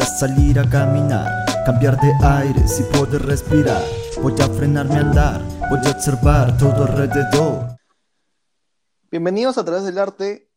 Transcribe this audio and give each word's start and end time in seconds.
Voy 0.00 0.06
a 0.06 0.12
salir 0.12 0.58
a 0.58 0.66
caminar, 0.66 1.44
cambiar 1.66 2.00
de 2.00 2.10
aire 2.22 2.66
si 2.66 2.84
puedo 2.84 3.18
respirar. 3.18 3.82
Voy 4.22 4.32
a 4.40 4.48
frenarme 4.48 4.94
a 4.94 5.00
andar, 5.00 5.42
voy 5.68 5.78
a 5.84 5.90
observar 5.90 6.56
todo 6.56 6.86
alrededor. 6.86 7.76
Bienvenidos 9.10 9.58
a 9.58 9.64
través 9.66 9.84
del 9.84 9.98
arte. 9.98 10.48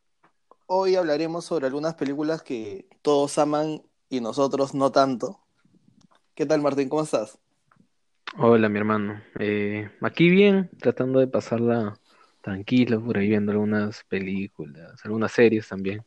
Hoy 0.65 0.95
hablaremos 0.95 1.43
sobre 1.43 1.67
algunas 1.67 1.95
películas 1.95 2.41
que 2.41 2.87
todos 3.01 3.37
aman 3.37 3.81
y 4.07 4.21
nosotros 4.21 4.73
no 4.73 4.93
tanto. 4.93 5.41
¿Qué 6.35 6.45
tal, 6.45 6.61
Martín? 6.61 6.87
¿Cómo 6.87 7.03
estás? 7.03 7.37
Hola, 8.37 8.69
mi 8.69 8.79
hermano. 8.79 9.21
Eh, 9.39 9.91
aquí 9.99 10.29
bien, 10.29 10.69
tratando 10.79 11.19
de 11.19 11.27
pasarla 11.27 11.99
tranquilo, 12.39 13.03
por 13.03 13.17
ahí 13.17 13.27
viendo 13.27 13.51
algunas 13.51 14.05
películas, 14.05 15.03
algunas 15.03 15.33
series 15.33 15.67
también. 15.67 16.05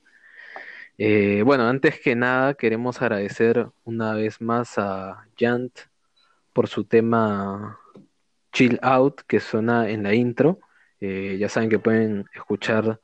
Eh, 0.99 1.43
bueno, 1.45 1.69
antes 1.69 2.01
que 2.01 2.15
nada, 2.15 2.55
queremos 2.55 3.03
agradecer 3.03 3.69
una 3.85 4.15
vez 4.15 4.41
más 4.41 4.79
a 4.79 5.27
Jant 5.39 5.79
por 6.53 6.69
su 6.69 6.85
tema 6.85 7.79
Chill 8.53 8.79
Out 8.83 9.23
que 9.27 9.41
suena 9.41 9.91
en 9.91 10.03
la 10.03 10.15
intro. 10.15 10.59
Eh, 11.01 11.37
ya 11.39 11.49
saben 11.51 11.69
que 11.69 11.79
pueden 11.79 12.25
escuchar 12.35 13.01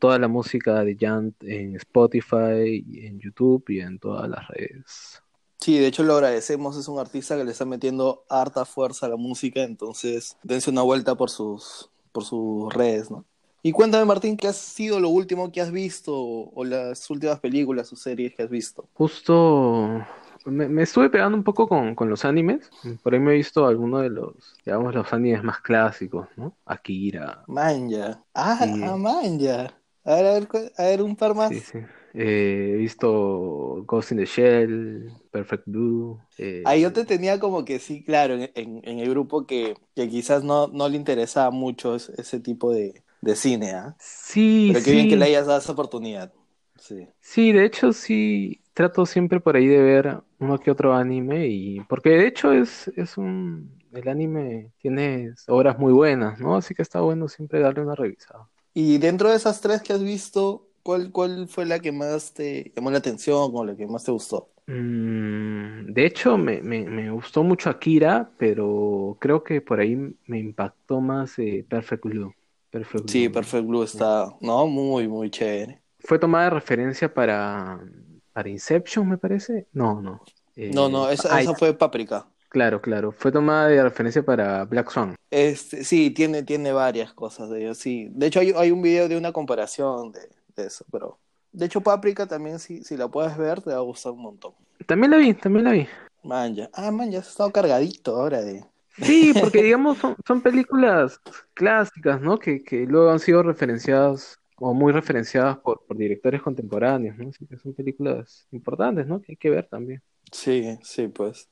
toda 0.00 0.18
la 0.18 0.26
música 0.26 0.82
de 0.84 0.96
Jant 0.98 1.36
en 1.44 1.76
Spotify, 1.76 2.84
en 3.04 3.20
YouTube 3.20 3.64
y 3.68 3.80
en 3.80 4.00
todas 4.00 4.28
las 4.28 4.48
redes. 4.48 5.22
Sí, 5.60 5.78
de 5.78 5.86
hecho 5.86 6.02
lo 6.02 6.14
agradecemos, 6.14 6.76
es 6.76 6.88
un 6.88 6.98
artista 6.98 7.36
que 7.36 7.44
le 7.44 7.52
está 7.52 7.66
metiendo 7.66 8.24
harta 8.28 8.64
fuerza 8.64 9.06
a 9.06 9.10
la 9.10 9.16
música, 9.16 9.62
entonces 9.62 10.36
dense 10.42 10.70
una 10.70 10.82
vuelta 10.82 11.14
por 11.14 11.28
sus, 11.28 11.90
por 12.12 12.24
sus 12.24 12.72
redes, 12.72 13.10
¿no? 13.10 13.26
Y 13.62 13.72
cuéntame, 13.72 14.04
Martín, 14.06 14.36
¿qué 14.36 14.48
ha 14.48 14.52
sido 14.52 15.00
lo 15.00 15.10
último 15.10 15.52
que 15.52 15.60
has 15.60 15.70
visto 15.70 16.14
o 16.16 16.64
las 16.64 17.08
últimas 17.10 17.40
películas 17.40 17.92
o 17.92 17.96
series 17.96 18.34
que 18.34 18.42
has 18.42 18.50
visto? 18.50 18.88
Justo 18.94 20.02
me, 20.46 20.82
estuve 20.82 21.10
pegando 21.10 21.36
un 21.36 21.44
poco 21.44 21.68
con, 21.68 21.94
con, 21.94 22.08
los 22.08 22.24
animes. 22.24 22.70
Por 23.02 23.12
ahí 23.12 23.20
me 23.20 23.32
he 23.32 23.36
visto 23.36 23.66
algunos 23.66 24.02
de 24.02 24.10
los, 24.10 24.34
digamos, 24.64 24.94
los 24.94 25.12
animes 25.12 25.42
más 25.42 25.60
clásicos, 25.60 26.28
¿no? 26.36 26.56
Akira. 26.64 27.44
Manja. 27.46 28.24
Ah, 28.34 28.58
ah 28.60 28.96
manja. 28.96 29.74
A 30.04 30.14
ver, 30.14 30.26
a 30.26 30.32
ver, 30.32 30.48
a 30.78 30.82
ver, 30.84 31.02
un 31.02 31.14
par 31.14 31.34
más. 31.34 31.50
Sí, 31.50 31.60
sí. 31.60 31.78
Eh, 32.14 32.72
he 32.72 32.76
visto 32.76 33.84
Ghost 33.86 34.12
in 34.12 34.18
the 34.18 34.24
Shell, 34.24 35.12
Perfect 35.30 35.64
Blue. 35.66 36.18
Eh... 36.38 36.62
Ahí 36.64 36.80
yo 36.80 36.92
te 36.92 37.04
tenía 37.04 37.38
como 37.38 37.64
que 37.64 37.78
sí, 37.78 38.02
claro, 38.02 38.34
en, 38.34 38.50
en, 38.54 38.98
el 38.98 39.10
grupo 39.10 39.46
que, 39.46 39.74
que 39.94 40.08
quizás 40.08 40.42
no, 40.42 40.66
no 40.68 40.88
le 40.88 40.96
interesaba 40.96 41.50
mucho 41.50 41.94
ese, 41.94 42.12
ese 42.20 42.40
tipo 42.40 42.72
de, 42.72 43.04
de 43.20 43.36
cine, 43.36 43.72
¿ah? 43.72 43.96
Sí, 43.98 44.70
Pero 44.72 44.84
qué 44.84 44.92
bien 44.92 45.08
que 45.08 45.16
le 45.16 45.26
hayas 45.26 45.46
dado 45.46 45.58
esa 45.58 45.72
oportunidad. 45.72 46.32
Sí. 46.76 47.06
sí, 47.20 47.52
de 47.52 47.66
hecho 47.66 47.92
sí, 47.92 48.62
trato 48.72 49.04
siempre 49.04 49.38
por 49.38 49.54
ahí 49.54 49.66
de 49.66 49.82
ver 49.82 50.18
uno 50.38 50.58
que 50.58 50.70
otro 50.70 50.94
anime 50.94 51.46
y 51.46 51.80
porque 51.80 52.08
de 52.10 52.26
hecho 52.26 52.52
es, 52.52 52.88
es 52.96 53.18
un 53.18 53.78
el 53.92 54.08
anime 54.08 54.72
tiene 54.80 55.34
obras 55.48 55.78
muy 55.78 55.92
buenas, 55.92 56.40
¿no? 56.40 56.56
Así 56.56 56.74
que 56.74 56.82
está 56.82 57.00
bueno 57.00 57.28
siempre 57.28 57.60
darle 57.60 57.82
una 57.82 57.94
revisada. 57.94 58.48
Y 58.72 58.98
dentro 58.98 59.30
de 59.30 59.36
esas 59.36 59.60
tres 59.60 59.82
que 59.82 59.92
has 59.92 60.02
visto, 60.02 60.68
¿cuál, 60.82 61.10
cuál 61.10 61.48
fue 61.48 61.66
la 61.66 61.80
que 61.80 61.92
más 61.92 62.32
te 62.32 62.72
llamó 62.74 62.90
la 62.90 62.98
atención 62.98 63.50
o 63.52 63.64
la 63.64 63.76
que 63.76 63.86
más 63.86 64.04
te 64.04 64.12
gustó? 64.12 64.48
Mm, 64.66 65.92
de 65.92 66.06
hecho, 66.06 66.38
me, 66.38 66.62
me, 66.62 66.84
me, 66.84 67.10
gustó 67.10 67.42
mucho 67.42 67.70
Akira, 67.70 68.30
pero 68.38 69.16
creo 69.20 69.42
que 69.42 69.60
por 69.60 69.80
ahí 69.80 69.96
me 70.26 70.38
impactó 70.38 71.00
más 71.00 71.38
eh, 71.40 71.64
Perfect 71.68 72.04
Blue. 72.04 72.32
Perfect 72.70 73.04
Blue. 73.04 73.12
Sí, 73.12 73.28
Perfect 73.28 73.66
Blue 73.66 73.82
está, 73.82 74.34
no, 74.40 74.66
muy, 74.66 75.08
muy 75.08 75.30
chévere. 75.30 75.82
Fue 75.98 76.18
tomada 76.18 76.44
de 76.44 76.50
referencia 76.50 77.12
para, 77.12 77.80
para 78.32 78.48
Inception, 78.48 79.08
me 79.08 79.18
parece. 79.18 79.66
No, 79.72 80.00
no. 80.00 80.22
Eh, 80.56 80.70
no, 80.72 80.88
no, 80.88 81.10
esa, 81.10 81.40
esa 81.40 81.54
fue 81.54 81.74
Paprika. 81.74 82.26
Claro, 82.48 82.80
claro. 82.80 83.12
Fue 83.12 83.30
tomada 83.30 83.68
de 83.68 83.82
referencia 83.82 84.24
para 84.24 84.64
Black 84.64 84.90
Swan. 84.90 85.14
Este, 85.30 85.84
sí, 85.84 86.10
tiene, 86.10 86.42
tiene 86.42 86.72
varias 86.72 87.12
cosas 87.12 87.50
de 87.50 87.62
ello, 87.62 87.74
sí. 87.74 88.08
De 88.12 88.26
hecho, 88.26 88.40
hay, 88.40 88.52
hay 88.56 88.70
un 88.70 88.82
video 88.82 89.08
de 89.08 89.16
una 89.16 89.32
comparación 89.32 90.12
de, 90.12 90.20
de 90.56 90.66
eso, 90.66 90.84
pero... 90.90 91.18
De 91.52 91.66
hecho, 91.66 91.80
Paprika 91.80 92.26
también, 92.26 92.60
si, 92.60 92.84
si 92.84 92.96
la 92.96 93.08
puedes 93.08 93.36
ver, 93.36 93.60
te 93.60 93.70
va 93.70 93.78
a 93.78 93.80
gustar 93.80 94.12
un 94.12 94.22
montón. 94.22 94.52
También 94.86 95.10
la 95.10 95.16
vi, 95.16 95.34
también 95.34 95.64
la 95.64 95.72
vi. 95.72 95.88
Man, 96.22 96.54
ya. 96.54 96.70
Ah, 96.72 96.92
man, 96.92 97.10
ya 97.10 97.18
has 97.18 97.28
estado 97.28 97.50
cargadito 97.50 98.14
ahora 98.14 98.40
de... 98.40 98.64
Sí, 98.96 99.34
porque 99.38 99.62
digamos 99.62 99.98
son, 99.98 100.16
son 100.26 100.42
películas 100.42 101.20
clásicas, 101.54 102.20
¿no? 102.20 102.38
Que, 102.38 102.62
que 102.62 102.86
luego 102.86 103.10
han 103.10 103.18
sido 103.20 103.42
referenciadas 103.42 104.38
o 104.56 104.74
muy 104.74 104.92
referenciadas 104.92 105.58
por, 105.58 105.84
por 105.86 105.96
directores 105.96 106.42
contemporáneos, 106.42 107.16
¿no? 107.18 107.28
Así 107.30 107.46
que 107.46 107.56
son 107.56 107.74
películas 107.74 108.46
importantes, 108.50 109.06
¿no? 109.06 109.20
Que 109.20 109.32
hay 109.32 109.36
que 109.36 109.50
ver 109.50 109.66
también. 109.68 110.02
Sí, 110.32 110.78
sí, 110.82 111.08
pues. 111.08 111.50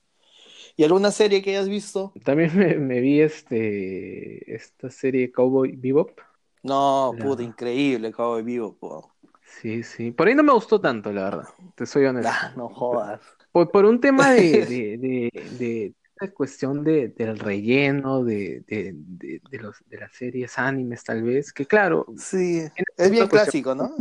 ¿Y 0.77 0.84
alguna 0.84 1.10
serie 1.12 1.43
que 1.43 1.50
hayas 1.50 1.69
visto? 1.69 2.12
También 2.25 2.56
me, 2.56 2.75
me 2.78 3.00
vi 3.00 3.21
este 3.21 4.54
esta 4.54 4.91
serie 4.91 5.32
Cowboy 5.32 5.77
Bebop. 5.77 6.19
No, 6.62 7.16
la... 7.16 7.19
puta, 7.19 7.43
increíble 7.43 8.12
Cowboy 8.12 8.43
Bebop. 8.43 8.78
Po. 8.78 9.15
Sí, 9.60 9.82
sí. 9.82 10.12
Por 10.12 10.28
ahí 10.28 10.34
no 10.34 10.43
me 10.43 10.53
gustó 10.53 10.81
tanto, 10.81 11.12
la 11.12 11.25
verdad. 11.25 11.48
Te 11.75 11.87
soy 11.87 12.04
honesto. 12.06 12.31
Ah, 12.31 12.53
no 12.56 12.69
jodas. 12.69 13.21
Por, 13.53 13.71
por 13.71 13.84
un 13.84 14.00
tema 14.00 14.31
de, 14.32 14.43
de, 14.66 14.98
de, 14.98 15.31
de 15.59 15.94
cuestión 16.34 16.83
de, 16.83 17.09
del 17.09 17.39
relleno 17.39 18.25
de, 18.25 18.65
de, 18.67 18.93
de, 18.95 19.41
de, 19.49 19.59
los, 19.59 19.77
de 19.89 19.99
las 19.99 20.12
series 20.12 20.59
animes, 20.59 21.05
tal 21.05 21.23
vez, 21.23 21.53
que 21.53 21.67
claro. 21.67 22.06
Sí, 22.17 22.62
es 22.97 23.11
bien 23.11 23.29
clásico, 23.29 23.75
¿no? 23.75 23.93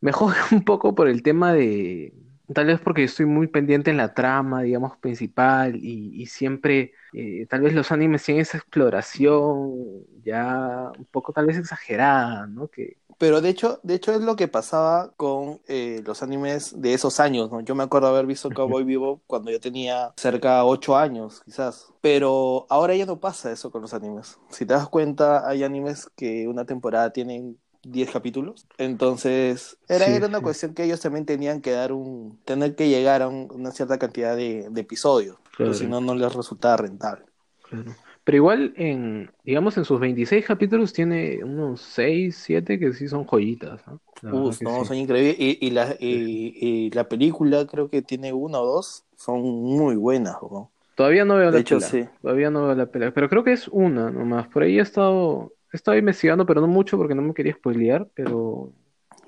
Me 0.00 0.12
jode 0.12 0.36
un 0.52 0.64
poco 0.64 0.94
por 0.94 1.08
el 1.08 1.22
tema 1.22 1.52
de. 1.52 2.14
Tal 2.54 2.66
vez 2.66 2.80
porque 2.80 3.02
estoy 3.04 3.26
muy 3.26 3.48
pendiente 3.48 3.90
en 3.90 3.96
la 3.96 4.14
trama, 4.14 4.62
digamos, 4.62 4.96
principal, 4.98 5.74
y, 5.76 6.22
y 6.22 6.26
siempre, 6.26 6.92
eh, 7.12 7.44
tal 7.50 7.60
vez 7.62 7.74
los 7.74 7.90
animes 7.90 8.22
tienen 8.22 8.42
esa 8.42 8.58
exploración 8.58 10.06
ya 10.24 10.92
un 10.96 11.06
poco 11.06 11.32
tal 11.32 11.46
vez 11.46 11.58
exagerada, 11.58 12.46
¿no? 12.46 12.68
Que, 12.68 12.98
pero 13.18 13.40
de 13.40 13.48
hecho, 13.48 13.80
de 13.82 13.94
hecho 13.94 14.12
es 14.12 14.20
lo 14.20 14.36
que 14.36 14.48
pasaba 14.48 15.12
con 15.16 15.60
eh, 15.68 16.02
los 16.04 16.22
animes 16.22 16.80
de 16.80 16.94
esos 16.94 17.20
años, 17.20 17.50
¿no? 17.50 17.60
Yo 17.60 17.74
me 17.74 17.84
acuerdo 17.84 18.08
haber 18.08 18.26
visto 18.26 18.50
Cowboy 18.50 18.84
Vivo 18.84 19.22
cuando 19.26 19.50
yo 19.50 19.60
tenía 19.60 20.12
cerca 20.16 20.56
de 20.56 20.62
8 20.62 20.96
años, 20.96 21.42
quizás. 21.44 21.88
Pero 22.00 22.66
ahora 22.68 22.94
ya 22.94 23.06
no 23.06 23.18
pasa 23.18 23.50
eso 23.50 23.70
con 23.70 23.82
los 23.82 23.94
animes. 23.94 24.38
Si 24.50 24.66
te 24.66 24.74
das 24.74 24.88
cuenta, 24.88 25.48
hay 25.48 25.64
animes 25.64 26.08
que 26.14 26.46
una 26.46 26.64
temporada 26.66 27.10
tienen 27.10 27.58
10 27.84 28.10
capítulos. 28.10 28.66
Entonces, 28.78 29.78
era, 29.88 30.06
sí, 30.06 30.12
era 30.12 30.26
una 30.26 30.38
sí. 30.38 30.44
cuestión 30.44 30.74
que 30.74 30.84
ellos 30.84 31.00
también 31.00 31.24
tenían 31.24 31.60
que 31.60 31.70
dar 31.70 31.92
un. 31.92 32.38
tener 32.44 32.74
que 32.74 32.88
llegar 32.88 33.22
a 33.22 33.28
un, 33.28 33.48
una 33.52 33.70
cierta 33.70 33.98
cantidad 33.98 34.36
de, 34.36 34.68
de 34.70 34.80
episodios. 34.80 35.38
Claro. 35.56 35.72
si 35.72 35.86
no, 35.86 36.02
no 36.02 36.14
les 36.14 36.34
resultaba 36.34 36.76
rentable. 36.76 37.24
Claro. 37.62 37.94
Pero 38.26 38.38
igual, 38.38 38.74
en, 38.74 39.30
digamos, 39.44 39.76
en 39.76 39.84
sus 39.84 40.00
26 40.00 40.44
capítulos 40.44 40.92
tiene 40.92 41.44
unos 41.44 41.80
6, 41.80 42.36
7 42.36 42.76
que 42.76 42.92
sí 42.92 43.06
son 43.06 43.24
joyitas. 43.24 43.80
¿no? 43.86 44.00
Uh, 44.24 44.46
no, 44.46 44.52
sí. 44.52 44.64
son 44.64 44.96
increíbles. 44.96 45.36
Y, 45.38 45.64
y, 45.64 45.70
la, 45.70 45.94
y, 46.00 46.52
y, 46.60 46.90
la 46.90 47.08
película 47.08 47.64
creo 47.68 47.88
que 47.88 48.02
tiene 48.02 48.32
una 48.32 48.58
o 48.58 48.66
dos, 48.66 49.04
son 49.14 49.42
muy 49.42 49.94
buenas. 49.94 50.34
¿no? 50.42 50.72
Todavía 50.96 51.24
no 51.24 51.36
veo 51.36 51.52
de 51.52 51.52
la 51.52 51.60
hecho, 51.60 51.76
pela. 51.76 51.88
Sí. 51.88 52.04
Todavía 52.20 52.50
no 52.50 52.66
veo 52.66 52.74
la 52.74 52.86
pelea. 52.86 53.14
Pero 53.14 53.28
creo 53.28 53.44
que 53.44 53.52
es 53.52 53.68
una 53.68 54.10
nomás. 54.10 54.48
Por 54.48 54.64
ahí 54.64 54.80
he 54.80 54.82
estado, 54.82 55.52
he 55.72 55.76
estado 55.76 55.96
investigando, 55.96 56.44
pero 56.44 56.60
no 56.60 56.66
mucho 56.66 56.96
porque 56.96 57.14
no 57.14 57.22
me 57.22 57.32
quería 57.32 57.54
spoilear. 57.54 58.08
Pero. 58.12 58.72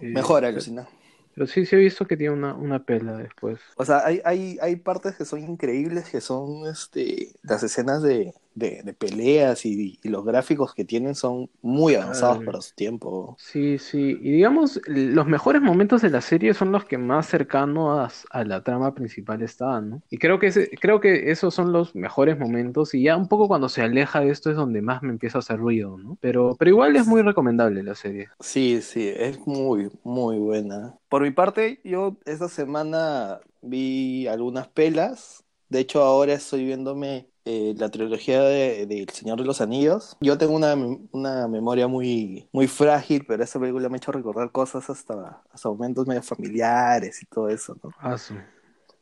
Eh, 0.01 0.09
Mejor, 0.09 0.45
alucina. 0.45 0.89
Pero 1.37 1.47
sí, 1.47 1.67
sí 1.67 1.77
he 1.77 1.79
visto 1.79 2.05
que 2.05 2.17
tiene 2.17 2.35
una, 2.35 2.53
una 2.53 2.83
pela 2.83 3.17
después. 3.17 3.61
O 3.77 3.85
sea, 3.85 4.05
hay, 4.05 4.21
hay, 4.25 4.59
hay 4.61 4.75
partes 4.75 5.15
que 5.15 5.25
son 5.25 5.39
increíbles, 5.39 6.11
que 6.11 6.21
son 6.21 6.67
este 6.67 7.29
las 7.45 7.63
escenas 7.63 8.03
de, 8.03 8.35
de, 8.59 8.83
de 8.83 8.93
peleas 8.95 9.65
y, 9.65 9.99
y, 10.03 10.09
los 10.09 10.25
gráficos 10.25 10.75
que 10.75 10.85
tienen 10.85 11.15
son 11.15 11.51
muy 11.63 11.95
avanzados 11.95 12.45
para 12.45 12.61
su 12.61 12.75
tiempo. 12.75 13.37
Sí, 13.39 13.79
sí. 13.79 14.19
Y 14.21 14.33
digamos, 14.33 14.81
los 14.87 15.27
mejores 15.27 15.63
momentos 15.63 16.03
de 16.03 16.11
la 16.11 16.21
serie 16.21 16.55
son 16.55 16.73
los 16.73 16.85
que 16.85 16.99
más 16.99 17.27
cercanos 17.27 18.25
a, 18.31 18.39
a 18.41 18.45
la 18.45 18.63
trama 18.63 18.95
principal 18.95 19.43
están, 19.43 19.91
¿no? 19.91 20.03
Y 20.11 20.19
creo 20.19 20.39
que, 20.39 20.49
ese, 20.49 20.71
creo 20.81 21.01
que 21.01 21.31
esos 21.31 21.55
son 21.55 21.73
los 21.73 21.95
mejores 21.95 22.39
momentos. 22.39 22.95
Y 22.95 23.03
ya 23.03 23.17
un 23.17 23.29
poco 23.29 23.49
cuando 23.49 23.69
se 23.69 23.83
aleja 23.83 24.21
de 24.21 24.31
esto 24.31 24.51
es 24.51 24.57
donde 24.57 24.83
más 24.83 25.03
me 25.03 25.11
empieza 25.11 25.39
a 25.39 25.41
hacer 25.41 25.59
ruido, 25.59 25.99
¿no? 25.99 26.19
Pero, 26.21 26.57
pero 26.59 26.71
igual 26.71 26.97
es 26.97 27.07
muy 27.07 27.23
recomendable 27.23 27.83
la 27.83 27.95
serie. 27.95 28.29
Sí, 28.41 28.81
sí, 28.83 29.09
es 29.09 29.39
muy, 29.47 29.91
muy 30.03 30.39
buena. 30.39 30.99
Por 31.09 31.23
mi 31.23 31.31
parte, 31.31 31.81
yo 31.85 32.17
esta 32.25 32.49
semana 32.49 33.41
vi 33.63 34.27
algunas 34.27 34.69
pelas. 34.69 35.45
De 35.69 35.81
hecho, 35.81 36.03
ahora 36.03 36.35
estoy 36.35 36.65
viéndome 36.65 37.29
eh, 37.51 37.75
la 37.79 37.89
trilogía 37.89 38.43
de, 38.43 38.85
de, 38.85 39.05
El 39.05 39.09
Señor 39.09 39.39
de 39.39 39.47
los 39.47 39.63
Anillos. 39.63 40.19
Yo 40.21 40.37
tengo 40.37 40.55
una, 40.55 40.75
una, 41.13 41.49
memoria 41.49 41.89
muy, 41.89 42.47
muy 42.53 42.69
frágil, 42.69 43.25
pero 43.27 43.43
esa 43.43 43.59
película 43.59 43.89
me 43.89 43.95
ha 43.95 43.97
hecho 43.97 44.13
recordar 44.13 44.53
cosas 44.53 44.91
hasta, 44.91 45.41
hasta 45.51 45.69
momentos 45.71 46.07
medio 46.07 46.23
familiares 46.23 47.23
y 47.23 47.27
todo 47.27 47.49
eso, 47.49 47.75
¿no? 47.83 47.91
Ah, 48.01 48.19
sí. 48.19 48.35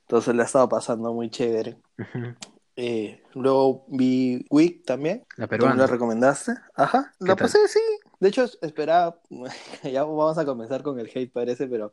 Entonces 0.03 0.33
la 0.33 0.45
he 0.45 0.47
estado 0.47 0.69
pasando 0.69 1.13
muy 1.13 1.29
chévere. 1.29 1.77
Uh 1.99 2.03
-huh. 2.03 2.37
eh, 2.77 3.21
luego 3.35 3.85
vi 3.89 4.47
Wick 4.49 4.85
también. 4.85 5.27
La 5.37 5.49
peruana. 5.49 5.73
¿Tú 5.73 5.79
me 5.79 5.83
la 5.83 5.93
recomendaste? 5.93 6.53
Ajá. 6.77 7.13
La 7.19 7.35
pasé, 7.35 7.67
sí. 7.67 7.81
De 8.21 8.29
hecho, 8.29 8.45
esperaba. 8.63 9.19
ya 9.83 10.05
vamos 10.05 10.39
a 10.39 10.45
comenzar 10.45 10.85
con 10.85 11.01
el 11.01 11.11
hate, 11.13 11.33
parece, 11.33 11.67
pero. 11.67 11.93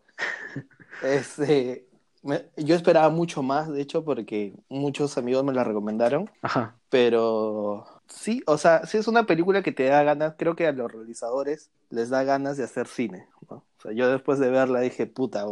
este. 1.02 1.88
Me- 2.24 2.46
yo 2.58 2.76
esperaba 2.76 3.10
mucho 3.10 3.44
más, 3.44 3.70
de 3.72 3.82
hecho, 3.82 4.04
porque 4.06 4.54
muchos 4.70 5.18
amigos 5.18 5.44
me 5.44 5.54
la 5.54 5.64
recomendaron, 5.64 6.30
Ajá. 6.42 6.78
pero 6.90 7.86
sí, 8.08 8.44
o 8.48 8.58
sea, 8.58 8.86
sí 8.86 8.98
es 8.98 9.08
una 9.08 9.26
película 9.26 9.64
que 9.64 9.72
te 9.72 9.86
da 9.86 10.04
ganas, 10.04 10.36
creo 10.38 10.56
que 10.56 10.68
a 10.68 10.72
los 10.74 10.92
realizadores 10.92 11.72
les 11.90 12.10
da 12.10 12.24
ganas 12.24 12.58
de 12.58 12.64
hacer 12.66 12.88
cine, 12.88 13.28
¿no? 13.50 13.58
O 13.58 13.82
sea, 13.84 13.92
yo 13.94 14.10
después 14.12 14.40
de 14.40 14.50
verla 14.52 14.80
dije, 14.82 15.08
puta, 15.08 15.46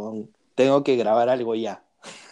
tengo 0.54 0.84
que 0.84 0.96
grabar 0.96 1.28
algo 1.28 1.54
ya. 1.54 1.84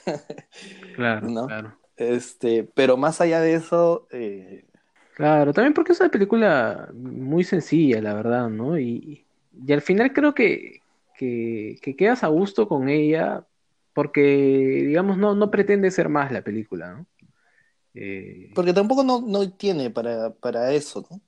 Claro, 0.93 1.35
¿No? 1.35 1.45
claro. 1.45 1.77
Este, 1.97 2.65
pero 2.65 2.97
más 2.97 3.21
allá 3.21 3.41
de 3.41 3.55
eso, 3.55 4.07
eh, 4.11 4.67
Claro, 5.13 5.53
también 5.53 5.75
porque 5.75 5.93
es 5.93 6.01
una 6.01 6.11
película 6.11 6.89
muy 6.95 7.45
sencilla, 7.45 8.01
la 8.01 8.15
verdad, 8.15 8.49
¿no? 8.49 8.79
Y, 8.79 9.27
y 9.53 9.73
al 9.73 9.83
final 9.83 10.13
creo 10.13 10.35
que, 10.35 10.85
que, 11.13 11.79
que 11.83 11.95
quedas 11.97 12.25
a 12.25 12.29
gusto 12.29 12.67
con 12.69 12.89
ella 12.89 13.47
porque, 14.01 14.21
digamos, 14.23 15.19
no, 15.19 15.35
no 15.35 15.51
pretende 15.51 15.91
ser 15.91 16.09
más 16.09 16.33
la 16.33 16.43
película, 16.43 16.93
¿no? 16.95 17.07
Eh, 17.95 18.51
porque 18.55 18.73
tampoco 18.73 19.03
no, 19.05 19.21
no 19.23 19.51
tiene 19.53 19.91
para, 19.91 20.31
para 20.35 20.73
eso, 20.73 21.07
¿no? 21.11 21.21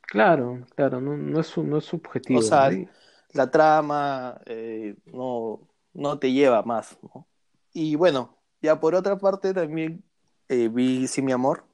claro, 0.00 0.66
claro, 0.76 1.00
no, 1.00 1.16
no 1.16 1.40
es 1.40 1.46
su, 1.48 1.64
no 1.64 1.78
es 1.78 1.84
su 1.86 1.96
objetivo, 1.96 2.38
O 2.38 2.42
sea. 2.42 2.72
Y- 2.72 2.88
la 3.32 3.50
trama 3.50 4.40
eh, 4.46 4.96
no, 5.06 5.60
no 5.94 6.18
te 6.18 6.32
lleva 6.32 6.62
más, 6.62 6.98
¿no? 7.02 7.26
Y 7.72 7.94
bueno, 7.96 8.36
ya 8.60 8.78
por 8.80 8.94
otra 8.94 9.16
parte 9.18 9.54
también 9.54 10.04
eh, 10.48 10.68
vi 10.68 11.06
Sí, 11.08 11.22
mi 11.22 11.32
amor, 11.32 11.64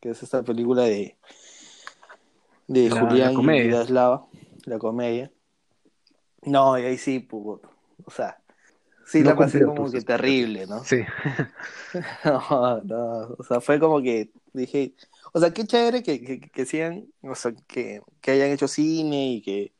que 0.00 0.10
es 0.10 0.22
esta 0.22 0.42
película 0.42 0.82
de, 0.84 1.16
de 2.68 2.90
La- 2.90 2.94
Julián 2.98 3.30
la 3.30 3.32
y 3.32 3.34
comedia. 3.34 3.56
Miroslava, 3.56 4.28
la 4.66 4.78
comedia. 4.78 5.32
No, 6.42 6.78
y 6.78 6.82
ahí 6.84 6.98
sí, 6.98 7.20
pues, 7.20 7.60
o 8.04 8.10
sea, 8.10 8.40
sí 9.06 9.20
No 9.22 9.30
la 9.30 9.36
pasé 9.36 9.62
como 9.62 9.90
que 9.90 10.02
terrible, 10.02 10.66
¿no? 10.66 10.82
Sí, 10.84 10.98
No, 12.24 12.80
no, 12.82 13.36
o 13.38 13.44
sea, 13.44 13.60
fue 13.60 13.78
como 13.80 14.02
que 14.02 14.30
dije, 14.52 14.94
o 15.32 15.40
sea, 15.40 15.52
qué 15.52 15.64
chévere 15.64 16.02
que, 16.02 16.20
que, 16.22 16.40
que 16.40 17.06
o 17.22 17.34
sea, 17.34 17.52
que, 17.66 18.02
que 18.20 18.30
hayan 18.32 18.50
hecho 18.50 18.68
cine 18.68 19.28
y 19.32 19.42
que 19.42 19.72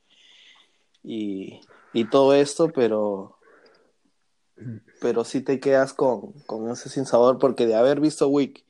y, 1.02 1.60
y 1.92 2.04
todo 2.06 2.34
esto, 2.34 2.72
pero 2.72 3.36
pero 5.00 5.24
sí 5.24 5.42
te 5.42 5.60
quedas 5.60 5.92
con, 5.92 6.32
con 6.46 6.70
ese 6.70 6.88
sinsabor 6.88 7.38
porque 7.38 7.66
de 7.66 7.74
haber 7.74 8.00
visto 8.00 8.28
Wick 8.28 8.64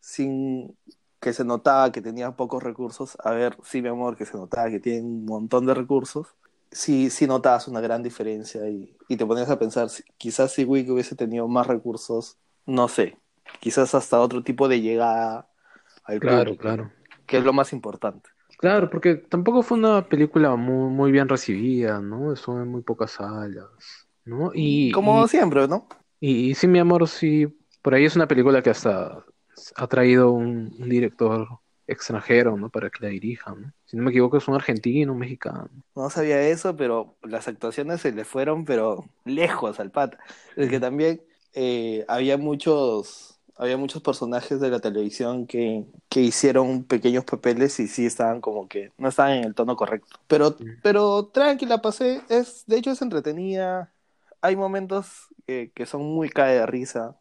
sin 0.00 0.76
que 1.20 1.32
se 1.32 1.44
notaba 1.44 1.92
que 1.92 2.00
tenía 2.00 2.32
pocos 2.32 2.62
recursos, 2.62 3.16
a 3.22 3.32
ver, 3.32 3.56
sí, 3.62 3.82
mi 3.82 3.88
amor, 3.88 4.16
que 4.16 4.26
se 4.26 4.36
notaba 4.36 4.70
que 4.70 4.80
tiene 4.80 5.02
un 5.02 5.26
montón 5.26 5.66
de 5.66 5.74
recursos, 5.74 6.28
sí, 6.70 7.10
sí 7.10 7.26
notabas 7.26 7.68
una 7.68 7.80
gran 7.80 8.02
diferencia 8.02 8.68
y, 8.68 8.96
y 9.08 9.16
te 9.16 9.26
ponías 9.26 9.50
a 9.50 9.58
pensar, 9.58 9.88
quizás 10.18 10.52
si 10.52 10.64
Wick 10.64 10.88
hubiese 10.90 11.16
tenido 11.16 11.48
más 11.48 11.66
recursos, 11.66 12.38
no 12.66 12.88
sé, 12.88 13.18
quizás 13.60 13.94
hasta 13.94 14.20
otro 14.20 14.42
tipo 14.44 14.68
de 14.68 14.80
llegada 14.80 15.50
al 16.04 16.22
claro, 16.22 16.56
público, 16.56 16.56
claro. 16.56 16.92
que 17.26 17.38
es 17.38 17.44
lo 17.44 17.52
más 17.52 17.72
importante. 17.72 18.30
Claro, 18.58 18.90
porque 18.90 19.14
tampoco 19.14 19.62
fue 19.62 19.78
una 19.78 20.06
película 20.08 20.54
muy, 20.56 20.90
muy 20.92 21.12
bien 21.12 21.28
recibida, 21.28 22.00
¿no? 22.00 22.32
Eso 22.32 22.60
en 22.60 22.68
muy 22.68 22.82
pocas 22.82 23.12
salas, 23.12 23.66
¿no? 24.24 24.50
Y, 24.54 24.92
Como 24.92 25.26
y- 25.26 25.28
siempre, 25.28 25.66
¿no? 25.68 25.86
Y, 26.20 26.50
y 26.52 26.56
sí, 26.56 26.68
mi 26.68 26.80
amor, 26.80 27.08
sí, 27.08 27.48
por 27.82 27.94
ahí 27.94 28.06
es 28.06 28.16
una 28.16 28.28
película 28.28 28.62
que 28.62 28.70
hasta 28.70 29.24
ha 29.76 29.88
traído 29.88 30.32
un, 30.32 30.74
un 30.80 30.90
director 30.90 31.59
extranjero, 31.90 32.56
¿no? 32.56 32.70
Para 32.70 32.90
que 32.90 33.04
la 33.04 33.10
dirija, 33.10 33.54
¿no? 33.54 33.72
Si 33.86 33.96
no 33.96 34.04
me 34.04 34.10
equivoco, 34.10 34.36
es 34.36 34.48
un 34.48 34.54
argentino, 34.54 35.12
un 35.12 35.18
mexicano. 35.18 35.68
No 35.94 36.08
sabía 36.10 36.40
eso, 36.48 36.76
pero 36.76 37.16
las 37.22 37.48
actuaciones 37.48 38.00
se 38.00 38.12
le 38.12 38.24
fueron, 38.24 38.64
pero 38.64 39.04
lejos 39.24 39.80
al 39.80 39.90
pata. 39.90 40.18
Es 40.56 40.70
que 40.70 40.80
también 40.80 41.22
eh, 41.52 42.04
había 42.08 42.36
muchos, 42.38 43.40
había 43.56 43.76
muchos 43.76 44.02
personajes 44.02 44.60
de 44.60 44.70
la 44.70 44.80
televisión 44.80 45.46
que, 45.46 45.84
que 46.08 46.20
hicieron 46.20 46.84
pequeños 46.84 47.24
papeles 47.24 47.78
y 47.80 47.88
sí 47.88 48.06
estaban 48.06 48.40
como 48.40 48.68
que 48.68 48.92
no 48.98 49.08
estaban 49.08 49.32
en 49.32 49.44
el 49.44 49.54
tono 49.54 49.76
correcto. 49.76 50.18
Pero, 50.28 50.56
pero 50.82 51.26
tranquila, 51.26 51.82
pasé, 51.82 52.22
es, 52.28 52.64
de 52.66 52.78
hecho 52.78 52.92
es 52.92 53.02
entretenida. 53.02 53.92
Hay 54.40 54.56
momentos 54.56 55.28
que, 55.46 55.72
que 55.74 55.86
son 55.86 56.02
muy 56.02 56.30
cae 56.30 56.54
de 56.56 56.66
risa. 56.66 57.19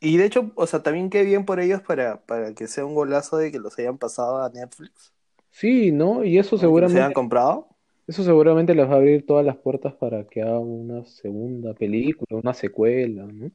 Y 0.00 0.16
de 0.16 0.24
hecho, 0.26 0.52
o 0.56 0.66
sea, 0.66 0.82
también 0.82 1.10
qué 1.10 1.24
bien 1.24 1.44
por 1.44 1.60
ellos 1.60 1.82
para, 1.82 2.24
para 2.26 2.54
que 2.54 2.66
sea 2.68 2.84
un 2.86 2.94
golazo 2.94 3.36
de 3.36 3.52
que 3.52 3.58
los 3.58 3.78
hayan 3.78 3.98
pasado 3.98 4.42
a 4.42 4.50
Netflix. 4.50 5.12
Sí, 5.50 5.92
¿no? 5.92 6.24
Y 6.24 6.38
eso 6.38 6.56
o 6.56 6.70
que 6.72 6.80
los 6.80 6.94
hayan 6.94 7.12
seguramente, 7.12 7.18
comprado. 7.18 7.66
eso 8.06 8.24
seguramente 8.24 8.74
les 8.74 8.88
va 8.88 8.94
a 8.94 8.96
abrir 8.96 9.26
todas 9.26 9.46
las 9.46 9.56
puertas 9.58 9.94
para 9.94 10.26
que 10.26 10.42
hagan 10.42 10.58
una 10.62 11.04
segunda 11.06 11.74
película, 11.74 12.40
una 12.40 12.54
secuela, 12.54 13.26
¿no? 13.26 13.52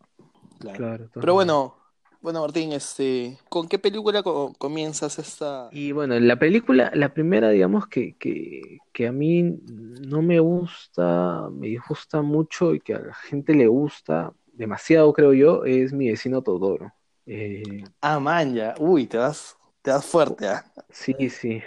Claro. 0.60 0.86
Claro, 0.86 1.10
Pero 1.20 1.34
bueno, 1.34 1.76
bueno 2.22 2.42
Martín, 2.42 2.74
este, 2.74 3.38
¿con 3.50 3.68
qué 3.68 3.80
película 3.80 4.24
co- 4.24 4.54
comienzas 4.58 5.20
esta? 5.20 5.72
Y 5.72 5.92
bueno, 5.92 6.20
la 6.20 6.38
película, 6.40 6.92
la 6.94 7.14
primera, 7.14 7.50
digamos, 7.50 7.88
que, 7.88 8.16
que, 8.18 8.84
que 8.94 9.08
a 9.08 9.12
mí 9.12 9.44
no 9.44 10.22
me 10.22 10.40
gusta, 10.40 11.50
me 11.52 11.68
disgusta 11.68 12.22
mucho 12.22 12.74
y 12.74 12.80
que 12.80 12.94
a 12.94 13.00
la 13.00 13.14
gente 13.16 13.54
le 13.56 13.68
gusta 13.68 14.34
demasiado, 14.58 15.14
creo 15.14 15.34
yo, 15.34 15.66
es 15.66 15.94
Mi 15.94 16.10
vecino 16.10 16.42
Totoro. 16.44 16.94
Eh, 17.26 17.84
Ah, 18.02 18.20
man, 18.20 18.54
ya. 18.56 18.74
Uy, 18.80 19.06
te 19.08 19.18
vas, 19.18 19.58
te 19.82 19.92
vas 19.92 20.06
fuerte, 20.06 20.48
¿ah? 20.48 20.66
sí, 20.90 21.30
sí. 21.30 21.62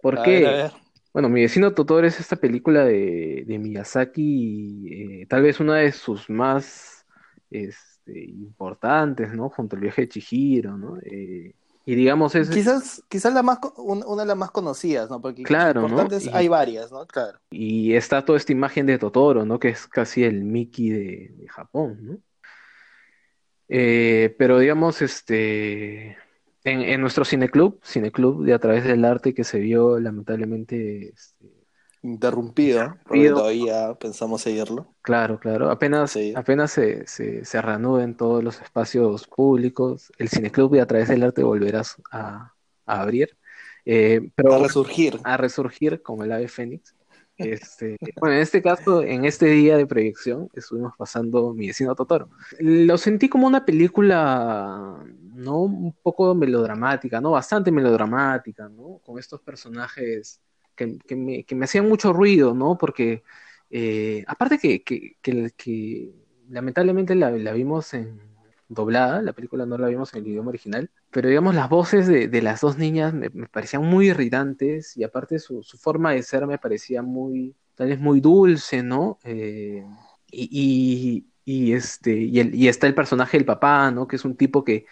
¿Por 0.00 0.20
A 0.20 0.22
qué? 0.22 0.30
ver, 0.30 0.44
a 0.46 0.50
ver. 0.52 0.72
Bueno, 1.12 1.28
Mi 1.28 1.42
vecino 1.42 1.74
Totoro 1.74 2.06
es 2.06 2.20
esta 2.20 2.36
película 2.36 2.84
de, 2.84 3.44
de 3.46 3.58
Miyazaki, 3.58 5.22
eh, 5.22 5.26
tal 5.28 5.42
vez 5.42 5.60
una 5.60 5.76
de 5.78 5.92
sus 5.92 6.30
más 6.30 7.06
este, 7.50 8.24
importantes, 8.26 9.32
¿no? 9.34 9.50
Junto 9.50 9.76
al 9.76 9.82
viaje 9.82 10.02
de 10.02 10.08
Chihiro, 10.08 10.76
¿no? 10.78 10.98
Eh, 11.04 11.54
y 11.86 11.94
digamos, 11.94 12.34
es, 12.34 12.48
Quizás, 12.48 13.02
quizás 13.08 13.34
la 13.34 13.42
más, 13.42 13.58
una 13.76 14.22
de 14.22 14.28
las 14.28 14.36
más 14.36 14.50
conocidas, 14.50 15.10
¿no? 15.10 15.20
Porque 15.20 15.42
Claro, 15.42 15.82
¿no? 15.82 15.88
importantes 15.88 16.26
Y- 16.26 16.30
hay 16.32 16.48
varias, 16.48 16.90
¿no? 16.90 17.06
Claro. 17.06 17.38
Y 17.50 17.94
está 17.94 18.24
toda 18.24 18.38
esta 18.38 18.52
imagen 18.52 18.86
de 18.86 18.98
Totoro, 18.98 19.44
¿no? 19.44 19.58
Que 19.58 19.68
es 19.68 19.86
casi 19.86 20.24
el 20.24 20.44
Mickey 20.44 20.90
de, 20.90 21.32
de 21.36 21.48
Japón, 21.48 21.98
¿no? 22.00 22.18
Eh, 23.68 24.34
pero 24.38 24.58
digamos, 24.58 25.02
este, 25.02 26.16
en, 26.64 26.80
en 26.82 27.00
nuestro 27.00 27.24
cineclub, 27.24 27.80
cineclub 27.84 28.44
de 28.44 28.54
A 28.54 28.58
través 28.58 28.84
del 28.84 29.04
arte 29.04 29.34
que 29.34 29.44
se 29.44 29.58
vio 29.58 29.98
lamentablemente, 29.98 31.08
este, 31.14 31.46
Interrumpido, 32.04 32.96
porque 33.06 33.30
todavía 33.30 33.94
pensamos 33.98 34.42
seguirlo. 34.42 34.94
claro, 35.02 35.38
claro, 35.38 35.70
apenas, 35.70 36.12
Sí. 36.12 36.32
apenas 36.32 36.70
se, 36.72 37.06
se, 37.06 37.44
se 37.44 37.62
reanuden 37.62 38.16
todos 38.16 38.42
los 38.44 38.60
espacios 38.60 39.26
públicos, 39.28 40.12
el 40.18 40.28
cineclub 40.28 40.72
de 40.72 40.80
A 40.80 40.86
través 40.86 41.08
del 41.08 41.22
arte 41.22 41.42
volverá 41.42 41.82
a, 42.10 42.54
a 42.86 43.00
abrir. 43.02 43.36
Eh, 43.84 44.30
pero 44.34 44.54
A 44.54 44.58
resurgir. 44.58 45.20
a 45.22 45.36
resurgir 45.36 46.02
como 46.02 46.24
el 46.24 46.32
ave 46.32 46.48
fénix. 46.48 46.94
Este, 47.36 47.98
bueno, 48.20 48.36
en 48.36 48.42
este 48.42 48.62
caso, 48.62 49.02
en 49.02 49.24
este 49.24 49.46
día 49.46 49.76
de 49.76 49.86
proyección, 49.86 50.48
estuvimos 50.54 50.94
pasando 50.96 51.52
Mi 51.54 51.68
vecino 51.68 51.94
Totoro. 51.94 52.30
Lo 52.60 52.96
sentí 52.98 53.28
como 53.28 53.46
una 53.46 53.64
película, 53.64 55.04
¿no? 55.34 55.60
Un 55.62 55.92
poco 56.02 56.34
melodramática, 56.34 57.20
¿no? 57.20 57.32
Bastante 57.32 57.70
melodramática, 57.72 58.68
¿no? 58.68 59.00
Con 59.04 59.18
estos 59.18 59.40
personajes 59.42 60.40
que, 60.74 61.16
me, 61.16 61.44
que 61.44 61.54
me 61.54 61.64
hacían 61.64 61.88
mucho 61.88 62.12
ruido, 62.12 62.54
¿no? 62.54 62.76
Porque, 62.78 63.22
eh, 63.70 64.24
aparte 64.26 64.58
que, 64.58 64.82
que, 64.84 66.10
lamentablemente 66.48 67.14
la, 67.14 67.30
la 67.30 67.52
vimos 67.52 67.94
en 67.94 68.20
doblada, 68.68 69.22
la 69.22 69.32
película 69.32 69.66
no 69.66 69.78
la 69.78 69.88
vimos 69.88 70.14
en 70.14 70.22
el 70.22 70.28
idioma 70.28 70.48
original, 70.50 70.90
pero 71.10 71.28
digamos 71.28 71.54
las 71.54 71.68
voces 71.68 72.06
de, 72.06 72.28
de 72.28 72.42
las 72.42 72.60
dos 72.60 72.78
niñas 72.78 73.12
me, 73.14 73.28
me 73.30 73.46
parecían 73.48 73.84
muy 73.84 74.08
irritantes 74.08 74.96
y 74.96 75.04
aparte 75.04 75.38
su, 75.38 75.62
su 75.62 75.78
forma 75.78 76.12
de 76.12 76.22
ser 76.22 76.46
me 76.46 76.58
parecía 76.58 77.02
muy, 77.02 77.54
tal 77.74 77.88
vez 77.88 78.00
muy 78.00 78.20
dulce, 78.20 78.82
¿no? 78.82 79.18
Eh, 79.24 79.84
y, 80.30 81.26
y, 81.44 81.72
este, 81.72 82.12
y, 82.16 82.40
el, 82.40 82.54
y 82.54 82.68
está 82.68 82.86
el 82.86 82.94
personaje 82.94 83.36
del 83.38 83.46
papá, 83.46 83.90
¿no? 83.90 84.06
Que 84.08 84.16
es 84.16 84.24
un 84.24 84.36
tipo 84.36 84.64
que, 84.64 84.86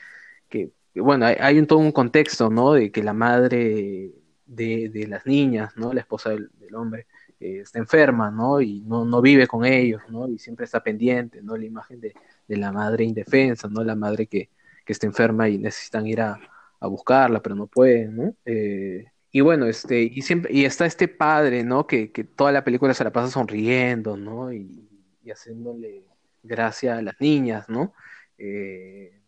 que 0.48 0.72
que, 0.94 1.00
bueno, 1.00 1.24
hay, 1.26 1.36
hay 1.40 1.58
un, 1.58 1.66
todo 1.66 1.78
un 1.78 1.92
contexto, 1.92 2.50
¿no? 2.50 2.72
De 2.74 2.92
que 2.92 3.02
la 3.02 3.14
madre 3.14 4.12
de, 4.46 4.88
de 4.88 5.06
las 5.06 5.26
niñas, 5.26 5.76
¿no? 5.76 5.92
La 5.92 6.00
esposa 6.00 6.30
del, 6.30 6.50
del 6.58 6.74
hombre, 6.74 7.06
eh, 7.40 7.60
está 7.60 7.78
enferma, 7.78 8.30
¿no? 8.30 8.60
Y 8.60 8.80
no, 8.82 9.04
no 9.04 9.20
vive 9.22 9.46
con 9.46 9.64
ellos, 9.64 10.02
¿no? 10.08 10.28
Y 10.28 10.38
siempre 10.38 10.64
está 10.64 10.82
pendiente, 10.82 11.42
¿no? 11.42 11.56
La 11.56 11.64
imagen 11.64 12.00
de, 12.00 12.14
de 12.48 12.56
la 12.56 12.72
madre 12.72 13.04
indefensa, 13.04 13.68
¿no? 13.68 13.84
La 13.84 13.94
madre 13.96 14.26
que, 14.26 14.50
que 14.84 14.92
está 14.92 15.06
enferma 15.06 15.48
y 15.48 15.58
necesitan 15.58 16.06
ir 16.06 16.20
a, 16.20 16.38
a 16.80 16.86
buscarla, 16.86 17.40
pero 17.42 17.54
no 17.54 17.66
pueden, 17.66 18.16
¿no? 18.16 18.34
Eh, 18.44 19.06
y 19.30 19.40
bueno, 19.40 19.66
este, 19.66 20.02
y 20.02 20.22
siempre, 20.22 20.52
y 20.52 20.64
está 20.64 20.84
este 20.86 21.08
padre, 21.08 21.64
¿no? 21.64 21.86
Que, 21.86 22.12
que 22.12 22.24
toda 22.24 22.52
la 22.52 22.64
película 22.64 22.94
se 22.94 23.04
la 23.04 23.12
pasa 23.12 23.30
sonriendo, 23.30 24.16
¿no? 24.16 24.52
Y, 24.52 24.88
y 25.24 25.30
haciéndole 25.30 26.04
gracia 26.42 26.98
a 26.98 27.02
las 27.02 27.14
niñas, 27.20 27.68
¿no? 27.68 27.94
Eh, 28.38 29.21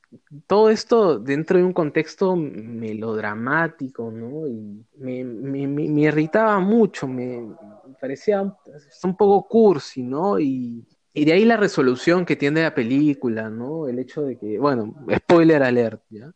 todo 0.47 0.71
esto 0.71 1.19
dentro 1.19 1.59
de 1.59 1.65
un 1.65 1.73
contexto 1.73 2.37
melodramático, 2.37 4.11
¿no? 4.11 4.47
Y 4.47 4.85
me, 4.99 5.25
me, 5.25 5.67
me, 5.67 5.89
me 5.89 6.01
irritaba 6.03 6.59
mucho, 6.61 7.07
me, 7.07 7.55
parecía 8.01 8.43
un, 8.43 9.17
poco 9.17 9.49
cursi, 9.49 10.03
¿no? 10.03 10.39
Y, 10.39 10.87
Y 11.13 11.25
de 11.25 11.33
ahí 11.33 11.45
la 11.45 11.57
resolución 11.57 12.27
que 12.27 12.37
tiene 12.37 12.63
la 12.63 12.75
película, 12.75 13.49
¿no? 13.49 13.89
El 13.89 13.99
hecho 13.99 14.23
de 14.23 14.37
que, 14.37 14.59
bueno, 14.59 14.95
spoiler 15.17 15.63
alert, 15.63 16.03
¿ya? 16.11 16.33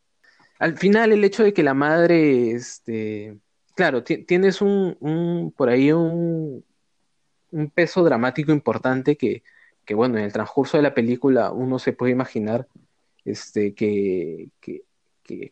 Al 0.58 0.76
final 0.76 1.12
el 1.12 1.24
hecho 1.24 1.44
de 1.44 1.52
que 1.52 1.62
la 1.62 1.74
madre, 1.74 2.50
este, 2.52 3.38
claro, 3.76 4.02
tienes 4.02 4.60
un, 4.60 4.96
un, 5.00 5.52
por 5.52 5.68
ahí 5.68 5.92
un, 5.92 6.64
un 7.50 7.70
peso 7.70 8.02
dramático 8.02 8.52
importante 8.52 9.16
que, 9.16 9.42
que, 9.84 9.94
bueno, 9.94 10.18
en 10.18 10.24
el 10.24 10.32
transcurso 10.32 10.76
de 10.76 10.82
la 10.82 10.94
película 10.94 11.52
uno 11.52 11.78
se 11.78 11.92
puede 11.92 12.12
imaginar 12.12 12.66
este, 13.30 13.74
que, 13.74 14.50
que, 14.60 14.82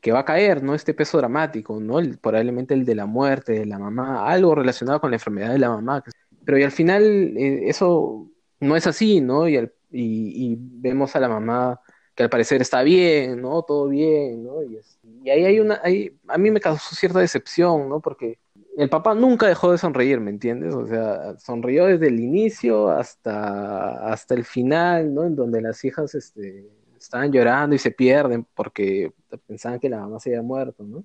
que, 0.00 0.12
va 0.12 0.20
a 0.20 0.24
caer, 0.24 0.62
¿no? 0.62 0.74
Este 0.74 0.94
peso 0.94 1.18
dramático, 1.18 1.78
¿no? 1.80 2.00
probablemente 2.20 2.74
el 2.74 2.84
de 2.84 2.94
la 2.94 3.06
muerte 3.06 3.52
de 3.52 3.66
la 3.66 3.78
mamá, 3.78 4.30
algo 4.30 4.54
relacionado 4.54 5.00
con 5.00 5.10
la 5.10 5.16
enfermedad 5.16 5.52
de 5.52 5.58
la 5.58 5.70
mamá. 5.70 6.02
Pero 6.44 6.58
y 6.58 6.62
al 6.62 6.72
final 6.72 7.02
eh, 7.36 7.68
eso 7.68 8.30
no 8.60 8.76
es 8.76 8.86
así, 8.86 9.20
¿no? 9.20 9.48
Y, 9.48 9.70
y, 9.90 10.56
vemos 10.58 11.14
a 11.16 11.20
la 11.20 11.28
mamá 11.28 11.80
que 12.14 12.22
al 12.22 12.30
parecer 12.30 12.62
está 12.62 12.82
bien, 12.82 13.42
¿no? 13.42 13.62
Todo 13.62 13.88
bien, 13.88 14.44
¿no? 14.44 14.62
Y, 14.62 14.80
y 15.24 15.30
ahí 15.30 15.44
hay 15.44 15.60
una, 15.60 15.80
ahí, 15.82 16.16
a 16.28 16.38
mí 16.38 16.50
me 16.50 16.60
causó 16.60 16.94
cierta 16.94 17.18
decepción, 17.20 17.88
¿no? 17.88 18.00
Porque 18.00 18.38
el 18.76 18.90
papá 18.90 19.14
nunca 19.14 19.46
dejó 19.46 19.72
de 19.72 19.78
sonreír, 19.78 20.20
¿me 20.20 20.30
entiendes? 20.30 20.74
O 20.74 20.86
sea, 20.86 21.36
sonrió 21.38 21.86
desde 21.86 22.08
el 22.08 22.20
inicio 22.20 22.90
hasta, 22.90 24.12
hasta 24.12 24.34
el 24.34 24.44
final, 24.44 25.14
¿no? 25.14 25.24
En 25.24 25.34
donde 25.34 25.62
las 25.62 25.82
hijas 25.84 26.14
este, 26.14 26.68
estaban 27.06 27.32
llorando 27.32 27.74
y 27.74 27.78
se 27.78 27.90
pierden 27.90 28.46
porque 28.54 29.12
pensaban 29.46 29.80
que 29.80 29.88
la 29.88 30.00
mamá 30.00 30.20
se 30.20 30.30
había 30.30 30.42
muerto, 30.42 30.84
¿no? 30.84 31.04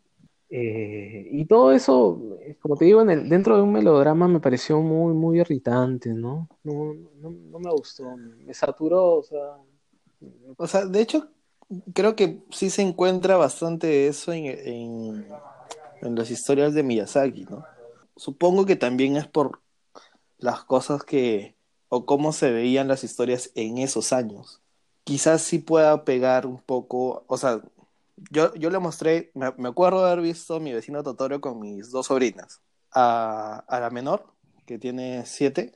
Eh, 0.50 1.30
y 1.32 1.46
todo 1.46 1.72
eso, 1.72 2.22
como 2.60 2.76
te 2.76 2.86
digo, 2.86 3.02
en 3.02 3.10
el, 3.10 3.30
dentro 3.30 3.56
de 3.56 3.62
un 3.62 3.72
melodrama 3.72 4.28
me 4.28 4.42
pareció 4.42 4.82
muy, 4.82 5.14
muy 5.14 5.40
irritante, 5.40 6.10
¿no? 6.10 6.50
No, 6.64 6.94
no, 7.22 7.60
me 7.60 7.72
gustó, 7.72 8.18
me 8.18 8.54
saturó, 8.54 9.16
o 9.16 9.24
sea... 9.24 9.58
O 10.58 10.68
sea, 10.68 10.86
de 10.86 11.02
hecho, 11.02 11.30
creo 11.94 12.16
que 12.16 12.44
sí 12.52 12.70
se 12.70 12.84
encuentra 12.84 13.38
bastante 13.38 14.08
eso 14.08 14.34
en 14.34 15.26
en 16.02 16.16
las 16.16 16.32
historias 16.32 16.74
de 16.74 16.84
Miyazaki, 16.84 17.46
¿no? 17.46 17.64
Supongo 18.16 18.66
que 18.66 18.76
también 18.76 19.16
es 19.16 19.28
por 19.28 19.62
las 20.38 20.64
cosas 20.64 21.04
que 21.04 21.56
o 21.90 22.06
cómo 22.06 22.34
se 22.34 22.52
veían 22.52 22.88
las 22.88 23.04
historias 23.04 23.52
en 23.56 23.78
esos 23.78 24.14
años. 24.14 24.61
Quizás 25.04 25.42
sí 25.42 25.60
pueda 25.60 26.06
pegar 26.06 26.46
un 26.46 26.60
poco, 26.60 27.24
o 27.28 27.38
sea, 27.38 27.62
yo, 28.30 28.54
yo 28.56 28.70
le 28.70 28.80
mostré, 28.80 29.32
me, 29.34 29.68
acuerdo 29.68 30.06
de 30.06 30.12
haber 30.12 30.24
visto 30.24 30.60
mi 30.60 30.74
vecino 30.74 31.04
Totoro 31.04 31.42
con 31.42 31.60
mis 31.60 31.92
dos 31.92 32.08
sobrinas. 32.08 32.62
A, 32.94 33.64
la 33.70 33.90
menor, 33.90 34.26
que 34.66 34.78
tiene 34.78 35.26
siete, 35.26 35.74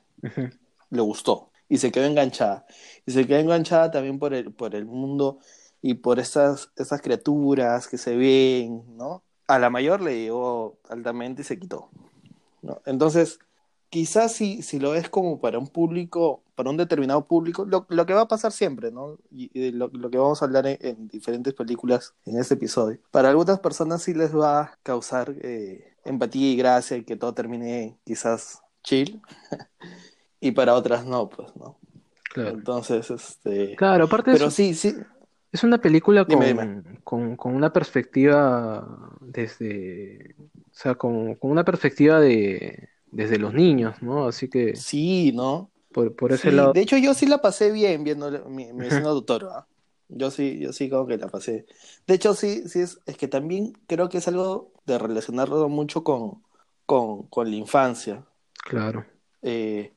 le 0.89 1.01
gustó 1.01 1.51
y 1.69 1.77
se 1.77 1.91
quedó 1.91 2.05
enganchada. 2.05 2.65
Y 3.05 3.11
se 3.11 3.25
quedó 3.25 3.39
enganchada 3.39 3.91
también 3.91 4.19
por 4.19 4.33
el, 4.33 4.53
por 4.53 4.75
el 4.75 4.85
mundo 4.85 5.39
y 5.81 5.95
por 5.95 6.19
esas, 6.19 6.71
esas 6.75 7.01
criaturas 7.01 7.87
que 7.87 7.97
se 7.97 8.15
ven, 8.15 8.83
¿no? 8.97 9.23
a 9.47 9.59
la 9.59 9.69
mayor 9.69 10.01
le 10.01 10.19
llegó 10.19 10.77
altamente 10.89 11.41
y 11.41 11.45
se 11.45 11.59
quitó. 11.59 11.89
¿no? 12.61 12.81
Entonces, 12.85 13.39
quizás 13.95 14.33
si, 14.33 14.61
si 14.61 14.77
lo 14.77 14.91
ves 14.91 15.07
como 15.07 15.39
para 15.39 15.57
un 15.57 15.69
público, 15.69 16.43
para 16.55 16.69
un 16.69 16.75
determinado 16.75 17.25
público, 17.25 17.63
lo, 17.63 18.05
que 18.05 18.13
va 18.13 18.23
a 18.23 18.27
pasar 18.27 18.51
siempre, 18.51 18.91
¿no? 18.91 19.17
Y, 19.31 19.71
lo, 19.71 19.89
que 19.89 20.17
vamos 20.17 20.41
a 20.41 20.45
hablar 20.45 20.67
en, 20.67 21.07
diferentes 21.07 21.53
películas 21.53 22.13
en 22.25 22.37
este 22.37 22.55
episodio. 22.55 22.99
Para 23.09 23.29
algunas 23.29 23.61
personas 23.61 24.03
sí 24.03 24.13
les 24.13 24.35
va 24.35 24.59
a 24.59 24.77
causar 24.83 25.33
eh, 25.41 25.93
empatía 26.03 26.51
y 26.51 26.57
gracia 26.57 26.97
y 26.97 27.05
que 27.05 27.15
todo 27.15 27.33
termine 27.33 27.97
quizás 28.03 28.61
chill. 28.83 29.21
y 30.41 30.51
para 30.51 30.73
otras 30.73 31.05
no, 31.05 31.29
pues, 31.29 31.55
¿no? 31.55 31.77
Claro. 32.33 32.49
Entonces, 32.49 33.09
este... 33.09 33.77
Claro, 33.77 34.03
aparte 34.03 34.33
Pero 34.33 34.51
sí, 34.51 34.73
sí, 34.73 34.93
es 35.53 35.63
una 35.63 35.77
película 35.77 36.25
con, 37.05 37.37
con, 37.37 37.55
una 37.55 37.71
perspectiva 37.71 39.09
desde, 39.21 40.35
o 40.37 40.73
sea, 40.73 40.95
con, 40.95 41.35
con, 41.35 41.49
una 41.49 41.63
perspectiva 41.63 42.19
de 42.19 42.89
desde 43.15 43.39
los 43.39 43.53
niños, 43.53 44.01
¿no? 44.01 44.27
Así 44.27 44.49
que 44.49 44.75
sí, 44.75 45.31
¿no? 45.33 45.71
Por, 45.93 46.13
por 46.15 46.33
ese 46.33 46.51
lado. 46.51 46.73
De 46.73 46.81
hecho, 46.81 46.97
yo 46.97 47.13
sí 47.13 47.25
la 47.25 47.41
pasé 47.41 47.71
bien 47.71 48.03
viendo 48.03 48.29
mi, 48.49 48.73
mi 48.73 48.89
vecino 48.89 49.13
doctor, 49.13 49.47
¿ah? 49.51 49.67
Yo 50.09 50.29
sí, 50.29 50.59
yo 50.59 50.73
sí 50.73 50.89
como 50.89 51.07
que 51.07 51.17
la 51.17 51.29
pasé. 51.29 51.65
De 52.05 52.13
hecho, 52.13 52.33
sí, 52.33 52.67
sí 52.67 52.81
es, 52.81 52.99
es 53.05 53.17
que 53.17 53.29
también 53.29 53.73
creo 53.87 54.09
que 54.09 54.17
es 54.17 54.27
algo 54.27 54.73
de 54.85 54.99
relacionarlo 54.99 55.69
mucho 55.69 56.03
con, 56.03 56.43
con, 56.85 57.23
con 57.27 57.49
la 57.49 57.55
infancia. 57.55 58.25
Claro. 58.65 59.05
Eh, 59.41 59.93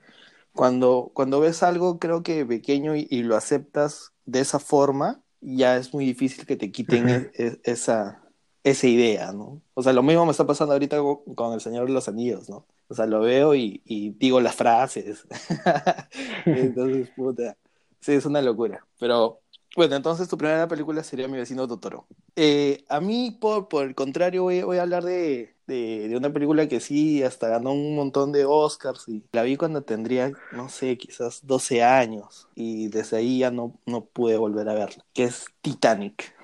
cuando, 0.52 1.10
cuando 1.12 1.40
ves 1.40 1.64
algo, 1.64 1.98
creo 1.98 2.22
que 2.22 2.46
pequeño 2.46 2.94
y, 2.94 3.08
y, 3.10 3.24
lo 3.24 3.36
aceptas 3.36 4.12
de 4.24 4.40
esa 4.40 4.60
forma, 4.60 5.20
ya 5.40 5.76
es 5.76 5.92
muy 5.92 6.06
difícil 6.06 6.46
que 6.46 6.56
te 6.56 6.70
quiten 6.70 7.08
e, 7.08 7.30
e, 7.34 7.60
esa, 7.64 8.22
esa 8.64 8.86
idea, 8.86 9.32
¿no? 9.32 9.62
O 9.74 9.82
sea, 9.82 9.92
lo 9.92 10.02
mismo 10.02 10.24
me 10.24 10.32
está 10.32 10.46
pasando 10.46 10.72
ahorita 10.74 10.98
con 11.34 11.52
El 11.52 11.60
Señor 11.60 11.86
de 11.86 11.92
los 11.92 12.08
Anillos, 12.08 12.48
¿no? 12.48 12.66
O 12.88 12.94
sea, 12.94 13.06
lo 13.06 13.20
veo 13.20 13.54
y, 13.54 13.82
y 13.84 14.10
digo 14.10 14.40
las 14.40 14.56
frases. 14.56 15.26
entonces, 16.46 17.10
puta. 17.16 17.56
Sí, 18.00 18.12
es 18.12 18.26
una 18.26 18.42
locura. 18.42 18.86
Pero 18.98 19.40
bueno, 19.76 19.96
entonces 19.96 20.28
tu 20.28 20.38
primera 20.38 20.66
película 20.66 21.02
sería 21.04 21.28
Mi 21.28 21.38
vecino 21.38 21.68
Totoro. 21.68 22.06
Eh, 22.36 22.84
a 22.88 23.00
mí, 23.00 23.36
por, 23.40 23.68
por 23.68 23.86
el 23.86 23.94
contrario, 23.94 24.44
voy, 24.44 24.62
voy 24.62 24.78
a 24.78 24.82
hablar 24.82 25.04
de, 25.04 25.54
de, 25.66 26.16
una 26.16 26.32
película 26.32 26.66
que 26.68 26.80
sí, 26.80 27.22
hasta 27.22 27.48
ganó 27.48 27.72
un 27.72 27.94
montón 27.94 28.32
de 28.32 28.44
Oscars 28.44 29.06
y 29.08 29.22
la 29.32 29.42
vi 29.42 29.56
cuando 29.56 29.82
tendría, 29.82 30.32
no 30.52 30.68
sé, 30.68 30.96
quizás 30.96 31.46
12 31.46 31.82
años 31.82 32.48
y 32.54 32.88
desde 32.88 33.18
ahí 33.18 33.40
ya 33.40 33.50
no, 33.50 33.78
no 33.86 34.04
pude 34.04 34.36
volver 34.38 34.68
a 34.68 34.74
verla, 34.74 35.04
que 35.12 35.24
es 35.24 35.46
Titanic. 35.60 36.34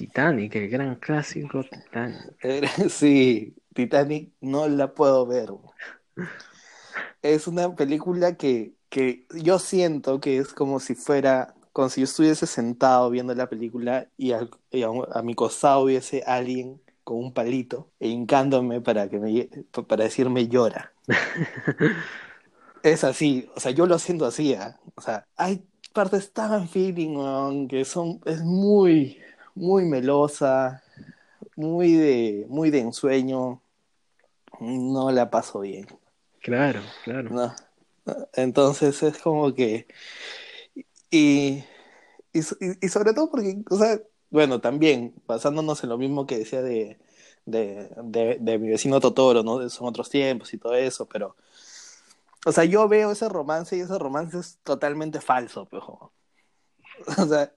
Titanic, 0.00 0.54
el 0.54 0.70
gran 0.70 0.94
clásico 0.96 1.62
Titanic. 1.62 2.34
Sí, 2.88 3.54
Titanic 3.74 4.32
no 4.40 4.66
la 4.66 4.94
puedo 4.94 5.26
ver. 5.26 5.50
Es 7.20 7.46
una 7.46 7.76
película 7.76 8.34
que, 8.38 8.72
que 8.88 9.26
yo 9.34 9.58
siento 9.58 10.18
que 10.18 10.38
es 10.38 10.54
como 10.54 10.80
si 10.80 10.94
fuera 10.94 11.54
como 11.72 11.90
si 11.90 12.00
yo 12.00 12.06
estuviese 12.06 12.46
sentado 12.46 13.10
viendo 13.10 13.34
la 13.34 13.50
película 13.50 14.08
y, 14.16 14.32
a, 14.32 14.48
a, 15.12 15.22
mi 15.22 15.34
costado 15.34 15.82
hubiese 15.82 16.22
alguien 16.26 16.80
con 17.04 17.18
un 17.18 17.34
palito 17.34 17.90
e 18.00 18.08
hincándome 18.08 18.80
para 18.80 19.08
que 19.10 19.18
me 19.18 19.50
para 19.86 20.04
decirme 20.04 20.48
llora. 20.48 20.94
es 22.82 23.04
así, 23.04 23.50
o 23.54 23.60
sea, 23.60 23.70
yo 23.72 23.86
lo 23.86 23.98
siento 23.98 24.24
así, 24.24 24.54
¿eh? 24.54 24.74
o 24.94 25.02
sea, 25.02 25.26
hay 25.36 25.62
partes 25.92 26.32
tan 26.32 26.68
feeling 26.68 27.68
que 27.68 27.84
son 27.84 28.20
es 28.24 28.40
muy 28.40 29.18
muy 29.60 29.84
melosa, 29.84 30.82
muy 31.56 31.94
de 31.94 32.46
muy 32.48 32.70
de 32.70 32.80
ensueño. 32.80 33.62
No 34.60 35.10
la 35.10 35.30
paso 35.30 35.60
bien. 35.60 35.86
Claro, 36.40 36.80
claro. 37.04 37.54
Entonces 38.34 39.02
es 39.02 39.18
como 39.18 39.54
que 39.54 39.86
y, 41.10 41.64
y, 42.32 42.40
y, 42.80 42.88
sobre 42.88 43.12
todo 43.12 43.30
porque, 43.30 43.58
o 43.68 43.76
sea, 43.76 44.00
bueno, 44.30 44.60
también, 44.60 45.14
basándonos 45.26 45.82
en 45.82 45.90
lo 45.90 45.98
mismo 45.98 46.26
que 46.26 46.38
decía 46.38 46.62
de, 46.62 46.98
de, 47.46 47.90
de, 48.40 48.58
mi 48.58 48.68
vecino 48.68 49.00
Totoro, 49.00 49.42
¿no? 49.42 49.68
Son 49.70 49.88
otros 49.88 50.08
tiempos 50.08 50.54
y 50.54 50.58
todo 50.58 50.74
eso, 50.74 51.06
pero, 51.06 51.36
o 52.46 52.52
sea, 52.52 52.64
yo 52.64 52.88
veo 52.88 53.10
ese 53.10 53.28
romance 53.28 53.76
y 53.76 53.80
ese 53.80 53.98
romance 53.98 54.38
es 54.38 54.58
totalmente 54.62 55.20
falso, 55.20 55.66
pero, 55.68 56.12
o 57.18 57.26
sea, 57.26 57.52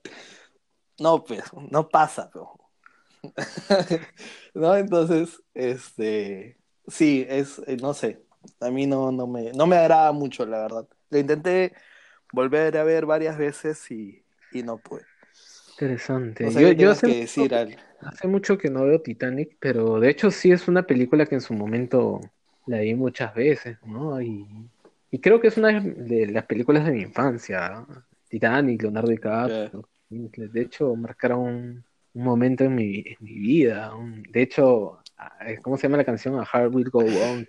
no, 0.98 1.24
pues, 1.24 1.44
no 1.70 1.88
pasa, 1.88 2.30
pero, 2.32 2.58
¿no? 4.54 4.76
Entonces, 4.76 5.42
este, 5.54 6.58
sí, 6.86 7.26
es, 7.28 7.60
eh, 7.66 7.76
no 7.80 7.94
sé, 7.94 8.22
a 8.60 8.70
mí 8.70 8.86
no, 8.86 9.12
no, 9.12 9.26
me, 9.26 9.52
no 9.52 9.66
me 9.66 9.76
agrada 9.76 10.12
mucho, 10.12 10.46
la 10.46 10.62
verdad. 10.62 10.88
Lo 11.10 11.18
intenté 11.18 11.72
volver 12.32 12.76
a 12.76 12.84
ver 12.84 13.06
varias 13.06 13.38
veces 13.38 13.90
y, 13.90 14.24
y 14.52 14.62
no 14.62 14.78
pude. 14.78 15.02
Interesante. 15.72 16.44
yo, 16.76 16.90
hace, 16.90 18.28
mucho, 18.28 18.56
que 18.58 18.70
no 18.70 18.84
veo 18.84 19.00
Titanic, 19.00 19.56
pero 19.58 19.98
de 19.98 20.10
hecho 20.10 20.30
sí 20.30 20.52
es 20.52 20.68
una 20.68 20.84
película 20.84 21.26
que 21.26 21.34
en 21.34 21.40
su 21.40 21.52
momento 21.52 22.20
la 22.66 22.78
vi 22.78 22.94
muchas 22.94 23.34
veces, 23.34 23.78
¿no? 23.84 24.20
Y, 24.22 24.46
creo 25.20 25.40
que 25.40 25.48
es 25.48 25.56
una 25.56 25.80
de 25.80 26.26
las 26.26 26.44
películas 26.44 26.84
de 26.84 26.92
mi 26.92 27.02
infancia. 27.02 27.86
Titanic, 28.28 28.82
Leonardo 28.82 29.10
DiCaprio. 29.10 29.88
De 30.08 30.60
hecho, 30.60 30.94
marcaron 30.94 31.84
un, 32.12 32.22
momento 32.22 32.64
en 32.64 32.74
mi, 32.74 33.02
vida. 33.20 33.92
de 34.30 34.42
hecho, 34.42 35.00
¿cómo 35.62 35.76
se 35.76 35.84
llama 35.84 35.96
la 35.96 36.04
canción? 36.04 36.38
A 36.38 36.44
Heart 36.44 36.74
Will 36.74 36.90
Go 36.90 37.00
On. 37.00 37.46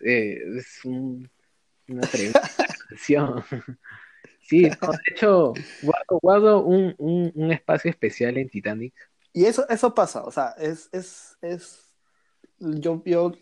Es, 0.00 0.40
es 0.56 0.84
una 0.84 1.28
tremenda 2.10 2.42
canción. 2.88 3.44
Sí, 4.48 4.62
de 4.62 4.76
hecho, 5.10 5.54
guardo, 6.22 6.62
un, 6.62 6.94
un, 6.98 7.50
espacio 7.50 7.90
especial 7.90 8.36
en 8.38 8.48
Titanic. 8.48 8.94
Y 9.32 9.44
eso, 9.44 9.68
eso 9.68 9.92
pasa, 9.92 10.22
o 10.22 10.30
sea, 10.30 10.50
es, 10.56 10.88
es, 10.92 11.36
es, 11.42 11.92
yo, 12.60 13.02
yo 13.04 13.32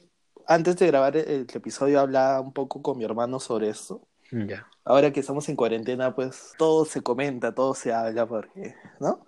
antes 0.46 0.76
de 0.76 0.86
grabar 0.86 1.16
el, 1.16 1.46
episodio 1.52 2.00
hablaba 2.00 2.40
un 2.40 2.52
poco 2.52 2.82
con 2.82 2.98
mi 2.98 3.04
hermano 3.04 3.38
sobre 3.38 3.68
eso. 3.68 4.06
Ya. 4.30 4.66
Ahora 4.84 5.12
que 5.12 5.20
estamos 5.20 5.48
en 5.48 5.56
cuarentena, 5.56 6.14
pues 6.14 6.52
todo 6.58 6.84
se 6.84 7.02
comenta, 7.02 7.54
todo 7.54 7.74
se 7.74 7.92
habla, 7.92 8.26
porque, 8.26 8.74
¿no? 9.00 9.24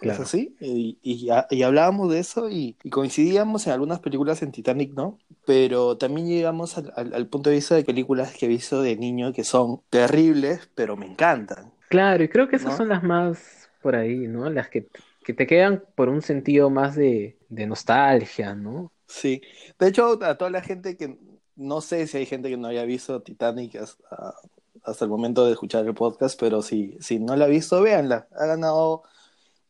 Claro. 0.00 0.22
Es 0.22 0.28
así. 0.28 0.56
Y, 0.60 0.98
y, 1.02 1.28
y 1.50 1.62
hablábamos 1.62 2.10
de 2.10 2.20
eso 2.20 2.48
y, 2.48 2.76
y, 2.82 2.90
coincidíamos 2.90 3.66
en 3.66 3.72
algunas 3.72 4.00
películas 4.00 4.42
en 4.42 4.52
Titanic, 4.52 4.94
¿no? 4.94 5.18
Pero 5.46 5.96
también 5.96 6.28
llegamos 6.28 6.78
al, 6.78 6.92
al, 6.96 7.14
al, 7.14 7.26
punto 7.26 7.50
de 7.50 7.56
vista 7.56 7.74
de 7.74 7.84
películas 7.84 8.34
que 8.34 8.46
he 8.46 8.48
visto 8.48 8.82
de 8.82 8.96
niño 8.96 9.32
que 9.32 9.44
son 9.44 9.80
terribles, 9.90 10.70
pero 10.74 10.96
me 10.96 11.06
encantan. 11.06 11.72
Claro, 11.88 12.24
y 12.24 12.28
creo 12.28 12.48
que 12.48 12.56
esas 12.56 12.72
¿no? 12.72 12.76
son 12.78 12.88
las 12.88 13.02
más 13.02 13.70
por 13.82 13.96
ahí, 13.96 14.26
¿no? 14.26 14.48
Las 14.50 14.68
que, 14.68 14.88
que 15.24 15.34
te 15.34 15.46
quedan 15.46 15.84
por 15.94 16.08
un 16.08 16.22
sentido 16.22 16.70
más 16.70 16.96
de, 16.96 17.38
de 17.48 17.66
nostalgia, 17.66 18.54
¿no? 18.54 18.92
Sí. 19.06 19.42
De 19.78 19.88
hecho, 19.88 20.18
a 20.22 20.36
toda 20.36 20.50
la 20.50 20.62
gente 20.62 20.96
que 20.96 21.18
no 21.56 21.80
sé 21.80 22.06
si 22.06 22.18
hay 22.18 22.26
gente 22.26 22.48
que 22.48 22.56
no 22.56 22.68
haya 22.68 22.84
visto 22.84 23.22
Titanic 23.22 23.76
hasta, 23.76 24.34
hasta 24.82 25.04
el 25.04 25.10
momento 25.10 25.44
de 25.44 25.52
escuchar 25.52 25.86
el 25.86 25.94
podcast, 25.94 26.38
pero 26.38 26.62
si, 26.62 26.96
si 27.00 27.18
no 27.18 27.36
la 27.36 27.46
ha 27.46 27.48
visto, 27.48 27.80
véanla. 27.80 28.28
Ha 28.32 28.46
ganado 28.46 29.02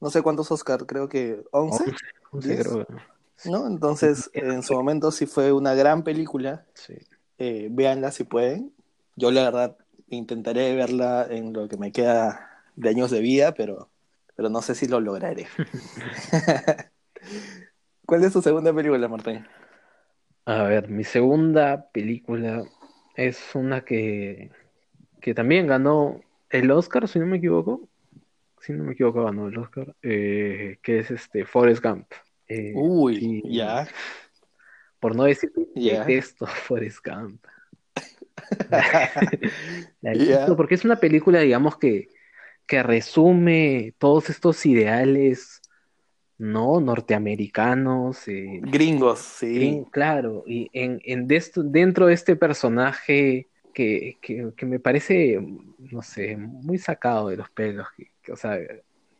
no 0.00 0.11
sé 0.11 0.23
cuántos 0.23 0.50
Oscar, 0.50 0.85
creo 0.87 1.09
que 1.09 1.43
11. 1.50 1.85
11, 1.85 1.97
11 2.33 2.59
creo. 2.59 2.87
¿No? 3.47 3.67
Entonces, 3.67 4.31
en 4.35 4.62
su 4.62 4.75
momento 4.75 5.11
sí 5.11 5.26
fue 5.26 5.53
una 5.53 5.75
gran 5.75 6.03
película. 6.03 6.67
Sí. 6.75 6.95
Eh, 7.38 7.69
véanla 7.71 8.11
si 8.11 8.25
pueden. 8.25 8.73
Yo 9.17 9.31
la 9.31 9.45
verdad 9.45 9.76
intentaré 10.09 10.75
verla 10.75 11.26
en 11.29 11.53
lo 11.53 11.69
que 11.69 11.76
me 11.76 11.93
queda 11.93 12.62
de 12.76 12.88
años 12.88 13.11
de 13.11 13.21
vida, 13.21 13.55
pero, 13.55 13.88
pero 14.37 14.49
no 14.49 14.62
sé 14.62 14.75
si 14.75 14.87
lo 14.87 15.00
lograré. 15.00 15.47
¿Cuál 18.07 18.25
es 18.25 18.33
tu 18.33 18.43
segunda 18.43 18.75
película, 18.75 19.09
Martín? 19.09 19.47
A 20.47 20.63
ver, 20.65 20.89
mi 20.89 21.05
segunda 21.05 21.89
película 21.91 22.65
es 23.17 23.55
una 23.55 23.85
que, 23.85 24.51
que 25.21 25.35
también 25.35 25.67
ganó 25.67 26.21
el 26.51 26.71
Oscar, 26.71 27.09
si 27.09 27.19
no 27.19 27.27
me 27.27 27.39
equivoco. 27.39 27.89
Si 28.61 28.73
no 28.73 28.85
me 28.85 28.93
equivoco, 28.93 29.25
ganó 29.25 29.49
el 29.49 29.59
Oscar. 29.59 29.95
Eh, 30.03 30.79
que 30.83 30.99
es 30.99 31.11
este 31.11 31.45
Forrest 31.45 31.83
Gump. 31.83 32.07
Eh, 32.49 32.73
Uy, 32.75 33.43
ya. 33.47 33.89
Por 35.01 35.17
no 35.17 35.25
decir 35.25 35.51
a 36.41 36.47
Forrest 36.47 36.99
Gump. 37.05 37.45
La 40.03 40.55
porque 40.57 40.75
es 40.75 40.85
una 40.85 40.97
película, 40.97 41.41
digamos, 41.41 41.79
que, 41.79 42.09
que 42.67 42.83
resume 42.83 43.95
todos 43.99 44.29
estos 44.31 44.65
ideales, 44.67 45.63
¿no? 46.38 46.81
Norteamericanos. 46.81 48.26
eh, 48.29 48.61
Gringos, 48.62 49.19
sí. 49.21 49.85
Claro, 49.91 50.45
y 50.47 50.69
en, 50.73 51.00
en 51.05 51.26
de 51.26 51.37
esto- 51.37 51.62
dentro 51.62 52.07
de 52.07 52.14
este 52.14 52.37
personaje 52.37 53.49
que, 53.73 54.19
que, 54.23 54.53
que 54.57 54.67
me 54.67 54.79
parece, 54.81 55.38
no 55.79 56.03
sé, 56.03 56.37
muy 56.37 56.79
sacado 56.79 57.29
de 57.29 57.37
los 57.37 57.50
pelos, 57.50 57.87
que, 57.97 58.12
que, 58.23 58.33
o 58.33 58.37
sea, 58.37 58.59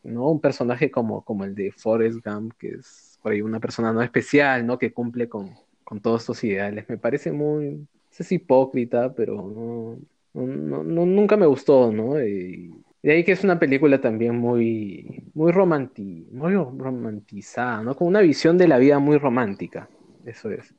¿no? 0.03 0.31
Un 0.31 0.41
personaje 0.41 0.91
como, 0.91 1.25
como 1.25 1.45
el 1.45 1.55
de 1.55 1.73
Forrest 1.73 2.19
Gump, 2.25 2.53
que 2.59 2.69
es 2.71 3.19
por 3.23 3.33
ahí 3.33 3.41
una 3.43 3.61
persona 3.61 3.93
no 3.93 4.03
especial, 4.03 4.67
¿no? 4.67 4.79
Que 4.79 4.93
cumple 4.93 5.29
con, 5.29 5.55
con 5.83 6.01
todos 6.01 6.23
estos 6.23 6.45
ideales. 6.45 6.89
Me 6.89 6.99
parece 6.99 7.33
muy, 7.33 7.71
no 7.77 7.87
sé 8.11 8.25
si 8.25 8.37
hipócrita, 8.37 9.15
pero 9.15 9.35
no, 9.37 9.99
no, 10.35 10.47
no- 10.47 10.85
no- 10.85 11.07
nunca 11.07 11.37
me 11.37 11.47
gustó, 11.47 11.91
¿no? 11.93 12.23
Y 12.23 12.71
de 13.05 13.13
ahí 13.13 13.25
que 13.25 13.33
es 13.33 13.45
una 13.45 13.59
película 13.59 14.01
también 14.01 14.37
muy, 14.37 15.31
muy 15.35 15.53
romanti, 15.53 16.27
muy 16.33 16.55
romantizada, 16.55 17.83
¿no? 17.83 17.95
Con 17.97 18.09
una 18.09 18.21
visión 18.21 18.59
de 18.59 18.69
la 18.69 18.79
vida 18.79 18.99
muy 18.99 19.19
romántica, 19.19 19.89
eso 20.25 20.51
es, 20.51 20.75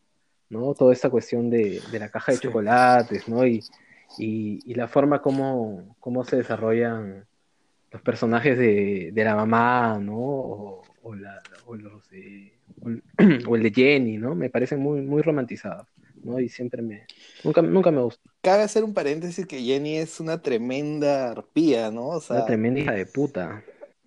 ¿no? 0.49 0.73
Toda 0.73 0.93
esta 0.93 1.09
cuestión 1.09 1.49
de, 1.49 1.81
de 1.91 1.99
la 1.99 2.09
caja 2.09 2.31
de 2.33 2.39
Sí. 2.39 2.43
chocolates, 2.43 3.27
¿no? 3.29 3.45
Y, 3.45 3.63
y, 4.17 4.59
y 4.65 4.73
la 4.75 4.87
forma 4.87 5.21
como, 5.21 5.95
cómo 5.99 6.23
se 6.23 6.37
desarrollan 6.37 7.25
los 7.91 8.01
personajes 8.01 8.57
de, 8.57 9.11
de 9.13 9.23
la 9.23 9.35
mamá, 9.35 9.99
¿no? 9.99 10.17
O, 10.17 10.83
o 11.03 11.15
la, 11.15 11.41
o 11.67 11.75
los 11.75 12.03
o 12.81 12.89
el, 12.89 13.03
o 13.47 13.55
el 13.55 13.63
de 13.63 13.71
Jenny, 13.71 14.17
¿no? 14.17 14.35
Me 14.35 14.49
parecen 14.49 14.79
muy, 14.79 15.01
muy 15.01 15.21
romantizados, 15.21 15.87
¿no? 16.25 16.39
Y 16.39 16.49
siempre 16.49 16.81
me, 16.81 17.05
nunca, 17.43 17.61
nunca 17.61 17.91
me 17.91 18.01
gustó. 18.01 18.29
Cabe 18.41 18.63
hacer 18.63 18.83
un 18.83 18.93
paréntesis 18.93 19.45
que 19.47 19.61
Jenny 19.63 19.97
es 19.97 20.19
una 20.19 20.41
tremenda 20.41 21.31
arpía, 21.31 21.91
¿no? 21.91 22.07
O 22.09 22.21
sea, 22.21 22.37
Una 22.37 22.45
tremenda 22.45 22.79
hija 22.81 22.91
de 22.93 23.05
puta. 23.07 23.63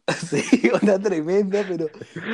sí, 0.30 0.70
una 0.82 0.98
tremenda, 1.00 1.64
pero 1.66 1.90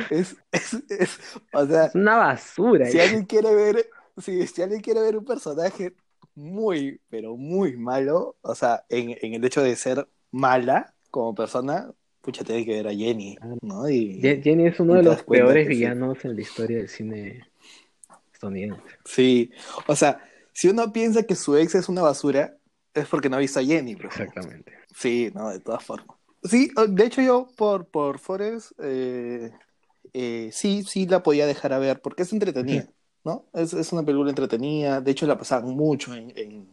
es, 0.09 0.35
es, 0.51 0.73
es, 0.89 1.19
o 1.51 1.65
sea, 1.67 1.87
Es 1.87 1.95
una 1.95 2.17
basura. 2.17 2.87
si 2.87 2.99
alguien 2.99 3.25
quiere 3.25 3.53
ver, 3.53 3.89
si, 4.17 4.47
si 4.47 4.61
alguien 4.61 4.81
quiere 4.81 5.01
ver 5.01 5.17
un 5.17 5.25
personaje 5.25 5.95
muy, 6.35 7.01
pero 7.09 7.35
muy 7.37 7.77
malo, 7.77 8.37
o 8.41 8.55
sea, 8.55 8.85
en, 8.89 9.15
en 9.21 9.33
el 9.35 9.45
hecho 9.45 9.61
de 9.61 9.75
ser 9.75 10.07
mala 10.31 10.95
como 11.11 11.35
persona, 11.35 11.93
pucha, 12.21 12.43
tiene 12.43 12.65
que 12.65 12.73
ver 12.73 12.87
a 12.87 12.93
Jenny, 12.93 13.37
¿no? 13.61 13.89
Y, 13.89 14.21
Je- 14.21 14.41
Jenny 14.41 14.67
es 14.67 14.79
uno 14.79 14.95
de 14.95 15.03
los 15.03 15.23
peores 15.23 15.67
sí. 15.67 15.75
villanos 15.77 16.25
en 16.25 16.35
la 16.35 16.41
historia 16.41 16.77
del 16.77 16.89
cine 16.89 17.45
estadounidense. 18.35 18.81
sí, 19.05 19.51
o 19.87 19.95
sea, 19.95 20.21
si 20.53 20.67
uno 20.69 20.91
piensa 20.93 21.23
que 21.23 21.35
su 21.35 21.57
ex 21.57 21.75
es 21.75 21.89
una 21.89 22.01
basura, 22.01 22.55
es 22.93 23.07
porque 23.07 23.29
no 23.29 23.35
ha 23.37 23.39
visto 23.39 23.59
a 23.59 23.63
Jenny, 23.63 23.95
bro. 23.95 24.07
Exactamente. 24.07 24.73
Sí, 24.95 25.31
no, 25.33 25.49
de 25.49 25.59
todas 25.59 25.83
formas. 25.83 26.17
Sí, 26.43 26.71
de 26.87 27.05
hecho 27.05 27.21
yo 27.21 27.47
por, 27.57 27.87
por 27.87 28.19
Forest, 28.19 28.71
eh, 28.79 29.51
eh, 30.13 30.49
sí, 30.53 30.83
sí 30.83 31.07
la 31.07 31.23
podía 31.23 31.45
dejar 31.47 31.73
a 31.73 31.79
ver, 31.79 32.01
porque 32.01 32.23
es 32.23 32.31
entretenida, 32.31 32.87
¿no? 33.23 33.45
Es, 33.53 33.73
es 33.73 33.91
una 33.91 34.03
película 34.03 34.29
entretenida, 34.29 35.01
de 35.01 35.11
hecho 35.11 35.25
la 35.27 35.37
pasaban 35.37 35.71
mucho 35.75 36.13
en, 36.13 36.31
en, 36.37 36.69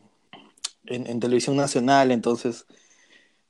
en- 0.87 1.07
en 1.07 1.21
televisión 1.21 1.57
nacional, 1.57 2.11
entonces, 2.13 2.67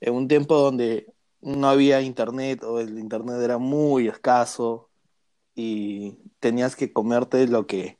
en 0.00 0.14
un 0.14 0.28
tiempo 0.28 0.56
donde 0.56 1.06
no 1.40 1.68
había 1.68 2.00
internet 2.02 2.62
o 2.64 2.80
el 2.80 2.98
internet 2.98 3.36
era 3.42 3.58
muy 3.58 4.08
escaso 4.08 4.90
y 5.54 6.16
tenías 6.40 6.76
que 6.76 6.92
comerte 6.92 7.46
lo 7.48 7.66
que 7.66 7.98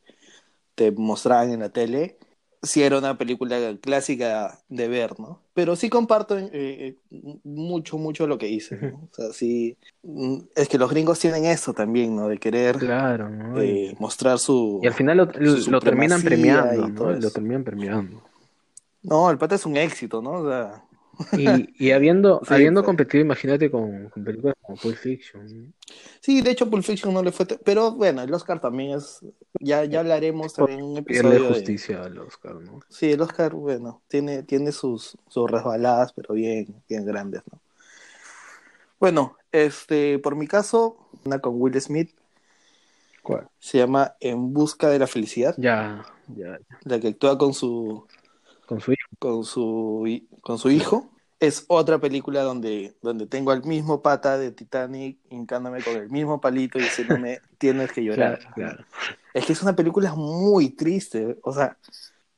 te 0.75 0.91
mostraban 0.93 1.51
en 1.53 1.61
la 1.61 1.71
tele, 1.71 2.19
sí 2.63 2.83
era 2.83 2.99
una 2.99 3.19
película 3.19 3.59
clásica 3.81 4.59
de 4.69 4.89
ver, 4.89 5.19
¿no? 5.19 5.41
Pero 5.55 5.77
sí 5.77 5.91
comparto 5.91 6.39
eh, 6.39 6.51
eh, 6.53 6.97
mucho, 7.45 7.99
mucho 7.99 8.27
lo 8.27 8.39
que 8.39 8.47
dices, 8.47 8.81
¿no? 8.83 9.09
O 9.11 9.15
sea, 9.15 9.33
sí, 9.33 9.77
mm, 10.03 10.39
es 10.55 10.69
que 10.69 10.79
los 10.79 10.91
gringos 10.91 11.19
tienen 11.19 11.45
eso 11.45 11.73
también, 11.75 12.15
¿no? 12.17 12.29
De 12.29 12.39
querer 12.39 12.79
Claro, 12.79 13.29
¿no? 13.29 13.61
Eh, 13.61 13.95
mostrar 13.99 14.39
su... 14.39 14.81
y 14.83 14.87
al 14.87 14.95
final 14.95 15.17
lo, 15.19 15.25
lo- 15.27 15.81
terminan 15.81 16.23
premiando, 16.23 16.89
¿no? 16.89 17.13
Lo 17.13 17.31
terminan 17.31 17.65
premiando. 17.65 18.23
No, 19.03 19.31
el 19.31 19.39
pata 19.39 19.57
es 19.57 19.67
un 19.67 19.77
éxito, 19.77 20.23
¿no? 20.23 20.33
O 20.33 20.49
sea, 20.49 20.83
Y, 21.31 21.73
y 21.79 21.91
habiendo, 21.93 22.41
Sí, 22.43 22.55
habiendo 22.55 22.83
pues. 22.83 22.85
competido, 22.85 23.23
imagínate, 23.25 23.71
con, 23.71 24.09
con 24.11 24.25
películas 24.25 24.57
como 24.63 24.79
Pulp 24.79 24.97
Fiction. 24.97 25.75
sí, 26.21 26.41
de 26.43 26.51
hecho 26.51 26.71
Pulp 26.71 26.85
Fiction 26.85 27.13
no 27.15 27.23
le 27.23 27.33
fue... 27.33 27.47
Pero 27.47 27.93
bueno, 27.93 28.23
el 28.23 28.33
Oscar 28.35 28.61
también 28.61 28.93
es... 28.99 29.21
Ya, 29.59 29.85
ya 29.85 30.01
hablaremos 30.01 30.55
también 30.55 30.81
en 30.81 30.85
un 30.87 30.97
episodio 30.99 31.41
de... 31.41 31.41
justicia 31.45 32.03
al 32.05 32.19
Oscar, 32.19 32.55
¿no? 32.57 32.81
Sí, 32.89 33.11
el 33.13 33.21
Oscar, 33.23 33.55
bueno, 33.55 34.03
tiene, 34.09 34.43
tiene 34.45 34.71
sus, 34.73 35.19
sus 35.29 35.51
resbaladas, 35.51 36.13
pero 36.13 36.35
bien, 36.35 36.83
bien 36.89 37.05
grandes, 37.07 37.43
¿no? 37.51 37.61
Bueno, 38.99 39.37
este, 39.53 40.19
por 40.19 40.37
mi 40.37 40.47
caso, 40.47 41.09
una 41.25 41.41
con 41.41 41.61
Will 41.61 41.81
Smith, 41.81 42.11
¿Cuál? 43.23 43.49
se 43.59 43.79
llama 43.79 44.17
En 44.21 44.53
busca 44.53 44.89
de 44.89 44.99
la 44.99 45.07
felicidad, 45.07 45.57
Ya, 45.57 46.05
ya, 46.29 46.59
ya. 46.69 46.79
la 46.85 47.01
que 47.01 47.09
actúa 47.09 47.39
con 47.39 47.55
su, 47.55 48.07
Con 48.67 48.81
su 48.81 48.93
hijo. 48.93 49.09
con 49.19 49.45
su, 49.45 50.07
con 50.43 50.59
su 50.59 50.71
hijo. 50.71 51.12
Es 51.43 51.65
otra 51.69 51.99
película 52.01 52.43
donde, 52.43 52.97
donde 53.03 53.27
tengo 53.27 53.51
al 53.51 53.65
mismo 53.65 54.01
pata 54.03 54.39
de 54.39 54.53
Titanic 54.53 55.19
hincándome 55.31 55.83
con 55.83 55.97
el 55.97 56.09
mismo 56.11 56.41
palito 56.41 56.79
y 56.79 56.85
diciéndome, 56.85 57.43
tienes 57.59 57.93
que 57.93 58.05
llorar. 58.05 58.39
Claro, 58.39 58.49
claro. 58.55 58.85
Es 59.35 59.47
que 59.47 59.53
es 59.55 59.63
una 59.63 59.77
película 59.77 60.15
muy 60.15 60.71
triste, 60.71 61.39
o 61.43 61.53
sea, 61.53 61.79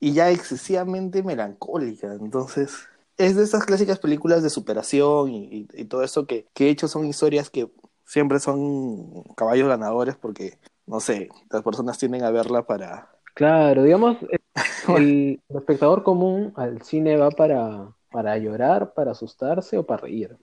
y 0.01 0.13
ya 0.15 0.31
excesivamente 0.31 1.23
melancólica. 1.23 2.15
Entonces, 2.15 2.89
es 3.19 3.37
de 3.37 3.45
esas 3.45 3.65
clásicas 3.67 3.99
películas 4.01 4.43
de 4.43 4.51
superación 4.51 5.31
y, 5.31 5.45
y- 5.47 5.69
y 5.83 5.85
todo 5.87 6.05
eso 6.05 6.27
que, 6.27 6.49
que 6.55 6.65
de 6.65 6.71
hecho 6.71 6.89
son 6.89 7.07
historias 7.07 7.51
que 7.51 7.71
siempre 8.07 8.41
son 8.41 9.25
caballos 9.37 9.69
ganadores 9.69 10.17
porque, 10.17 10.59
no 10.87 11.01
sé, 11.01 11.29
las 11.51 11.63
personas 11.65 11.99
tienden 11.99 12.25
a 12.25 12.31
verla 12.33 12.67
para... 12.67 13.11
Claro, 13.35 13.83
digamos, 13.83 14.19
el, 14.87 15.43
el 15.49 15.57
espectador 15.57 16.03
común 16.05 16.53
al 16.57 16.83
cine 16.83 17.17
va 17.17 17.31
para, 17.37 17.94
para 18.15 18.39
llorar, 18.39 18.95
para 18.95 19.11
asustarse 19.11 19.77
o 19.77 19.85
para 19.85 20.03
reír. 20.03 20.37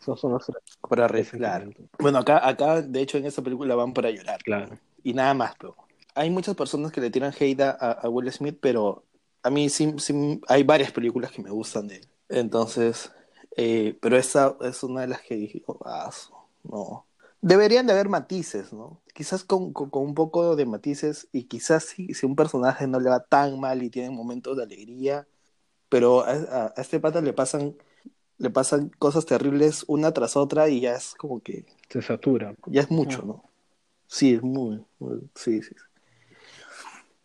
Esos 0.00 0.20
son 0.20 0.32
los 0.32 0.46
tres 0.46 0.56
para 0.88 1.06
arreglar. 1.06 1.62
sentimientos. 1.62 1.98
Bueno, 1.98 2.18
acá, 2.18 2.46
acá, 2.46 2.80
de 2.80 3.00
hecho, 3.00 3.18
en 3.18 3.26
esta 3.26 3.42
película 3.42 3.74
van 3.74 3.92
para 3.92 4.10
llorar. 4.10 4.40
Claro. 4.44 4.78
Y 5.02 5.12
nada 5.14 5.34
más, 5.34 5.54
pero 5.58 5.74
hay 6.14 6.30
muchas 6.30 6.54
personas 6.54 6.92
que 6.92 7.00
le 7.00 7.10
tiran 7.10 7.32
hate 7.38 7.60
a, 7.62 7.70
a 7.92 8.08
Will 8.08 8.30
Smith, 8.32 8.58
pero 8.60 9.02
a 9.42 9.50
mí 9.50 9.68
sí, 9.68 9.94
sí 9.98 10.40
hay 10.46 10.62
varias 10.62 10.92
películas 10.92 11.32
que 11.32 11.42
me 11.42 11.50
gustan 11.50 11.88
de 11.88 11.96
él. 11.96 12.08
Entonces, 12.28 13.10
eh, 13.56 13.98
pero 14.00 14.16
esa 14.16 14.56
es 14.60 14.82
una 14.84 15.00
de 15.00 15.08
las 15.08 15.20
que 15.22 15.34
dije, 15.34 15.62
"Oh, 15.66 15.76
no. 16.64 17.04
Deberían 17.40 17.86
de 17.86 17.92
haber 17.92 18.08
matices, 18.08 18.72
¿no? 18.72 19.00
Quizás 19.14 19.44
con, 19.44 19.72
con- 19.72 19.90
con 19.90 20.02
un 20.04 20.14
poco 20.14 20.54
de 20.56 20.66
matices 20.66 21.28
y 21.32 21.44
quizás 21.44 21.84
si, 21.84 22.14
si 22.14 22.26
un 22.26 22.36
personaje 22.36 22.86
no 22.86 23.00
le 23.00 23.10
va 23.10 23.20
tan 23.24 23.58
mal 23.60 23.82
y 23.82 23.90
tiene 23.90 24.10
momentos 24.10 24.56
de 24.56 24.64
alegría, 24.64 25.26
pero 25.88 26.20
a, 26.24 26.30
a- 26.32 26.74
a 26.76 26.80
este 26.80 27.00
pata 27.00 27.20
le 27.20 27.32
pasan, 27.32 27.76
le 28.38 28.50
pasan 28.50 28.90
cosas 28.98 29.26
terribles 29.26 29.84
una 29.88 30.12
tras 30.12 30.36
otra 30.36 30.68
y 30.68 30.80
ya 30.80 30.94
es 30.96 31.14
como 31.16 31.40
que, 31.42 31.64
Se 31.88 32.02
satura. 32.02 32.54
ya 32.66 32.82
es 32.82 32.90
mucho, 32.90 33.22
¿no? 33.22 33.44
Sí, 34.06 34.34
es 34.34 34.42
muy, 34.42 34.84
muy- 34.98 35.28
sí, 35.34 35.62
sí. 35.62 35.74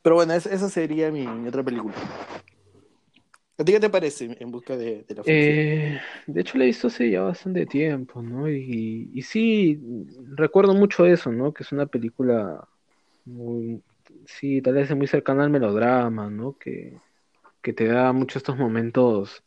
Pero 0.01 0.15
bueno, 0.15 0.33
es- 0.33 0.45
esa 0.45 0.69
sería 0.69 1.11
mi, 1.11 1.25
mi 1.25 1.47
otra 1.47 1.63
película. 1.63 1.93
¿A 3.57 3.63
ti 3.63 3.71
qué 3.71 3.79
te 3.79 3.89
parece 3.89 4.35
En 4.39 4.51
busca 4.51 4.75
de, 4.75 5.03
de 5.03 5.15
la? 5.15 5.21
Eh, 5.25 5.99
de 6.27 6.41
hecho, 6.41 6.57
la 6.57 6.63
he 6.63 6.67
visto 6.67 6.87
hace 6.87 7.09
ya 7.11 7.21
bastante 7.21 7.65
tiempo, 7.65 8.21
¿no? 8.21 8.49
Y, 8.49 9.11
y 9.13 9.21
sí, 9.21 9.79
recuerdo 10.35 10.73
mucho 10.73 11.05
eso, 11.05 11.31
¿no? 11.31 11.53
Que 11.53 11.63
es 11.63 11.71
una 11.71 11.85
película 11.85 12.67
muy, 13.25 13.81
sí, 14.25 14.61
tal 14.61 14.73
vez 14.73 14.93
muy 14.95 15.07
cercana 15.07 15.43
al 15.43 15.49
melodrama, 15.51 16.29
¿no? 16.29 16.57
Que, 16.57 16.97
que 17.63 17.73
te 17.73 17.87
da 17.87 18.13
mucho 18.13 18.39
estos 18.39 18.57
momentos, 18.57 19.43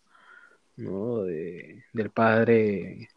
¿no? 0.76 1.24
De, 1.24 1.84
del 1.92 2.10
padre 2.10 3.08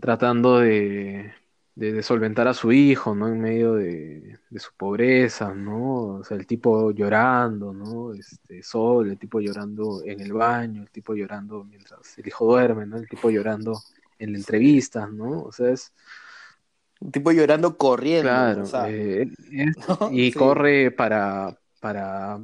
tratando 0.00 0.58
de, 0.60 1.32
de, 1.74 1.92
de 1.92 2.02
solventar 2.02 2.48
a 2.48 2.54
su 2.54 2.72
hijo, 2.72 3.14
¿no? 3.14 3.28
En 3.28 3.40
medio 3.40 3.74
de, 3.74 4.38
de 4.50 4.60
su 4.60 4.72
pobreza, 4.76 5.54
¿no? 5.54 6.16
O 6.20 6.24
sea, 6.24 6.36
el 6.36 6.46
tipo 6.46 6.90
llorando, 6.92 7.72
¿no? 7.74 8.14
Este, 8.14 8.62
solo, 8.62 9.10
el 9.12 9.18
tipo 9.18 9.40
llorando 9.40 10.02
en 10.04 10.20
el 10.20 10.32
baño, 10.32 10.82
el 10.82 10.90
tipo 10.90 11.14
llorando 11.14 11.64
mientras 11.64 12.18
el 12.18 12.26
hijo 12.28 12.46
duerme, 12.46 12.86
¿no? 12.86 12.96
El 12.98 13.08
tipo 13.08 13.30
llorando 13.30 13.84
en 14.18 14.32
la 14.32 14.38
entrevista, 14.38 15.06
¿no? 15.08 15.42
O 15.44 15.52
sea, 15.52 15.70
es 15.70 15.92
Un 17.00 17.10
tipo 17.12 17.32
llorando 17.32 17.76
corriendo, 17.78 18.42
claro, 18.42 18.62
o 18.62 18.64
sea, 18.64 18.88
eh, 18.88 19.22
es- 19.22 19.76
¿no? 20.00 20.12
y 20.12 20.30
Sí. 20.30 20.38
corre 20.38 20.90
para, 20.90 21.58
para, 21.80 22.38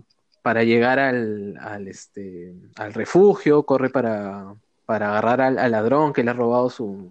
para 0.47 0.63
llegar 0.63 1.01
al, 1.01 1.57
al, 1.61 1.89
este, 1.89 2.55
al 2.77 2.95
refugio, 2.95 3.65
corre 3.65 3.91
para, 3.91 4.55
para 4.85 5.09
agarrar 5.09 5.41
al, 5.41 5.73
ladrón 5.73 6.13
que 6.13 6.23
le 6.23 6.31
ha 6.31 6.35
robado 6.35 6.71
su, 6.71 7.11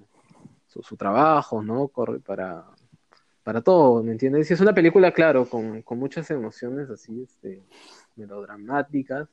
su, 0.70 0.96
trabajo, 0.96 1.62
¿no? 1.62 1.90
Corre 1.90 2.22
para, 2.22 2.64
para 3.44 3.60
todo, 3.60 4.02
¿me 4.04 4.14
entiendes? 4.14 4.50
Y 4.50 4.54
es 4.54 4.62
una 4.62 4.74
película, 4.74 5.12
claro, 5.12 5.50
con, 5.50 5.82
con 5.82 6.00
muchas 6.00 6.32
emociones 6.32 6.90
así, 6.90 7.24
este, 7.24 7.62
melodramáticas, 8.16 9.28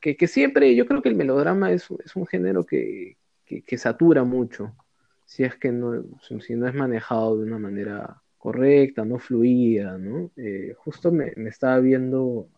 que, 0.00 0.16
que 0.16 0.26
siempre, 0.26 0.74
yo 0.74 0.86
creo 0.86 1.02
que 1.02 1.10
el 1.10 1.14
melodrama 1.14 1.70
es, 1.70 1.86
es 2.02 2.16
un 2.16 2.26
género 2.26 2.64
que, 2.64 3.18
que, 3.44 3.76
satura 3.76 4.24
mucho, 4.24 4.74
si 5.26 5.44
es 5.44 5.54
que 5.56 5.70
no, 5.70 6.02
si 6.40 6.54
no 6.54 6.66
es 6.66 6.74
manejado 6.74 7.36
de 7.36 7.44
una 7.44 7.58
manera 7.58 8.22
correcta, 8.38 9.04
no 9.04 9.18
fluida, 9.18 9.98
¿no? 9.98 10.30
Eh, 10.34 10.74
justo 10.78 11.12
me, 11.12 11.34
estaba 11.46 11.78
viendo 11.80 12.48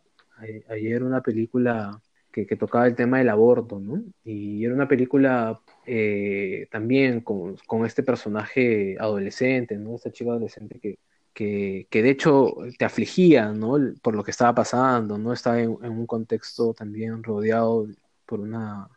ayer 0.68 1.02
una 1.02 1.22
película 1.22 2.00
que, 2.32 2.46
que 2.46 2.56
tocaba 2.56 2.86
el 2.86 2.94
tema 2.94 3.18
del 3.18 3.30
aborto, 3.30 3.80
¿no? 3.80 4.02
Y 4.24 4.64
era 4.64 4.74
una 4.74 4.88
película 4.88 5.58
eh, 5.86 6.68
también 6.70 7.20
con, 7.22 7.56
con 7.66 7.86
este 7.86 8.02
personaje 8.02 8.96
adolescente, 8.98 9.76
¿no? 9.78 9.96
Esta 9.96 10.12
chica 10.12 10.30
adolescente 10.32 10.78
que, 10.78 10.98
que, 11.32 11.86
que 11.90 12.02
de 12.02 12.10
hecho 12.10 12.54
te 12.78 12.84
afligía, 12.84 13.52
¿no? 13.52 13.78
Por 14.02 14.14
lo 14.14 14.22
que 14.22 14.32
estaba 14.32 14.54
pasando, 14.54 15.16
¿no? 15.18 15.32
Estaba 15.32 15.60
en, 15.60 15.76
en 15.82 15.92
un 15.92 16.06
contexto 16.06 16.74
también 16.74 17.22
rodeado 17.22 17.86
por 18.26 18.40
una, 18.40 18.88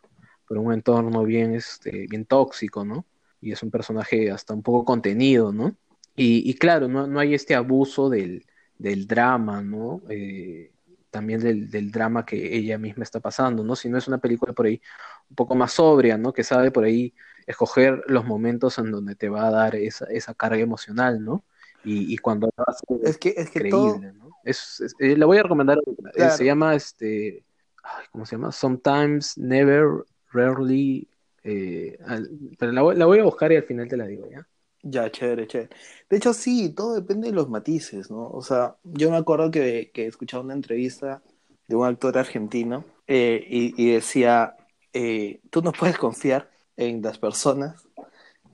por 0.46 0.58
un 0.58 0.72
entorno 0.72 1.22
bien, 1.24 1.54
este, 1.54 2.06
bien 2.08 2.26
tóxico, 2.26 2.84
¿no? 2.84 3.06
Y 3.40 3.52
es 3.52 3.62
un 3.62 3.70
personaje 3.70 4.30
hasta 4.30 4.52
un 4.52 4.62
poco 4.62 4.84
contenido, 4.84 5.52
¿no? 5.52 5.76
Y, 6.16 6.50
y 6.50 6.54
claro, 6.54 6.88
no, 6.88 7.06
no 7.06 7.20
hay 7.20 7.34
este 7.34 7.54
abuso 7.54 8.10
del, 8.10 8.44
del 8.76 9.06
drama, 9.06 9.62
¿no? 9.62 10.02
Eh, 10.10 10.72
también 11.10 11.40
del, 11.40 11.70
del 11.70 11.90
drama 11.92 12.24
que 12.26 12.56
ella 12.56 12.78
misma 12.78 13.04
está 13.04 13.20
pasando, 13.20 13.64
¿no? 13.64 13.76
Si 13.76 13.88
no 13.88 13.98
es 13.98 14.08
una 14.08 14.18
película 14.18 14.52
por 14.52 14.66
ahí 14.66 14.80
un 15.28 15.36
poco 15.36 15.54
más 15.54 15.72
sobria, 15.72 16.18
¿no? 16.18 16.32
Que 16.32 16.44
sabe 16.44 16.70
por 16.70 16.84
ahí 16.84 17.14
escoger 17.46 18.02
los 18.06 18.24
momentos 18.24 18.78
en 18.78 18.90
donde 18.90 19.16
te 19.16 19.28
va 19.28 19.46
a 19.48 19.50
dar 19.50 19.74
esa, 19.76 20.06
esa 20.06 20.34
carga 20.34 20.58
emocional, 20.62 21.24
¿no? 21.24 21.44
Y, 21.82 22.12
y 22.14 22.18
cuando 22.18 22.48
lo 22.56 22.64
hace 22.66 22.84
Es 23.02 23.18
que, 23.18 23.34
es 23.36 23.50
que 23.50 23.60
todo, 23.62 24.00
¿no? 24.14 24.36
Es, 24.44 24.80
es- 24.80 24.94
eh, 24.98 25.16
la 25.16 25.26
voy 25.26 25.38
a 25.38 25.42
recomendar, 25.42 25.78
eh, 26.14 26.30
se 26.30 26.44
llama, 26.44 26.74
este, 26.74 27.44
ay, 27.82 28.06
¿cómo 28.12 28.26
se 28.26 28.36
llama? 28.36 28.52
Sometimes, 28.52 29.36
Never, 29.38 30.04
Rarely, 30.32 31.08
eh, 31.44 31.98
al- 32.06 32.30
pero 32.58 32.72
la 32.72 32.82
la 32.94 33.06
voy 33.06 33.18
a 33.20 33.24
buscar 33.24 33.52
y 33.52 33.56
al 33.56 33.64
final 33.64 33.88
te 33.88 33.96
la 33.96 34.06
digo, 34.06 34.28
¿ya? 34.30 34.46
Ya, 34.82 35.10
chévere, 35.10 35.46
chévere. 35.46 35.70
De 36.08 36.16
hecho, 36.16 36.32
sí, 36.32 36.70
todo 36.70 36.94
depende 36.94 37.28
de 37.28 37.34
los 37.34 37.50
matices, 37.50 38.10
¿no? 38.10 38.30
O 38.30 38.42
sea, 38.42 38.76
yo 38.82 39.10
me 39.10 39.16
acuerdo 39.18 39.50
que, 39.50 39.90
que 39.92 40.06
escuchaba 40.06 40.42
una 40.42 40.54
entrevista 40.54 41.22
de 41.68 41.76
un 41.76 41.86
actor 41.86 42.16
argentino 42.16 42.84
eh, 43.06 43.44
y, 43.46 43.74
y 43.82 43.92
decía, 43.92 44.56
eh, 44.94 45.42
tú 45.50 45.60
no 45.62 45.72
puedes 45.72 45.98
confiar 45.98 46.50
en 46.76 47.02
las 47.02 47.18
personas 47.18 47.88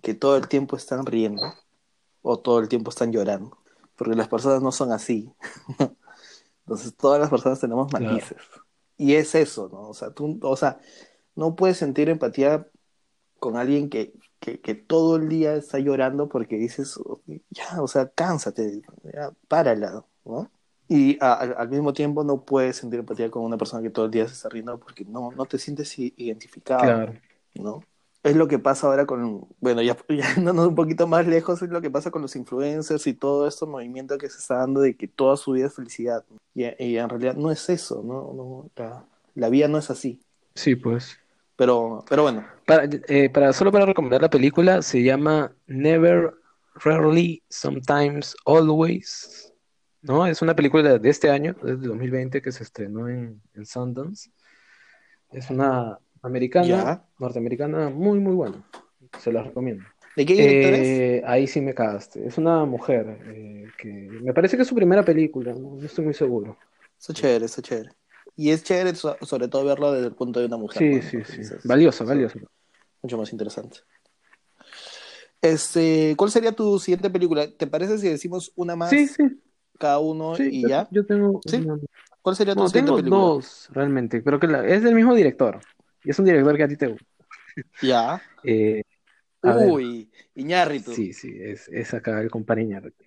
que 0.02 0.14
todo 0.14 0.36
el 0.36 0.48
tiempo 0.48 0.76
están 0.76 1.06
riendo 1.06 1.54
o 2.22 2.38
todo 2.40 2.60
el 2.60 2.68
tiempo 2.68 2.90
están 2.90 3.12
llorando, 3.12 3.58
porque 3.96 4.14
las 4.16 4.28
personas 4.28 4.62
no 4.62 4.72
son 4.72 4.92
así. 4.92 5.32
Entonces, 6.60 6.96
todas 6.96 7.20
las 7.20 7.30
personas 7.30 7.60
tenemos 7.60 7.92
Claro. 7.92 7.92
matices. 7.92 8.38
Y 8.96 9.14
es 9.14 9.34
eso, 9.34 9.68
¿no? 9.72 9.88
O 9.90 9.94
sea, 9.94 10.12
tú, 10.12 10.38
o 10.42 10.56
sea, 10.56 10.80
no 11.36 11.56
puedes 11.56 11.78
sentir 11.78 12.08
empatía 12.08 12.68
con 13.38 13.56
alguien 13.56 13.90
que, 13.90 14.14
que, 14.40 14.60
que 14.60 14.74
todo 14.74 15.16
el 15.16 15.28
día 15.28 15.54
está 15.56 15.78
llorando 15.78 16.28
porque 16.28 16.56
dices, 16.56 16.96
"Oh, 16.98 17.20
ya, 17.50 17.82
o 17.82 17.88
sea, 17.88 18.08
cánsate, 18.08 18.82
ya, 19.12 19.32
párala, 19.48 20.04
¿no? 20.24 20.50
Y 20.88 21.18
a- 21.20 21.34
al, 21.34 21.54
al 21.58 21.68
mismo 21.68 21.92
tiempo 21.92 22.22
no 22.24 22.42
puedes 22.44 22.76
sentir 22.76 23.00
empatía 23.00 23.30
con 23.30 23.42
una 23.44 23.56
persona 23.58 23.82
que 23.82 23.90
todo 23.90 24.04
el 24.06 24.10
día 24.12 24.26
se 24.28 24.34
está 24.34 24.48
riendo 24.48 24.78
porque 24.78 25.04
no, 25.04 25.32
no 25.32 25.44
te 25.46 25.58
sientes 25.58 25.98
identificado, 25.98 26.82
Claro. 26.82 27.14
¿no? 27.54 27.82
Es 28.22 28.34
lo 28.36 28.48
que 28.48 28.58
pasa 28.58 28.86
ahora 28.88 29.06
con, 29.06 29.46
bueno, 29.60 29.82
ya, 29.82 29.96
ya 30.08 30.34
yéndonos 30.34 30.68
un 30.68 30.74
poquito 30.74 31.06
más 31.06 31.26
lejos, 31.26 31.62
es 31.62 31.70
lo 31.70 31.80
que 31.80 31.90
pasa 31.90 32.10
con 32.10 32.22
los 32.22 32.34
influencers 32.36 33.06
y 33.06 33.14
todo 33.14 33.46
este 33.48 33.66
movimiento 33.66 34.18
que 34.18 34.28
se 34.28 34.38
está 34.38 34.56
dando 34.58 34.80
de 34.80 34.96
que 34.96 35.08
toda 35.08 35.36
su 35.36 35.52
vida 35.52 35.66
es 35.66 35.74
felicidad. 35.74 36.24
Y, 36.54 36.64
y 36.84 36.98
en 36.98 37.08
realidad 37.08 37.34
no 37.34 37.50
es 37.50 37.68
eso, 37.68 38.02
¿no? 38.04 38.32
no 38.34 38.70
la, 38.76 39.04
la 39.34 39.48
vida 39.48 39.68
no 39.68 39.78
es 39.78 39.90
así. 39.90 40.20
Sí, 40.54 40.74
pues. 40.76 41.18
Pero, 41.56 42.04
pero 42.08 42.22
bueno, 42.22 42.44
Para, 42.66 42.88
eh, 43.08 43.30
para, 43.30 43.52
solo 43.52 43.72
para 43.72 43.86
recomendar 43.86 44.20
la 44.20 44.30
película, 44.30 44.82
se 44.82 45.02
llama 45.02 45.54
Never, 45.66 46.34
Rarely, 46.84 47.42
Sometimes, 47.48 48.36
Always, 48.44 49.52
¿no? 50.02 50.26
Es 50.26 50.42
una 50.42 50.54
película 50.54 50.98
de 50.98 51.08
este 51.08 51.30
año, 51.30 51.56
desde 51.62 51.86
2020, 51.88 52.42
que 52.42 52.52
se 52.52 52.62
estrenó 52.62 53.08
en, 53.08 53.40
en 53.54 53.64
Sundance. 53.66 54.30
Es 55.32 55.50
una 55.50 55.98
americana, 56.22 56.66
Ya. 56.66 57.04
norteamericana, 57.18 57.88
muy, 57.88 58.18
muy 58.20 58.34
buena. 58.34 58.62
Se 59.18 59.32
la 59.32 59.42
recomiendo. 59.42 59.84
¿de 60.16 60.24
qué 60.24 60.32
director 60.34 60.72
es? 60.74 60.80
Eh, 60.80 61.22
ahí 61.26 61.46
sí 61.46 61.60
me 61.60 61.74
cagaste. 61.74 62.26
Es 62.26 62.38
una 62.38 62.64
mujer 62.64 63.18
eh, 63.26 63.66
que 63.78 64.08
me 64.22 64.32
parece 64.32 64.56
que 64.56 64.62
es 64.62 64.68
su 64.68 64.74
primera 64.74 65.04
película, 65.04 65.52
no, 65.52 65.76
No 65.76 65.84
estoy 65.84 66.04
muy 66.04 66.14
seguro. 66.14 66.56
Chévere, 66.98 67.44
está 67.44 67.62
chévere. 67.62 67.90
Y 68.36 68.50
es 68.50 68.62
chévere 68.62 68.94
so- 68.94 69.16
sobre 69.22 69.48
todo 69.48 69.64
verlo 69.64 69.92
desde 69.92 70.08
el 70.08 70.14
punto 70.14 70.40
de 70.40 70.46
una 70.46 70.56
mujer. 70.58 70.82
Sí, 70.82 71.00
sí, 71.02 71.24
sí. 71.24 71.40
Eso, 71.40 71.56
valiosa. 72.04 72.04
Mucho 73.02 73.18
más 73.18 73.32
interesante. 73.32 73.78
Este, 75.40 76.14
¿cuál 76.16 76.30
sería 76.30 76.52
tu 76.52 76.78
siguiente 76.78 77.10
película? 77.10 77.48
¿Te 77.50 77.66
parece 77.66 77.98
si 77.98 78.08
decimos 78.08 78.52
una 78.56 78.74
más 78.76 78.90
Sí, 78.90 79.06
sí, 79.06 79.22
cada 79.78 79.98
uno 80.00 80.36
sí. 80.36 80.48
y 80.50 80.68
ya? 80.68 80.88
yo 80.90 81.04
tengo 81.06 81.40
¿Sí? 81.46 81.64
¿Cuál 82.22 82.36
sería 82.36 82.54
tu 82.54 82.60
No, 82.60 82.66
siguiente 82.68 82.90
tengo 82.90 82.96
película? 82.96 83.20
dos 83.22 83.68
realmente. 83.72 84.22
Creo 84.22 84.40
que 84.40 84.46
la- 84.48 84.66
es 84.66 84.82
del 84.82 84.94
mismo 84.94 85.14
director. 85.14 85.60
Y 86.04 86.10
es 86.10 86.18
un 86.18 86.24
director 86.24 86.56
que 86.56 86.62
a 86.62 86.68
ti 86.68 86.76
te 86.76 86.86
gusta. 86.88 87.06
Ya. 87.82 88.20
Eh. 88.44 88.82
Uy, 89.42 90.10
Iñárritu. 90.34 90.92
Sí, 90.92 91.12
sí, 91.12 91.36
es, 91.40 91.68
es 91.68 91.94
acá 91.94 92.20
el 92.20 92.30
compadre 92.30 92.62
Iñárritu. 92.62 93.04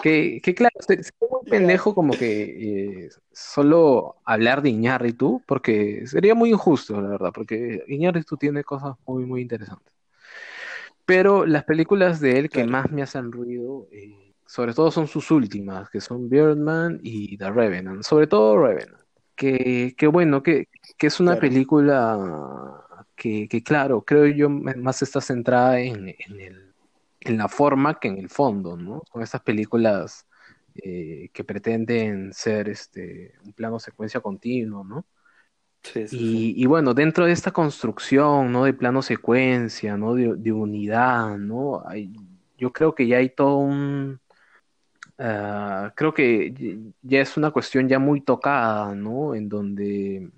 Que, 0.00 0.40
que 0.42 0.54
claro, 0.54 0.74
ve 0.88 1.00
muy 1.30 1.40
pendejo 1.48 1.94
como 1.94 2.16
que 2.16 3.06
eh, 3.06 3.10
solo 3.32 4.16
hablar 4.24 4.62
de 4.62 4.70
Iñárritu, 4.70 5.42
porque 5.46 6.06
sería 6.06 6.34
muy 6.34 6.50
injusto, 6.50 7.00
la 7.00 7.08
verdad, 7.08 7.32
porque 7.34 7.82
Iñárritu 7.88 8.36
tiene 8.36 8.62
cosas 8.64 8.96
muy, 9.06 9.24
muy 9.26 9.42
interesantes. 9.42 9.92
Pero 11.04 11.46
las 11.46 11.64
películas 11.64 12.20
de 12.20 12.38
él 12.38 12.50
que 12.50 12.64
Claro. 12.64 12.70
más 12.72 12.90
me 12.90 13.02
hacen 13.02 13.30
ruido, 13.32 13.88
eh, 13.92 14.34
sobre 14.46 14.74
todo 14.74 14.90
son 14.90 15.06
sus 15.06 15.30
últimas, 15.30 15.88
que 15.90 16.00
son 16.00 16.28
Birdman 16.28 17.00
y 17.02 17.36
The 17.38 17.50
Revenant, 17.50 18.02
sobre 18.02 18.26
todo 18.26 18.58
Revenant, 18.58 19.00
que, 19.36 19.94
que 19.96 20.06
bueno, 20.08 20.42
que, 20.42 20.68
que 20.98 21.06
es 21.06 21.20
una 21.20 21.32
Claro. 21.32 21.40
película 21.40 22.82
que, 23.16 23.48
que, 23.48 23.62
claro, 23.62 24.04
creo 24.04 24.26
yo 24.26 24.48
más 24.50 25.02
está 25.02 25.20
centrada 25.20 25.80
en, 25.80 26.08
en 26.08 26.40
el, 26.40 26.65
en 27.28 27.38
la 27.38 27.48
forma 27.48 27.98
que 27.98 28.08
en 28.08 28.18
el 28.18 28.28
fondo, 28.28 28.76
¿no? 28.76 29.02
Son 29.12 29.22
estas 29.22 29.42
películas 29.42 30.26
eh, 30.74 31.30
que 31.32 31.44
pretenden 31.44 32.32
ser 32.32 32.68
este, 32.68 33.34
un 33.44 33.52
plano 33.52 33.78
secuencia 33.78 34.20
continuo, 34.20 34.84
¿no? 34.84 35.06
Sí, 35.82 36.08
sí, 36.08 36.18
sí. 36.18 36.54
Y, 36.56 36.66
bueno, 36.66 36.94
dentro 36.94 37.26
de 37.26 37.32
esta 37.32 37.52
construcción, 37.52 38.52
¿no? 38.52 38.64
De 38.64 38.74
plano 38.74 39.02
secuencia, 39.02 39.96
¿no? 39.96 40.14
De, 40.14 40.34
de 40.36 40.52
unidad, 40.52 41.38
¿no? 41.38 41.82
Hay, 41.86 42.12
yo 42.58 42.72
creo 42.72 42.94
que 42.94 43.06
ya 43.06 43.18
hay 43.18 43.30
todo 43.30 43.58
un... 43.58 44.20
ah, 45.18 45.92
creo 45.96 46.12
que 46.14 46.92
ya 47.02 47.20
es 47.20 47.36
una 47.36 47.50
cuestión 47.50 47.88
ya 47.88 47.98
muy 47.98 48.20
tocada, 48.20 48.94
¿no? 48.94 49.34
En 49.34 49.48
donde 49.48 50.30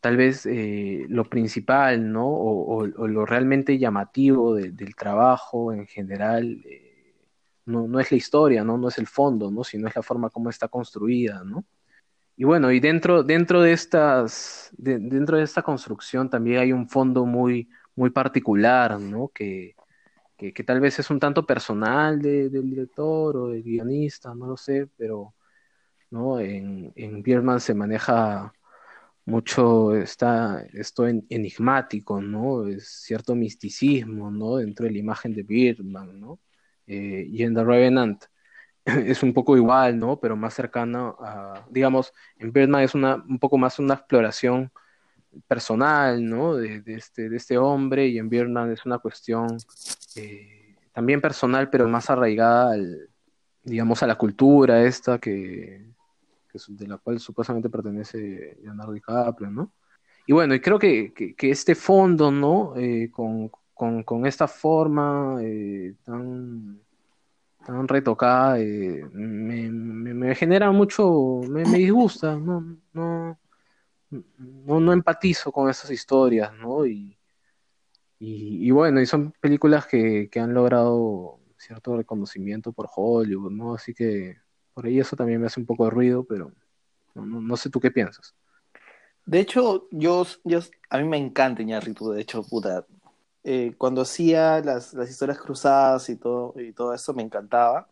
tal 0.00 0.16
vez 0.16 0.46
eh, 0.46 1.06
lo 1.08 1.24
principal, 1.24 2.10
¿no? 2.12 2.26
O, 2.26 2.86
lo 2.86 3.26
realmente 3.26 3.78
llamativo 3.78 4.54
del 4.54 4.94
trabajo 4.96 5.72
en 5.72 5.86
general, 5.86 6.62
eh, 6.66 7.14
no, 7.66 7.86
no, 7.86 8.00
es 8.00 8.10
la 8.10 8.16
historia, 8.16 8.64
¿no? 8.64 8.78
No 8.78 8.88
es 8.88 8.98
el 8.98 9.06
fondo, 9.06 9.50
¿no? 9.50 9.64
Sino 9.64 9.88
es 9.88 9.96
la 9.96 10.02
forma 10.02 10.30
como 10.30 10.50
está 10.50 10.68
construida, 10.68 11.44
¿no? 11.44 11.64
Y 12.36 12.44
bueno, 12.44 12.72
y 12.72 12.80
dentro, 12.80 13.22
dentro 13.22 13.60
de 13.62 13.72
estas, 13.72 14.70
dentro 14.78 15.36
de 15.36 15.44
esta 15.44 15.62
construcción 15.62 16.30
también 16.30 16.60
hay 16.60 16.72
un 16.72 16.88
fondo 16.88 17.26
muy, 17.26 17.68
muy 17.94 18.10
particular, 18.10 18.98
¿no? 18.98 19.28
Que, 19.28 19.76
que, 20.38 20.64
tal 20.64 20.80
vez 20.80 20.98
es 20.98 21.10
un 21.10 21.20
tanto 21.20 21.44
personal 21.44 22.20
del 22.22 22.50
director 22.50 23.36
o 23.36 23.48
del 23.48 23.62
guionista, 23.62 24.34
no 24.34 24.46
lo 24.46 24.56
sé, 24.56 24.88
pero 24.96 25.34
¿no? 26.10 26.40
En, 26.40 26.92
en 26.96 27.22
Birdman 27.22 27.60
se 27.60 27.74
maneja 27.74 28.52
mucho 29.24 29.94
está 29.94 30.64
esto 30.72 31.06
enigmático, 31.06 32.20
¿no? 32.20 32.66
Es 32.66 32.88
cierto 32.88 33.34
misticismo, 33.34 34.30
¿no? 34.30 34.56
Dentro 34.56 34.86
de 34.86 34.92
la 34.92 34.98
imagen 34.98 35.34
de 35.34 35.42
Birdman, 35.42 36.20
¿no? 36.20 36.40
Eh, 36.86 37.26
y 37.30 37.42
en 37.42 37.54
The 37.54 37.64
Revenant 37.64 38.24
es 38.84 39.22
un 39.22 39.32
poco 39.32 39.56
igual, 39.56 39.98
¿no? 39.98 40.18
Pero 40.20 40.36
más 40.36 40.54
cercano 40.54 41.16
a, 41.20 41.66
digamos, 41.70 42.12
en 42.38 42.52
Birdman 42.52 42.82
es 42.82 42.94
una, 42.94 43.16
un 43.16 43.38
poco 43.38 43.58
más 43.58 43.78
una 43.78 43.94
exploración 43.94 44.72
personal, 45.46 46.26
¿no? 46.28 46.56
De, 46.56 46.82
este, 46.86 47.28
de 47.28 47.36
este 47.36 47.58
hombre 47.58 48.08
y 48.08 48.18
en 48.18 48.28
Birdman 48.28 48.72
es 48.72 48.84
una 48.86 48.98
cuestión 48.98 49.58
eh, 50.16 50.76
también 50.92 51.20
personal, 51.20 51.70
pero 51.70 51.88
más 51.88 52.10
arraigada 52.10 52.72
al, 52.72 53.08
digamos, 53.62 54.02
a 54.02 54.06
la 54.06 54.16
cultura 54.16 54.82
esta 54.84 55.18
que, 55.18 55.84
de 56.68 56.86
la 56.86 56.98
cual 56.98 57.20
supuestamente 57.20 57.70
pertenece 57.70 58.58
Leonardo 58.62 58.92
DiCaprio, 58.92 59.50
¿no? 59.50 59.72
Y 60.26 60.32
bueno, 60.32 60.54
y 60.54 60.60
creo 60.60 60.78
que, 60.78 61.12
que, 61.12 61.50
este 61.50 61.74
fondo, 61.74 62.30
¿no? 62.30 62.74
Eh, 62.76 63.10
con, 63.10 63.50
con, 63.74 64.02
con, 64.04 64.26
esta 64.26 64.46
forma 64.46 65.38
eh, 65.42 65.94
tan, 66.04 66.80
tan 67.66 67.88
retocada, 67.88 68.58
eh, 68.60 69.04
me, 69.12 69.70
me, 69.70 70.34
genera 70.34 70.70
mucho, 70.70 71.40
me, 71.48 71.64
me 71.64 71.78
disgusta, 71.78 72.36
¿no? 72.36 72.78
No, 72.92 73.38
no, 74.10 74.80
no 74.80 74.92
empatizo 74.92 75.52
con 75.52 75.70
esas 75.70 75.90
historias, 75.90 76.52
¿no? 76.54 76.86
Y, 76.86 77.16
y, 78.18 78.70
bueno, 78.70 79.00
y 79.00 79.06
son 79.06 79.32
películas 79.40 79.86
que, 79.86 80.28
que, 80.30 80.40
han 80.40 80.52
logrado 80.52 81.40
cierto 81.56 81.96
reconocimiento 81.96 82.72
por 82.72 82.88
Hollywood, 82.94 83.50
¿no? 83.50 83.74
Así 83.74 83.94
que 83.94 84.36
por 84.74 84.86
ahí 84.86 84.98
eso 84.98 85.16
también 85.16 85.40
me 85.40 85.46
hace 85.46 85.60
un 85.60 85.66
poco 85.66 85.84
de 85.84 85.90
ruido, 85.90 86.24
pero 86.24 86.52
no, 87.14 87.24
no, 87.40 87.56
sé 87.56 87.70
tú 87.70 87.80
qué 87.80 87.90
piensas. 87.90 88.34
De 89.26 89.40
hecho, 89.40 89.88
yo, 89.90 90.26
yo 90.44 90.60
a 90.88 90.98
mí 90.98 91.04
me 91.04 91.18
encanta 91.18 91.62
Iñárritu, 91.62 92.10
de 92.10 92.22
hecho, 92.22 92.42
puta. 92.42 92.86
Eh, 93.44 93.74
cuando 93.78 94.02
hacía 94.02 94.60
las, 94.60 94.92
las, 94.94 95.08
historias 95.08 95.38
cruzadas 95.38 96.08
y 96.10 96.16
todo, 96.16 96.54
y 96.60 96.72
todo 96.72 96.94
eso, 96.94 97.14
me 97.14 97.22
encantaba. 97.22 97.88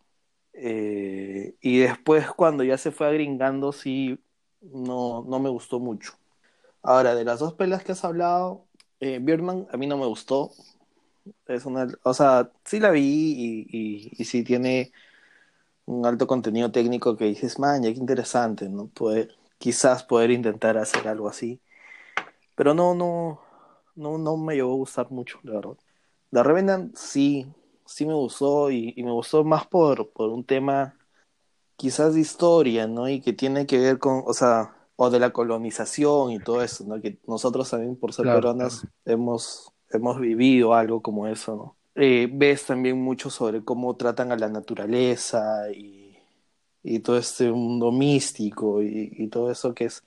Eh, 0.53 1.55
y 1.61 1.79
después, 1.79 2.31
cuando 2.33 2.65
ya 2.65 2.79
se 2.79 2.91
fue 2.91 3.09
agringando, 3.09 3.73
sí, 3.73 4.19
no, 4.61 5.25
no 5.29 5.39
me 5.41 5.49
gustó 5.49 5.81
mucho. 5.81 6.15
Ahora, 6.83 7.15
de 7.15 7.25
las 7.25 7.41
dos 7.41 7.55
pelas 7.55 7.85
que 7.85 7.93
has 7.93 8.05
hablado, 8.05 8.67
eh, 9.01 9.19
Birdman 9.21 9.67
a 9.73 9.77
mí 9.77 9.87
no 9.87 9.97
me 9.99 10.07
gustó. 10.07 10.53
Es 11.47 11.67
una, 11.67 11.87
o 12.03 12.15
sea, 12.15 12.51
sí 12.65 12.81
la 12.81 12.91
vi 12.91 13.01
y, 13.03 13.67
y, 13.71 14.13
y 14.19 14.25
sí 14.25 14.43
tiene 14.45 14.93
un 15.89 16.05
alto 16.05 16.27
contenido 16.27 16.71
técnico 16.71 17.17
que 17.17 17.25
dices, 17.25 17.59
man, 17.59 17.83
ya 17.83 17.91
qué 17.93 17.99
interesante, 17.99 18.69
¿no? 18.69 18.89
Poder, 18.89 19.35
quizás 19.57 20.05
poder 20.05 20.31
intentar 20.31 20.77
hacer 20.77 21.09
algo 21.09 21.29
así. 21.29 21.63
Pero 22.55 22.75
no, 22.75 22.95
no, 22.95 23.41
no, 23.97 24.19
no 24.19 24.37
me 24.37 24.55
llegó 24.55 24.73
a 24.73 24.77
gustar 24.77 25.11
mucho, 25.11 25.41
la 25.45 25.55
verdad. 25.55 25.79
La 26.31 26.43
Revenant 26.43 26.95
sí, 26.95 27.47
sí 27.87 28.05
me 28.05 28.13
gustó 28.13 28.71
y, 28.71 28.95
me 29.03 29.13
gustó 29.13 29.45
más 29.45 29.67
por, 29.67 30.11
por 30.11 30.29
un 30.29 30.45
tema 30.45 30.95
quizás 31.77 32.13
de 32.13 32.21
historia, 32.21 32.87
¿no? 32.87 33.09
Y 33.09 33.23
que 33.23 33.33
tiene 33.33 33.67
que 33.67 33.79
ver 33.79 33.99
con, 33.99 34.25
o 34.27 34.35
sea, 34.35 34.77
o 34.97 35.09
de 35.09 35.21
la 35.21 35.31
colonización 35.31 36.33
y 36.33 36.39
todo 36.39 36.63
eso, 36.63 36.85
¿no? 36.87 37.01
Que 37.01 37.19
nosotros 37.27 37.71
también 37.71 37.97
por 37.97 38.13
ser 38.13 38.27
peruanas 38.27 38.87
hemos, 39.07 39.73
hemos 39.89 40.21
vivido 40.21 40.75
algo 40.75 41.01
como 41.01 41.27
eso, 41.27 41.57
¿no? 41.57 41.78
Eh, 42.01 42.29
ves 42.33 42.65
también 42.65 43.01
mucho 43.03 43.29
sobre 43.29 43.65
cómo 43.65 43.97
tratan 43.97 44.31
a 44.31 44.37
la 44.37 44.49
naturaleza 44.49 45.69
y, 45.73 46.17
y 46.85 47.01
todo 47.01 47.19
este 47.19 47.51
mundo 47.51 47.91
místico 47.91 48.83
y, 48.83 49.27
todo 49.29 49.51
eso 49.51 49.75
que 49.75 49.87
es, 49.87 50.05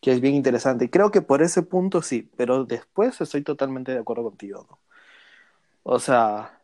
que 0.00 0.12
es 0.12 0.20
bien 0.20 0.34
interesante. 0.34 0.90
Creo 0.90 1.12
que 1.12 1.22
por 1.22 1.42
ese 1.42 1.62
punto 1.62 2.02
sí, 2.02 2.28
pero 2.36 2.64
después 2.64 3.20
estoy 3.20 3.42
totalmente 3.42 3.92
de 3.92 4.00
acuerdo 4.00 4.24
contigo, 4.24 4.66
¿no? 4.68 4.80
O 5.84 6.00
sea, 6.00 6.60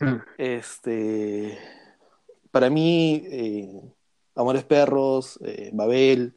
mm. 0.00 0.16
este, 0.38 1.58
para 2.50 2.68
mí, 2.70 3.22
eh, 3.26 3.82
Amores 4.34 4.64
Perros, 4.64 5.38
eh, 5.42 5.70
Babel, 5.72 6.34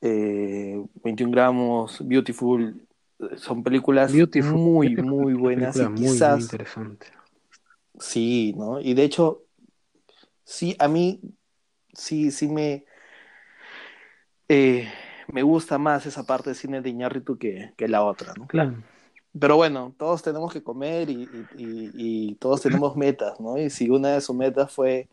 21 0.00 1.30
gramos, 1.32 2.06
Beautiful, 2.06 2.83
son 3.36 3.62
películas 3.62 4.12
muy, 4.12 4.96
muy 4.96 5.34
buenas 5.34 5.76
y 5.76 5.94
quizás... 5.94 6.36
Muy, 6.36 6.42
interesante. 6.42 7.06
Sí, 7.98 8.54
¿no? 8.56 8.80
Y 8.80 8.94
de 8.94 9.04
hecho, 9.04 9.44
sí, 10.44 10.76
a 10.78 10.88
mí, 10.88 11.20
sí, 11.92 12.30
sí 12.30 12.48
me... 12.48 12.84
Eh, 14.48 14.88
me 15.32 15.42
gusta 15.42 15.78
más 15.78 16.04
esa 16.06 16.24
parte 16.24 16.50
de 16.50 16.54
cine 16.54 16.82
de 16.82 16.90
Iñárritu 16.90 17.38
que, 17.38 17.72
que 17.76 17.88
la 17.88 18.04
otra, 18.04 18.34
¿no? 18.36 18.46
Claro. 18.46 18.74
Pero 19.38 19.56
bueno, 19.56 19.94
todos 19.98 20.22
tenemos 20.22 20.52
que 20.52 20.62
comer 20.62 21.10
y, 21.10 21.28
y, 21.56 21.90
y, 21.94 22.34
todos 22.36 22.62
tenemos 22.62 22.96
metas, 22.96 23.40
¿no? 23.40 23.58
Y 23.58 23.70
si 23.70 23.90
una 23.90 24.10
de 24.10 24.20
sus 24.20 24.36
metas 24.36 24.70
fue, 24.70 25.08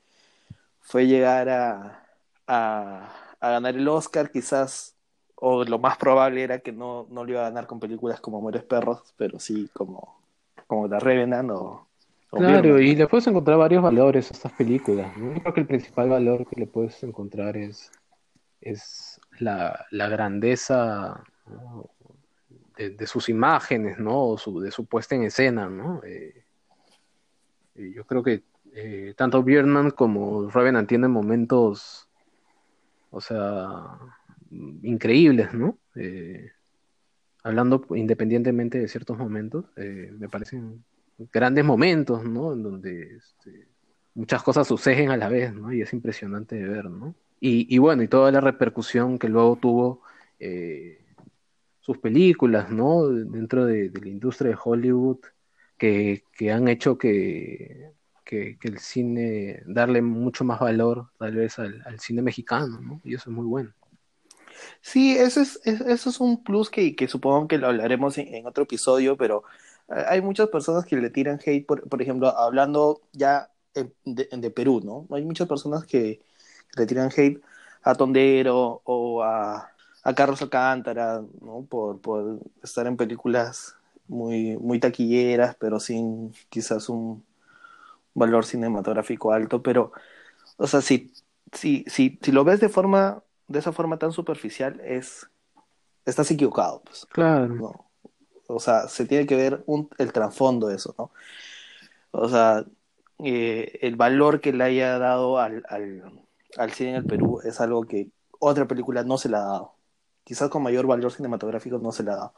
fue 0.82 1.08
llegar 1.08 1.50
a, 1.50 2.06
a, 2.46 3.10
a 3.40 3.50
ganar 3.50 3.76
el 3.76 3.88
Oscar, 3.88 4.30
quizás 4.30 4.96
o 5.43 5.63
lo 5.63 5.80
más 5.80 5.97
probable 5.97 6.43
era 6.43 6.60
que 6.60 6.71
no, 6.71 7.08
no 7.10 7.23
lo 7.25 7.32
iba 7.32 7.41
a 7.41 7.49
ganar 7.49 7.65
con 7.65 7.80
películas 7.80 8.21
como 8.21 8.38
Amores 8.38 8.63
Perros, 8.63 9.13
pero 9.17 9.39
sí 9.39 9.67
como, 9.73 10.21
como 10.67 10.88
The 10.88 10.99
Revenant 10.99 11.49
o... 11.49 11.88
claro, 12.30 12.80
y 12.80 12.95
le 12.95 13.08
puedes 13.08 13.25
encontrar 13.25 13.58
varios 13.58 13.82
valores 13.82 14.30
a 14.30 14.36
estas 14.36 14.54
películas. 14.54 15.17
¿no? 15.17 15.34
Yo 15.34 15.41
creo 15.41 15.54
que 15.56 15.62
el 15.62 15.67
principal 15.67 16.10
valor 16.10 16.45
que 16.47 16.60
le 16.60 16.67
puedes 16.67 17.01
encontrar 17.01 17.58
es, 17.58 17.91
es 18.62 19.19
la, 19.39 19.88
la 19.89 20.08
grandeza 20.10 21.23
de, 22.77 23.08
sus 23.08 23.27
imágenes, 23.27 23.97
¿no? 23.97 24.27
O 24.27 24.38
su, 24.38 24.60
de 24.60 24.69
su 24.69 24.86
puesta 24.86 25.15
en 25.15 25.23
escena, 25.23 25.67
¿no? 25.69 26.01
Eh, 26.04 26.43
yo 27.75 28.06
creo 28.06 28.21
que 28.21 28.43
eh, 28.73 29.15
tanto 29.17 29.41
Birdman 29.41 29.89
como 29.89 30.51
Revenant 30.51 30.88
tienen 30.88 31.10
momentos, 31.10 32.08
o 33.10 33.19
sea, 33.19 33.97
increíbles, 34.52 35.54
¿no? 35.54 35.78
Eh, 35.96 36.52
hablando 37.44 37.86
independientemente 37.96 38.80
de 38.80 38.88
ciertos 38.88 39.18
momentos, 39.18 39.66
eh, 39.78 40.12
me 40.18 40.30
parecen 40.30 40.84
grandes 41.32 41.66
momentos, 41.66 42.24
¿no? 42.24 42.54
En 42.54 42.64
donde 42.64 43.18
este, 43.18 43.68
muchas 44.14 44.44
cosas 44.44 44.68
suceden 44.68 45.10
a 45.12 45.18
la 45.18 45.30
vez, 45.30 45.54
¿no? 45.54 45.72
Y 45.74 45.82
es 45.82 45.94
impresionante 45.94 46.56
de 46.56 46.68
ver, 46.68 46.86
¿no? 46.86 47.16
Y, 47.44 47.80
bueno, 47.80 48.04
y 48.04 48.08
toda 48.08 48.32
la 48.32 48.40
repercusión 48.40 49.18
que 49.18 49.28
luego 49.28 49.56
tuvo 49.56 50.04
eh, 50.38 51.04
sus 51.80 51.98
películas, 51.98 52.70
¿no? 52.70 53.08
Dentro 53.08 53.66
de, 53.66 53.90
la 53.90 54.10
industria 54.10 54.52
de 54.52 54.58
Hollywood, 54.64 55.18
que, 55.76 56.24
han 56.54 56.68
hecho 56.68 57.00
que, 57.00 57.94
el 58.30 58.78
cine, 58.78 59.64
darle 59.66 60.04
mucho 60.04 60.44
más 60.44 60.60
valor 60.60 61.08
tal 61.18 61.36
vez 61.36 61.58
al 61.58 62.00
cine 62.00 62.22
mexicano, 62.22 62.80
¿no? 62.80 63.02
Y 63.04 63.16
eso 63.16 63.32
es 63.32 63.36
muy 63.36 63.48
bueno. 63.48 63.74
Sí, 64.82 65.17
eso 65.17 65.41
es, 65.41 65.60
eso 65.65 66.10
es 66.10 66.19
un 66.19 66.43
plus 66.43 66.69
que, 66.69 66.95
que 66.95 67.08
supongo 67.08 67.47
que 67.47 67.58
lo 67.58 67.67
hablaremos 67.67 68.17
en, 68.17 68.45
otro 68.45 68.63
episodio, 68.63 69.17
pero 69.17 69.43
eh, 69.89 70.04
hay 70.08 70.21
muchas 70.21 70.50
personas 70.50 70.86
que 70.86 70.97
le 70.97 71.10
tiran 71.10 71.39
hate, 71.45 71.65
por, 71.65 71.88
por 71.88 72.02
ejemplo, 72.02 72.30
hablando 72.30 73.02
ya 73.13 73.52
de, 73.74 73.91
de, 74.06 74.52
Perú, 74.52 74.82
¿no? 74.84 75.15
Hay 75.15 75.24
muchas 75.24 75.47
personas 75.47 75.86
que 75.86 76.21
le 76.78 76.86
tiran 76.86 77.10
hate 77.15 77.41
a 77.84 77.95
Tondero 77.95 78.82
o 78.86 79.24
a, 79.24 79.71
a 80.04 80.15
Carlos 80.15 80.41
Alcántara, 80.41 81.21
¿no? 81.41 81.65
Por, 81.69 82.02
por 82.02 82.39
estar 82.63 82.88
en 82.88 82.97
películas 82.97 83.76
muy, 84.08 84.58
muy 84.58 84.80
taquilleras, 84.80 85.56
pero 85.60 85.80
sin 85.80 86.34
quizás 86.50 86.89
un 86.89 87.24
valor 88.13 88.45
cinematográfico 88.45 89.32
alto, 89.32 89.62
pero, 89.63 89.93
o 90.58 90.67
sea, 90.67 90.82
si, 90.82 91.13
si, 91.54 91.86
si, 91.88 92.19
si 92.21 92.32
lo 92.32 92.43
ves 92.43 92.60
de 92.60 92.69
forma 92.69 93.24
de 93.52 93.60
esa 93.60 93.72
forma 93.72 93.98
tan 93.98 94.12
superficial 94.12 94.80
es 94.82 95.30
estás 96.06 96.30
equivocado 96.32 96.82
pues 96.84 97.06
claro 97.06 97.86
o 98.48 98.60
sea 98.60 98.88
se 98.88 99.06
tiene 99.06 99.26
que 99.26 99.36
ver 99.36 99.64
un, 99.66 99.90
el 99.98 100.12
trasfondo 100.12 100.68
de 100.68 100.76
eso 100.76 100.96
no 100.98 101.12
o 102.12 102.28
sea 102.30 102.66
eh, 103.24 103.80
el 103.82 103.96
valor 103.96 104.42
que 104.42 104.52
le 104.54 104.64
haya 104.64 104.98
dado 104.98 105.40
al, 105.40 105.64
al, 105.70 106.04
al, 106.58 106.72
cine 106.72 106.92
en 106.92 106.96
el 106.96 107.06
Perú 107.06 107.40
es 107.44 107.62
algo 107.62 107.84
que 107.84 108.10
otra 108.40 108.68
película 108.68 109.04
no 109.04 109.18
se 109.18 109.30
le 109.30 109.38
ha 109.38 109.42
dado 109.42 109.76
quizás 110.24 110.50
con 110.50 110.64
mayor 110.64 110.88
valor 110.88 111.12
cinematográfico 111.12 111.78
no 111.78 111.92
se 111.92 112.04
le 112.04 112.12
ha 112.12 112.16
dado. 112.16 112.34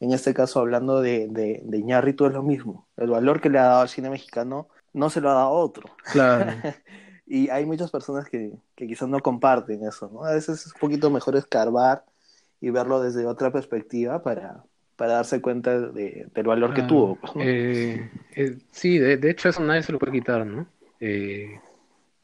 En 0.00 0.12
este 0.12 0.34
caso, 0.34 0.60
hablando 0.60 1.00
de, 1.00 1.28
de, 1.28 1.60
de 1.64 1.78
Iñárritu, 1.78 2.26
es 2.26 2.32
lo 2.32 2.42
mismo. 2.42 2.88
El 2.96 3.10
valor 3.10 3.40
que 3.40 3.50
le 3.50 3.58
ha 3.58 3.64
dado 3.64 3.82
al 3.82 3.88
cine 3.88 4.10
mexicano 4.10 4.68
no 4.92 5.10
se 5.10 5.20
lo 5.20 5.30
ha 5.30 5.34
dado 5.34 5.46
a 5.46 5.50
otro. 5.50 5.90
Claro. 6.12 6.52
y 7.26 7.48
hay 7.50 7.66
muchas 7.66 7.90
personas 7.90 8.28
que, 8.28 8.52
que 8.76 8.86
quizás 8.86 9.08
no 9.08 9.20
comparten 9.20 9.84
eso, 9.86 10.10
¿no? 10.12 10.24
A 10.24 10.34
veces 10.34 10.66
es 10.66 10.72
un 10.74 10.78
poquito 10.80 11.10
mejor 11.10 11.36
escarbar 11.36 12.04
y 12.60 12.70
verlo 12.70 13.00
desde 13.02 13.26
otra 13.26 13.52
perspectiva 13.52 14.22
para, 14.22 14.64
para 14.96 15.14
darse 15.14 15.40
cuenta 15.42 15.78
de, 15.80 16.28
del 16.34 16.46
valor 16.46 16.74
que 16.74 16.82
Ah, 16.82 16.84
tuvo. 16.84 17.20
pues, 17.20 17.36
¿no? 17.36 17.42
eh, 17.42 18.10
eh, 18.36 18.58
sí, 18.72 18.98
de, 18.98 19.16
de 19.18 19.30
hecho 19.30 19.48
eso 19.48 19.62
nadie 19.62 19.82
se 19.82 19.92
lo 19.92 19.98
puede 19.98 20.12
quitar, 20.12 20.46
¿no? 20.46 20.66
Eh, 21.00 21.60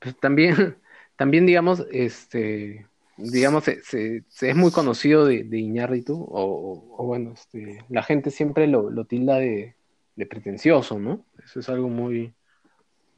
pues 0.01 0.19
también, 0.21 0.55
también 1.17 1.47
digamos, 1.47 1.87
este, 1.93 2.87
digamos, 3.17 3.65
se, 3.65 3.83
se- 3.85 4.25
se 4.29 4.51
es 4.51 4.57
muy 4.57 4.73
conocido 4.73 5.27
de, 5.27 5.45
de 5.45 5.59
Iñárritu, 5.59 6.15
o, 6.23 6.43
o- 6.45 6.97
o 7.03 7.07
bueno, 7.07 7.33
este, 7.33 7.85
la 7.91 8.03
gente 8.03 8.31
siempre 8.31 8.67
lo, 8.67 8.91
lo 8.91 9.05
tilda 9.07 9.37
de, 9.39 9.77
de 10.17 10.27
pretencioso, 10.27 10.99
¿no? 10.99 11.27
Eso 11.45 11.61
es 11.61 11.69
algo 11.69 11.89
muy, 11.89 12.35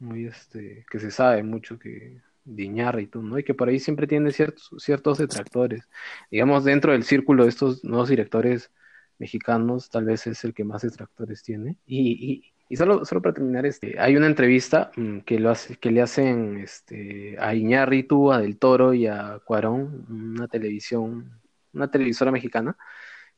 muy, 0.03 0.27
este, 0.27 0.85
que 0.89 0.99
se 0.99 1.11
sabe 1.11 1.43
mucho 1.43 1.79
que 1.79 2.21
de 2.45 2.63
Iñárritu, 2.63 3.21
¿no? 3.21 3.39
Y 3.39 3.43
que 3.43 3.53
por 3.53 3.69
ahí 3.69 3.79
siempre 3.79 4.07
tiene 4.07 4.31
ciertos, 4.31 4.69
ciertos 4.79 5.17
detractores. 5.17 5.87
Digamos, 6.29 6.63
dentro 6.65 6.91
del 6.91 7.03
círculo 7.03 7.43
de 7.43 7.49
estos 7.49 7.83
nuevos 7.83 8.09
directores 8.09 8.71
mexicanos, 9.17 9.89
tal 9.89 10.05
vez 10.05 10.27
es 10.27 10.43
el 10.43 10.53
que 10.53 10.63
más 10.63 10.81
detractores 10.81 11.43
tiene. 11.43 11.77
Y, 11.85 12.11
y, 12.33 12.53
y 12.69 12.75
solo, 12.75 13.05
solo 13.05 13.21
para 13.21 13.35
terminar, 13.35 13.65
este, 13.65 13.99
hay 13.99 14.17
una 14.17 14.27
entrevista 14.27 14.91
mm, 14.95 15.19
que, 15.19 15.39
lo 15.39 15.51
hace, 15.51 15.77
que 15.77 15.91
le 15.91 16.01
hacen 16.01 16.57
este, 16.57 17.37
a 17.39 17.55
Iñárritu, 17.55 18.31
a 18.31 18.39
Del 18.39 18.57
Toro 18.57 18.93
y 18.93 19.07
a 19.07 19.39
Cuarón, 19.45 20.05
una 20.09 20.47
televisión, 20.47 21.39
una 21.73 21.89
televisora 21.89 22.31
mexicana, 22.31 22.75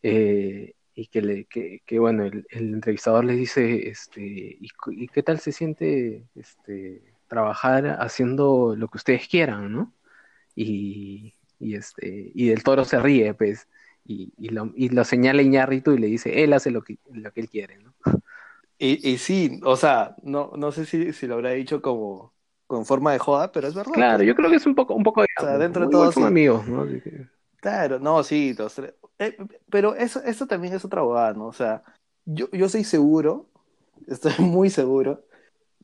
eh, 0.01 0.73
y 0.95 1.07
que, 1.07 1.21
le, 1.21 1.45
que, 1.45 1.81
que, 1.85 1.99
bueno, 1.99 2.25
el, 2.25 2.45
el 2.49 2.73
entrevistador 2.73 3.25
les 3.25 3.37
dice, 3.37 3.89
este, 3.89 4.21
¿y, 4.23 4.69
y 4.91 5.07
qué 5.09 5.23
tal 5.23 5.39
se 5.39 5.51
siente 5.51 6.25
este, 6.35 7.03
trabajar 7.27 7.97
haciendo 8.01 8.75
lo 8.77 8.87
que 8.89 8.97
ustedes 8.97 9.27
quieran, 9.27 9.73
¿no? 9.73 9.93
Y, 10.55 11.35
y, 11.59 11.75
este, 11.75 12.31
y 12.35 12.49
Del 12.49 12.63
Toro 12.63 12.85
se 12.85 12.99
ríe, 12.99 13.33
pues, 13.33 13.67
y, 14.05 14.33
y 14.37 14.49
lo, 14.49 14.71
y 14.75 14.89
lo 14.89 15.03
señala 15.05 15.41
Iñárritu 15.41 15.93
y 15.93 15.99
le 15.99 16.07
dice, 16.07 16.43
él 16.43 16.53
hace 16.53 16.71
lo 16.71 16.83
que, 16.83 16.99
lo 17.13 17.31
que 17.33 17.41
él 17.41 17.49
quiere, 17.49 17.79
¿no? 17.79 17.93
Y, 18.77 19.09
y 19.09 19.17
sí, 19.17 19.59
o 19.63 19.75
sea, 19.77 20.15
no, 20.23 20.51
no 20.57 20.71
sé 20.71 20.85
si, 20.85 21.13
si 21.13 21.27
lo 21.27 21.35
habrá 21.35 21.51
dicho 21.51 21.81
como 21.81 22.33
con 22.67 22.85
forma 22.85 23.13
de 23.13 23.19
joda, 23.19 23.51
pero 23.51 23.67
es 23.67 23.73
verdad. 23.73 23.93
Claro, 23.93 24.17
pues, 24.17 24.27
yo 24.27 24.35
creo 24.35 24.49
que 24.49 24.57
es 24.57 24.65
un 24.65 24.75
poco, 24.75 24.93
un 24.95 25.03
poco 25.03 25.21
de 25.21 25.27
O 25.37 25.41
sea, 25.41 25.57
dentro 25.57 25.83
de 25.83 25.91
todo, 25.91 26.11
son 26.11 26.23
sí. 26.23 26.27
amigos, 26.27 26.67
¿no? 26.67 26.81
Así 26.83 27.01
que- 27.01 27.27
Claro, 27.65 27.97
no, 27.99 28.23
sí, 28.23 28.53
los 28.53 28.75
tres. 28.75 28.93
Eh, 29.17 29.35
pero 29.71 29.95
eso, 29.95 30.21
eso 30.23 30.45
también 30.45 30.75
es 30.75 30.85
otra 30.85 31.01
bobada, 31.01 31.33
¿no? 31.33 31.47
O 31.47 31.51
sea, 31.53 31.81
yo, 32.25 32.47
yo 32.51 32.69
soy 32.69 32.83
seguro, 32.83 33.47
estoy 34.07 34.33
muy 34.37 34.69
seguro, 34.69 35.23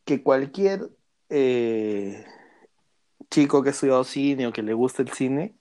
que 0.06 0.22
cualquier 0.22 0.92
eh, 1.30 2.24
chico 3.32 3.64
que 3.64 3.70
ha 3.70 3.72
estudiado 3.72 4.04
cine 4.04 4.46
o 4.46 4.54
que 4.54 4.62
le 4.62 4.74
guste 4.74 5.02
el 5.02 5.10
cine, 5.10 5.56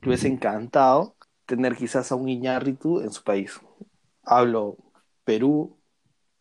le 0.00 0.08
hubiese 0.08 0.28
encantado 0.28 1.14
tener 1.44 1.76
quizás 1.76 2.10
a 2.10 2.14
un 2.14 2.30
Iñárritu 2.30 3.00
en 3.00 3.12
su 3.12 3.22
país. 3.22 3.60
Hablo 4.24 4.78
Perú, 5.24 5.76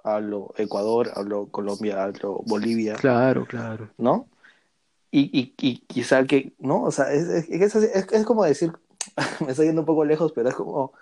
hablo 0.01 0.53
Ecuador, 0.55 1.11
hablo 1.13 1.47
Colombia, 1.47 2.01
hablo 2.05 2.41
Bolivia, 2.45 2.95
Claro, 2.95 3.45
claro. 3.45 3.89
¿no? 3.97 4.29
Y, 5.11 5.29
y, 5.37 5.53
y 5.59 5.79
quizá 5.79 6.23
que, 6.25 6.53
¿no? 6.57 6.83
O 6.83 6.91
sea, 6.91 7.11
es, 7.11 7.27
es- 7.49 8.07
es 8.13 8.25
como 8.25 8.45
decir, 8.45 8.71
me 9.45 9.51
estoy 9.51 9.67
yendo 9.67 9.81
un 9.81 9.85
poco 9.87 10.05
lejos, 10.05 10.31
pero 10.33 10.49
es 10.49 10.55
como 10.55 10.93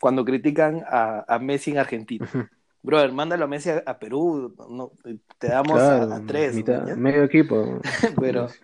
cuando 0.00 0.24
critican 0.24 0.84
a, 0.88 1.24
a 1.28 1.38
Messi 1.38 1.72
en 1.72 1.78
Argentina. 1.78 2.36
Brother, 2.82 3.12
mándalo 3.12 3.44
a 3.46 3.48
Messi 3.48 3.70
a, 3.70 3.82
a 3.86 3.98
Perú, 3.98 4.54
no, 4.70 4.92
te 5.38 5.48
damos 5.48 5.90
Claro, 5.90 6.06
a, 6.10 6.16
a 6.16 6.24
tres, 6.26 6.64
mitad- 6.64 6.92
¿no? 6.94 6.94
medio 6.94 7.24
equipo. 7.24 7.80
Pero 8.18 8.58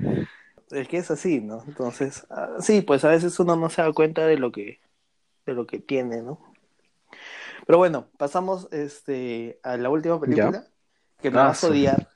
es 0.71 0.89
que 0.89 0.99
es 0.99 1.11
así, 1.11 1.41
¿no? 1.41 1.65
Entonces, 1.67 2.27
ah, 2.31 2.57
sí, 2.61 2.83
pues 2.83 3.05
a 3.05 3.11
veces 3.11 3.39
uno 3.41 3.57
no 3.57 3.71
se 3.71 3.83
da 3.83 3.93
cuenta 3.93 4.27
de 4.27 4.39
lo 4.39 4.53
que, 4.53 4.81
de 5.47 5.55
lo 5.55 5.67
que 5.67 5.81
tiene, 5.81 6.23
¿no? 6.23 6.55
Pero 7.67 7.79
bueno, 7.79 8.11
pasamos 8.19 8.69
este, 8.73 9.61
a 9.63 9.77
la 9.77 9.91
última 9.91 10.21
película, 10.21 10.67
que 11.21 11.31
me 11.31 11.41
Ah, 11.41 11.43
vas 11.43 11.63
a 11.65 11.69
odiar, 11.69 12.11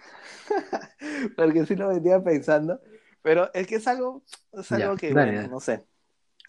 porque 1.37 1.67
sí 1.67 1.77
lo 1.77 1.89
venía 1.89 2.23
pensando, 2.23 2.81
pero 3.23 3.53
es 3.55 3.67
que 3.67 3.77
es 3.77 3.87
algo, 3.87 4.25
es 4.53 4.71
Ya, 4.71 4.73
algo 4.73 4.97
que, 4.97 5.15
dale, 5.15 5.33
bueno, 5.33 5.43
dale. 5.43 5.51
no 5.51 5.61
sé, 5.61 5.87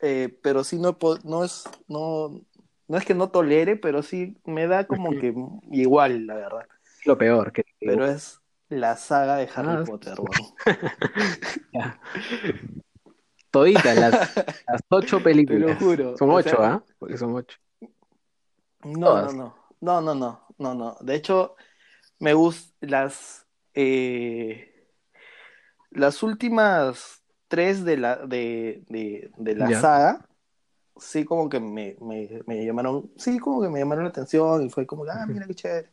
Eh, 0.01 0.37
pero 0.43 0.63
sí 0.63 0.77
no, 0.79 0.97
no 1.23 1.43
es, 1.43 1.63
no, 1.87 2.41
no 2.87 2.97
es 2.97 3.05
que 3.05 3.13
no 3.15 3.29
tolere, 3.29 3.75
pero 3.75 4.03
sí 4.03 4.37
me 4.45 4.67
da 4.67 4.87
como 4.87 5.09
que 5.11 5.33
igual, 5.71 6.27
la 6.27 6.35
verdad, 6.35 6.67
Lo 7.05 7.17
peor 7.17 7.51
que 7.51 7.63
pero 7.79 8.05
es 8.05 8.39
la 8.69 8.95
saga 8.97 9.37
de 9.37 9.49
Harry 9.53 9.75
Ah, 9.75 9.83
Potter, 9.85 10.15
weón. 10.19 10.53
Ya. 11.73 11.97
Toditas 13.51 13.97
las, 13.97 14.13
las 14.67 14.81
ocho 14.89 15.21
películas. 15.21 15.77
juro, 15.79 16.17
Son 16.17 16.29
ocho, 16.31 16.49
sea- 16.49 16.73
¿ah? 16.73 16.83
Porque 16.99 17.17
son 17.17 17.35
ocho. 17.35 17.57
No, 18.83 19.05
Todas. 19.05 19.33
no, 19.33 19.55
no, 19.81 20.01
no, 20.01 20.01
no, 20.01 20.15
no, 20.15 20.47
no, 20.57 20.73
no. 20.75 20.97
De 21.01 21.15
hecho, 21.15 21.55
me 22.19 22.33
gustan 22.33 22.89
las 22.91 23.47
eh, 23.75 24.73
las 25.91 26.23
últimas 26.23 27.23
tres 27.47 27.83
de 27.85 27.97
la 27.97 28.17
de, 28.17 28.83
de, 28.89 29.31
de 29.37 29.55
la 29.55 29.71
Ya. 29.71 29.73
saga, 29.73 30.27
sí 30.97 31.25
como 31.25 31.49
que 31.49 31.59
me, 31.59 31.97
me, 32.01 32.43
me 32.47 32.65
llamaron, 32.65 33.11
sí 33.17 33.39
como 33.39 33.61
que 33.61 33.69
me 33.69 33.79
llamaron 33.79 34.05
la 34.05 34.09
atención 34.11 34.63
y 34.63 34.69
fue 34.69 34.87
como, 34.87 35.05
ah, 35.05 35.27
mira 35.27 35.47
qué 35.47 35.55
chévere. 35.55 35.89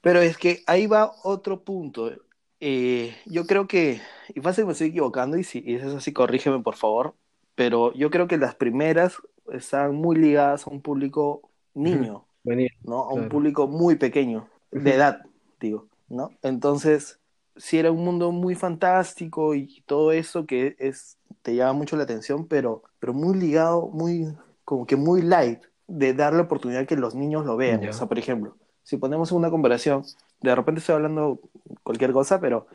Pero 0.00 0.20
es 0.20 0.36
que 0.36 0.62
ahí 0.66 0.86
va 0.86 1.12
otro 1.24 1.64
punto. 1.64 2.12
Eh, 2.60 3.14
yo 3.26 3.46
creo 3.46 3.66
que, 3.66 4.00
y 4.34 4.40
fácil 4.40 4.66
me 4.66 4.72
estoy 4.72 4.88
equivocando, 4.88 5.36
y 5.36 5.44
si 5.44 5.62
y 5.66 5.74
es 5.76 5.84
así, 5.84 6.12
corrígeme 6.12 6.60
por 6.60 6.76
favor, 6.76 7.14
pero 7.54 7.92
yo 7.94 8.10
creo 8.10 8.26
que 8.28 8.36
las 8.38 8.54
primeras 8.54 9.16
están 9.52 9.94
muy 9.94 10.16
ligadas 10.16 10.66
a 10.66 10.70
un 10.70 10.80
público 10.82 11.50
niño. 11.74 12.26
Venía. 12.44 12.70
¿no? 12.84 13.04
A 13.04 13.14
un 13.14 13.28
Claro. 13.28 13.28
público 13.28 13.68
muy 13.68 13.96
pequeño, 13.96 14.48
de 14.72 14.94
edad, 14.94 15.22
digo, 15.60 15.88
¿no? 16.08 16.32
Entonces, 16.42 17.20
sí 17.56 17.78
era 17.78 17.90
un 17.92 18.04
mundo 18.04 18.32
muy 18.32 18.54
fantástico 18.54 19.54
y 19.54 19.82
todo 19.86 20.12
eso 20.12 20.46
que 20.46 20.76
es, 20.78 21.18
te 21.42 21.54
llama 21.54 21.72
mucho 21.74 21.96
la 21.96 22.04
atención, 22.04 22.46
pero, 22.48 22.82
pero 22.98 23.12
muy 23.14 23.36
ligado, 23.38 23.88
muy, 23.88 24.34
como 24.64 24.86
que 24.86 24.96
muy 24.96 25.22
light, 25.22 25.60
de 25.86 26.14
darle 26.14 26.42
oportunidad 26.42 26.86
que 26.86 26.96
los 26.96 27.14
niños 27.14 27.44
lo 27.46 27.56
vean. 27.56 27.86
O 27.88 27.92
sea, 27.92 28.06
por 28.08 28.18
ejemplo, 28.18 28.56
si 28.82 28.96
ponemos 28.96 29.32
una 29.32 29.50
comparación, 29.50 30.04
de 30.40 30.54
repente 30.54 30.80
estoy 30.80 30.94
hablando 30.96 31.40
cualquier 31.82 32.12
cosa, 32.12 32.40
pero 32.40 32.66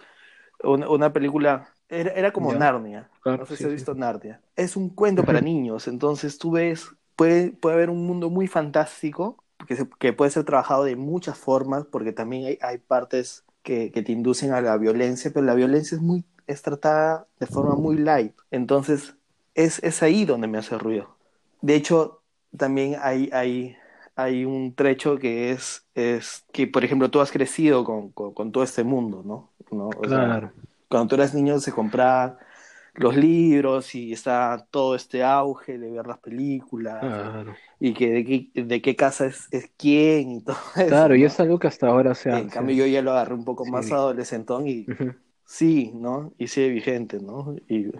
una, 0.63 0.89
una 0.89 1.13
película, 1.13 1.69
era, 1.89 2.11
era 2.11 2.31
como. 2.33 2.53
Narnia, 2.53 3.09
Claro, 3.21 3.39
no 3.39 3.45
sé 3.45 3.55
sí, 3.55 3.63
si 3.63 3.67
has 3.67 3.73
sí. 3.75 3.75
visto 3.75 3.95
Narnia. 3.95 4.41
Es 4.55 4.75
un 4.75 4.89
cuento 4.89 5.25
para 5.25 5.41
niños, 5.41 5.87
entonces 5.87 6.37
tú 6.37 6.51
ves, 6.51 6.89
puede, 7.15 7.51
puede 7.51 7.75
haber 7.75 7.89
un 7.89 8.05
mundo 8.05 8.29
muy 8.29 8.47
fantástico 8.47 9.43
que, 9.67 9.75
se- 9.75 9.89
que 9.99 10.13
puede 10.13 10.31
ser 10.31 10.43
trabajado 10.45 10.83
de 10.83 10.95
muchas 10.95 11.37
formas, 11.37 11.85
porque 11.85 12.11
también 12.11 12.45
hay, 12.47 12.59
hay 12.61 12.77
partes 12.77 13.45
que, 13.69 13.91
que 13.91 14.01
te 14.03 14.11
inducen 14.11 14.51
a 14.53 14.61
la 14.61 14.77
violencia, 14.77 15.31
pero 15.33 15.45
la 15.45 15.55
violencia 15.55 15.95
es, 15.95 16.01
muy, 16.01 16.25
es 16.47 16.61
tratada 16.61 17.27
de 17.39 17.47
forma 17.47 17.75
muy 17.75 17.97
light. 17.97 18.33
Entonces, 18.51 19.15
es, 19.55 19.79
es 19.83 20.03
ahí 20.03 20.25
donde 20.25 20.47
me 20.47 20.57
hace 20.57 20.77
ruido. 20.77 21.17
De 21.61 21.75
hecho, 21.75 22.21
también 22.57 22.97
hay, 23.01 23.29
hay, 23.33 23.77
hay 24.15 24.45
un 24.45 24.73
trecho 24.75 25.17
que 25.17 25.51
es, 25.51 25.85
es 25.95 26.45
que, 26.51 26.67
por 26.67 26.83
ejemplo, 26.83 27.09
tú 27.11 27.21
has 27.21 27.31
crecido 27.31 27.83
con, 27.83 28.11
con, 28.11 28.33
con 28.33 28.51
todo 28.51 28.63
este 28.63 28.83
mundo, 28.83 29.23
¿no? 29.25 29.53
¿No? 29.71 29.95
O 29.97 30.07
sea, 30.07 30.19
Claro. 30.25 30.53
cuando 30.89 31.09
tú 31.09 31.15
eras 31.15 31.33
niño 31.33 31.59
se 31.59 31.71
compraban 31.73 32.37
los 32.95 33.15
libros 33.15 33.95
y 33.95 34.13
está 34.13 34.67
todo 34.71 34.95
este 34.95 35.23
auge 35.23 35.77
de 35.77 35.91
ver 35.91 36.07
las 36.07 36.19
películas 36.19 37.07
Claro. 37.07 37.59
y 37.79 37.93
que 37.93 38.09
de 38.11 38.25
qué, 38.25 38.63
de 38.63 38.81
qué 38.81 38.95
casa 38.95 39.25
es, 39.27 39.47
es 39.51 39.71
quién 39.77 40.31
y 40.33 40.41
todo 40.43 40.57
eso. 40.77 40.85
Claro, 40.85 41.15
y 41.15 41.23
¿no? 41.23 41.25
es 41.25 41.39
algo 41.39 41.59
que 41.59 41.67
hasta 41.67 41.87
ahora 41.87 42.15
se 42.15 42.31
En 42.31 42.49
hace. 42.49 42.49
cambio 42.49 42.75
yo 42.75 42.85
ya 42.87 43.01
lo 43.01 43.11
agarré 43.11 43.33
un 43.33 43.45
poco 43.45 43.65
más 43.65 43.91
adolescentón 43.91 44.67
y 44.67 44.91
sí, 45.45 45.91
¿no? 45.95 46.33
Y 46.37 46.47
sigue 46.47 46.69
vigente, 46.69 47.19
¿no? 47.19 47.55
Y 47.67 47.91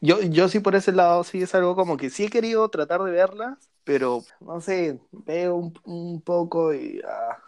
yo, 0.00 0.20
yo 0.22 0.48
sí 0.48 0.60
por 0.60 0.74
ese 0.76 0.92
lado 0.92 1.24
sí 1.24 1.42
es 1.42 1.54
algo 1.54 1.76
como 1.76 1.96
que 1.96 2.10
sí 2.10 2.24
he 2.26 2.30
querido 2.30 2.68
tratar 2.70 3.02
de 3.02 3.10
verlas, 3.12 3.70
pero 3.84 4.24
no 4.40 4.60
sé, 4.60 5.00
veo 5.12 5.56
un, 5.56 5.74
un 5.84 6.22
poco 6.22 6.74
y 6.74 7.00
ah, 7.06 7.38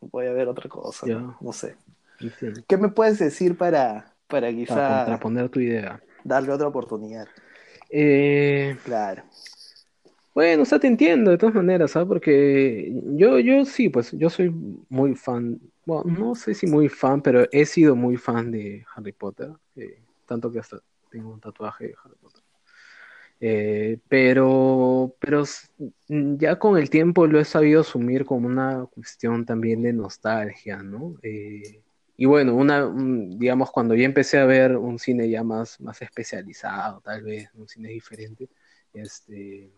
voy 0.00 0.26
a 0.26 0.32
ver 0.32 0.48
otra 0.48 0.68
cosa. 0.68 1.06
¿no? 1.08 1.36
No 1.40 1.52
sé. 1.52 1.76
¿Qué 2.68 2.76
me 2.76 2.88
puedes 2.90 3.18
decir 3.18 3.56
para, 3.56 4.14
para 4.28 4.52
Para 4.66 4.84
quizá 4.84 4.86
contraponer 4.86 5.48
tu 5.50 5.60
idea. 5.60 6.02
Darle 6.24 6.52
otra 6.52 6.68
oportunidad? 6.68 7.28
Eh, 7.90 8.76
Claro. 8.84 9.22
Bueno, 10.34 10.62
o 10.62 10.66
sea, 10.66 10.80
te 10.80 10.88
entiendo 10.88 11.30
de 11.30 11.38
todas 11.38 11.54
maneras, 11.54 11.92
¿sabes? 11.92 12.08
Porque 12.08 12.92
yo, 13.16 13.38
yo 13.38 13.64
sí, 13.64 13.88
pues 13.88 14.10
yo 14.12 14.28
soy 14.28 14.50
muy 14.88 15.14
fan, 15.14 15.60
bueno, 15.86 16.04
no 16.06 16.34
sé 16.34 16.54
si 16.54 16.66
muy 16.66 16.88
fan, 16.88 17.22
pero 17.22 17.46
he 17.52 17.64
sido 17.64 17.94
muy 17.94 18.16
fan 18.16 18.50
de 18.50 18.84
Harry 18.96 19.12
Potter, 19.12 19.50
eh, 19.76 20.02
tanto 20.26 20.50
que 20.50 20.58
hasta 20.58 20.80
tengo 21.08 21.32
un 21.32 21.40
tatuaje 21.40 21.86
de 21.88 21.94
Harry 22.04 22.16
Potter. 22.20 22.42
Eh, 23.40 23.98
pero, 24.08 25.14
pero 25.20 25.44
ya 26.08 26.58
con 26.58 26.78
el 26.78 26.90
tiempo 26.90 27.26
lo 27.26 27.38
he 27.38 27.44
sabido 27.44 27.82
asumir 27.82 28.24
como 28.24 28.48
una 28.48 28.86
cuestión 28.86 29.44
también 29.44 29.82
de 29.82 29.92
nostalgia, 29.92 30.82
¿no? 30.82 31.16
Eh, 31.22 31.82
y 32.16 32.26
bueno, 32.26 32.54
una, 32.54 32.88
digamos, 32.94 33.70
cuando 33.70 33.94
ya 33.94 34.04
empecé 34.04 34.38
a 34.38 34.44
ver 34.46 34.76
un 34.76 34.98
cine 34.98 35.28
ya 35.28 35.42
más, 35.42 35.80
más 35.80 36.00
especializado, 36.02 37.00
tal 37.00 37.22
vez, 37.22 37.50
un 37.54 37.68
cine 37.68 37.88
diferente, 37.88 38.48
este, 38.92 39.72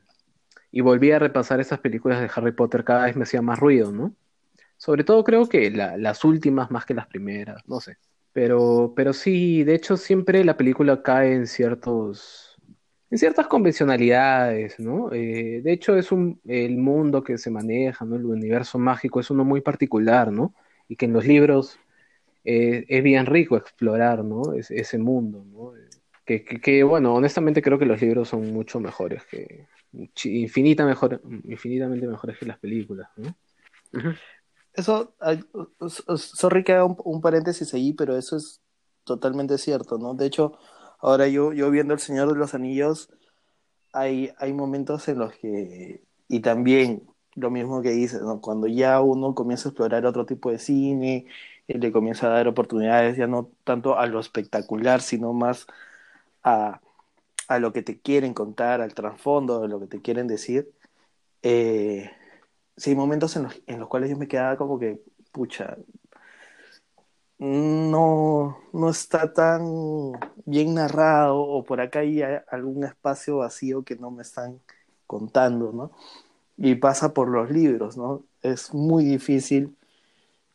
y 0.70 0.80
volví 0.82 1.10
a 1.12 1.18
repasar 1.18 1.60
esas 1.60 1.80
películas 1.80 2.20
de 2.20 2.30
Harry 2.34 2.52
Potter, 2.52 2.84
cada 2.84 3.06
vez 3.06 3.16
me 3.16 3.22
hacía 3.22 3.40
más 3.40 3.58
ruido, 3.58 3.92
¿no? 3.92 4.14
Sobre 4.76 5.04
todo 5.04 5.24
creo 5.24 5.48
que 5.48 5.70
las 5.70 6.24
últimas 6.24 6.70
más 6.70 6.84
que 6.84 6.92
las 6.94 7.06
primeras, 7.06 7.66
no 7.66 7.80
sé. 7.80 7.96
Pero, 8.32 8.92
pero 8.94 9.14
sí, 9.14 9.64
de 9.64 9.74
hecho 9.74 9.96
siempre 9.96 10.44
la 10.44 10.58
película 10.58 11.02
cae 11.02 11.32
en 11.32 11.46
ciertos, 11.46 12.58
en 13.10 13.16
ciertas 13.16 13.46
convencionalidades, 13.46 14.78
¿no? 14.78 15.10
Eh, 15.12 15.62
de 15.64 15.72
hecho 15.72 15.96
es 15.96 16.12
un, 16.12 16.40
el 16.44 16.76
mundo 16.76 17.24
que 17.24 17.38
se 17.38 17.50
maneja, 17.50 18.04
¿no? 18.04 18.16
El 18.16 18.26
universo 18.26 18.78
mágico 18.78 19.20
es 19.20 19.30
uno 19.30 19.44
muy 19.44 19.62
particular, 19.62 20.30
¿no? 20.30 20.54
Y 20.88 20.96
que 20.96 21.06
en 21.06 21.14
los 21.14 21.24
libros 21.26 21.78
eh, 22.48 22.86
es 22.88 23.02
bien 23.02 23.26
rico 23.26 23.56
explorar, 23.56 24.24
¿no? 24.24 24.54
ese 24.54 24.98
mundo, 24.98 25.44
¿no? 25.44 25.72
Que, 26.24 26.44
que, 26.44 26.84
bueno, 26.84 27.12
honestamente 27.12 27.60
creo 27.60 27.76
que 27.76 27.86
los 27.86 28.00
libros 28.00 28.28
son 28.28 28.52
mucho 28.52 28.78
mejores 28.78 29.24
que, 29.26 29.66
infinita 30.24 30.86
mejor, 30.86 31.20
infinitamente 31.44 32.06
mejores 32.06 32.38
que 32.38 32.46
las 32.46 32.58
películas, 32.58 33.08
¿no? 33.16 33.34
Eso, 34.74 35.14
sorry 36.18 36.62
que 36.62 36.72
haga 36.74 36.84
un, 36.84 37.20
paréntesis 37.20 37.74
ahí, 37.74 37.92
pero 37.92 38.16
eso 38.16 38.36
es 38.36 38.60
totalmente 39.02 39.58
cierto, 39.58 39.98
¿no? 39.98 40.14
De 40.14 40.26
hecho, 40.26 40.56
ahora 41.00 41.26
yo, 41.26 41.52
yo 41.52 41.68
viendo 41.72 41.94
El 41.94 42.00
Señor 42.00 42.32
de 42.32 42.38
los 42.38 42.54
Anillos, 42.54 43.10
hay, 43.92 44.30
hay 44.38 44.52
momentos 44.52 45.08
en 45.08 45.18
los 45.18 45.32
que, 45.34 46.00
y 46.28 46.40
también 46.40 47.08
lo 47.34 47.50
mismo 47.50 47.82
que 47.82 47.90
dices, 47.90 48.22
¿no? 48.22 48.40
Cuando 48.40 48.68
ya 48.68 49.00
uno 49.00 49.34
comienza 49.34 49.68
a 49.68 49.70
explorar 49.70 50.06
otro 50.06 50.26
tipo 50.26 50.50
de 50.50 50.58
cine, 50.58 51.26
le 51.68 51.92
comienza 51.92 52.28
a 52.28 52.30
dar 52.30 52.48
oportunidades 52.48 53.16
ya 53.16 53.26
no 53.26 53.50
tanto 53.64 53.98
a 53.98 54.06
lo 54.06 54.20
espectacular, 54.20 55.00
sino 55.02 55.32
más 55.32 55.66
a, 56.44 56.80
a 57.48 57.58
lo 57.58 57.72
que 57.72 57.82
te 57.82 58.00
quieren 58.00 58.34
contar, 58.34 58.80
al 58.80 58.94
trasfondo 58.94 59.60
de 59.62 59.68
lo 59.68 59.80
que 59.80 59.86
te 59.86 60.02
quieren 60.02 60.26
decir, 60.28 60.70
eh, 61.42 62.10
sí, 62.76 62.94
momentos 62.94 63.36
en 63.36 63.44
los, 63.44 63.62
en 63.66 63.80
los 63.80 63.88
cuales 63.88 64.10
yo 64.10 64.16
me 64.16 64.28
quedaba 64.28 64.56
como 64.56 64.78
que, 64.78 65.00
pucha, 65.32 65.76
no, 67.38 68.58
no 68.72 68.90
está 68.90 69.32
tan 69.32 70.12
bien 70.46 70.74
narrado 70.74 71.38
o 71.38 71.64
por 71.64 71.80
acá 71.80 72.00
hay 72.00 72.22
algún 72.50 72.84
espacio 72.84 73.38
vacío 73.38 73.84
que 73.84 73.96
no 73.96 74.10
me 74.10 74.22
están 74.22 74.60
contando, 75.06 75.72
¿no? 75.72 75.92
Y 76.56 76.76
pasa 76.76 77.12
por 77.14 77.28
los 77.28 77.50
libros, 77.50 77.96
¿no? 77.98 78.24
Es 78.42 78.72
muy 78.74 79.04
difícil 79.04 79.76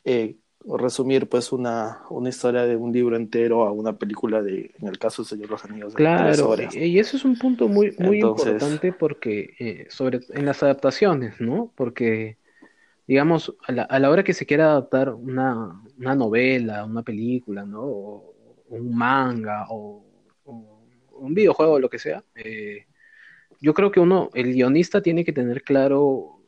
eh, 0.04 0.36
resumir 0.66 1.28
pues 1.28 1.52
una, 1.52 2.02
una 2.10 2.28
historia 2.28 2.62
de 2.62 2.76
un 2.76 2.92
libro 2.92 3.16
entero 3.16 3.64
a 3.64 3.72
una 3.72 3.96
película 3.96 4.42
de, 4.42 4.72
en 4.80 4.88
el 4.88 4.98
caso 4.98 5.22
de 5.22 5.28
Señor 5.28 5.50
los 5.50 5.64
Anillos. 5.64 5.94
Claro, 5.94 6.56
y 6.72 6.98
eso 6.98 7.16
es 7.16 7.24
un 7.24 7.36
punto 7.36 7.68
muy, 7.68 7.94
muy 7.98 8.20
importante 8.20 8.92
porque 8.92 9.54
eh, 9.58 9.86
sobre 9.90 10.20
en 10.30 10.46
las 10.46 10.62
adaptaciones, 10.62 11.40
¿no? 11.40 11.72
Porque 11.74 12.38
digamos, 13.06 13.54
a 13.66 13.72
la, 13.72 13.82
a 13.82 13.98
la 13.98 14.10
hora 14.10 14.24
que 14.24 14.32
se 14.32 14.46
quiera 14.46 14.70
adaptar 14.70 15.10
una, 15.10 15.82
una 15.98 16.14
novela, 16.14 16.84
una 16.84 17.02
película, 17.02 17.64
¿no? 17.64 17.82
O, 17.82 18.32
un 18.68 18.94
manga 18.94 19.66
o, 19.68 20.02
un 20.44 21.34
videojuego, 21.34 21.78
lo 21.78 21.90
que 21.90 21.98
sea, 21.98 22.24
eh, 22.34 22.86
yo 23.60 23.74
creo 23.74 23.92
que 23.92 24.00
uno, 24.00 24.30
el 24.34 24.52
guionista 24.52 25.02
tiene 25.02 25.24
que 25.24 25.32
tener 25.32 25.62
claro 25.62 26.40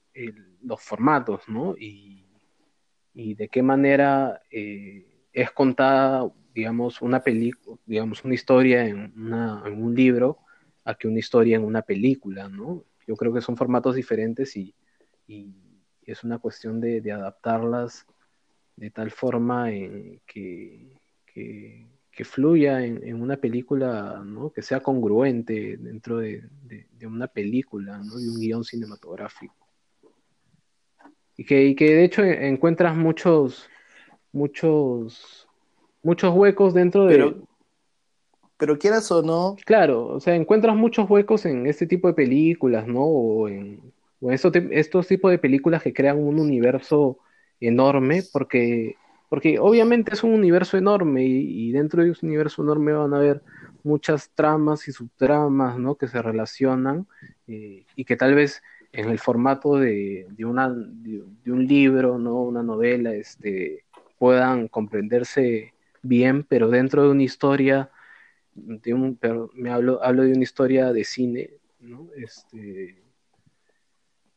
los 0.62 0.80
formatos, 0.80 1.42
¿no? 1.48 1.76
Y 1.78 2.13
y 3.14 3.34
de 3.34 3.48
qué 3.48 3.62
manera 3.62 4.42
eh, 4.50 5.06
es 5.32 5.50
contada, 5.52 6.28
digamos, 6.52 7.00
una 7.00 7.22
película, 7.22 7.78
digamos, 7.86 8.24
una 8.24 8.34
historia 8.34 8.86
en, 8.86 9.12
un 9.16 9.94
libro 9.94 10.38
a 10.84 10.96
que 10.96 11.08
una 11.08 11.20
historia 11.20 11.56
en 11.56 11.64
una 11.64 11.82
película, 11.82 12.48
¿no? 12.48 12.84
Yo 13.06 13.16
creo 13.16 13.32
que 13.32 13.40
son 13.40 13.56
formatos 13.56 13.94
diferentes 13.94 14.56
y, 14.56 14.74
es 16.02 16.22
una 16.22 16.38
cuestión 16.38 16.80
de, 16.80 17.00
adaptarlas 17.10 18.06
de 18.76 18.90
tal 18.90 19.10
forma 19.10 19.72
en 19.72 20.20
que, 20.26 20.98
fluya 22.24 22.84
en, 22.84 23.22
una 23.22 23.36
película, 23.36 24.22
¿no? 24.24 24.50
Que 24.50 24.62
sea 24.62 24.80
congruente 24.80 25.76
dentro 25.78 26.18
de, 26.18 26.42
de 26.62 27.06
una 27.06 27.28
película, 27.28 27.98
¿no? 27.98 28.16
De 28.16 28.28
un 28.28 28.38
guion 28.38 28.64
cinematográfico. 28.64 29.63
Y 31.37 31.45
que, 31.45 31.74
que 31.74 31.95
de 31.95 32.05
hecho 32.05 32.22
encuentras 32.22 32.97
muchos, 32.97 33.68
muchos, 34.32 35.49
muchos 36.03 36.35
huecos 36.35 36.74
dentro 36.74 37.07
de... 37.07 37.14
Pero, 37.14 37.35
pero 38.57 38.78
quieras 38.78 39.11
o 39.11 39.22
no... 39.22 39.57
Claro, 39.64 40.07
o 40.07 40.20
sea, 40.20 40.35
encuentras 40.35 40.76
muchos 40.76 41.09
huecos 41.11 41.45
en 41.47 41.66
este 41.66 41.87
tipo 41.87 42.09
de 42.09 42.14
películas, 42.14 42.87
¿no? 42.87 43.03
O 43.03 43.49
en, 43.49 43.80
o 44.20 44.30
estos, 44.30 44.53
estos 44.70 45.07
tipos 45.07 45.30
de 45.30 45.39
películas 45.39 45.82
que 45.82 45.93
crean 45.93 46.18
un 46.18 46.39
universo 46.39 47.18
enorme, 47.61 48.22
porque, 48.32 48.97
porque 49.28 49.59
obviamente 49.59 50.14
es 50.14 50.24
un 50.24 50.32
universo 50.32 50.76
enorme 50.76 51.24
y, 51.24 51.72
dentro 51.72 52.03
de 52.03 52.11
ese 52.11 52.24
universo 52.24 52.62
enorme 52.62 52.93
van 52.93 53.12
a 53.12 53.18
haber 53.18 53.43
muchas 53.82 54.30
tramas 54.35 54.89
y 54.89 54.93
subtramas, 54.93 55.78
¿no? 55.78 55.97
Que 55.97 56.09
se 56.09 56.22
relacionan 56.22 57.07
eh, 57.47 57.85
y 57.97 58.05
que 58.05 58.16
tal 58.16 58.35
vez 58.35 58.62
en 58.95 59.11
el 59.11 59.18
formato 59.18 59.76
de, 59.76 60.26
de, 60.30 60.45
una, 60.45 60.70
de, 60.70 61.51
un 61.51 61.66
libro, 61.66 62.16
¿no? 62.16 62.42
Una 62.42 62.62
novela, 62.62 63.12
este, 63.12 63.84
puedan 64.18 64.68
comprenderse 64.68 65.74
bien, 66.03 66.45
pero 66.45 66.68
dentro 66.68 67.03
de 67.03 67.11
una 67.11 67.24
historia, 67.24 67.90
de 68.55 68.95
un, 68.95 69.16
pero 69.16 69.51
me 69.55 69.70
hablo, 69.70 70.01
hablo 70.03 70.22
de 70.22 70.32
una 70.32 70.45
historia 70.45 70.92
de 70.92 71.03
cine, 71.03 71.51
¿no? 71.80 72.09
Este, 72.16 73.03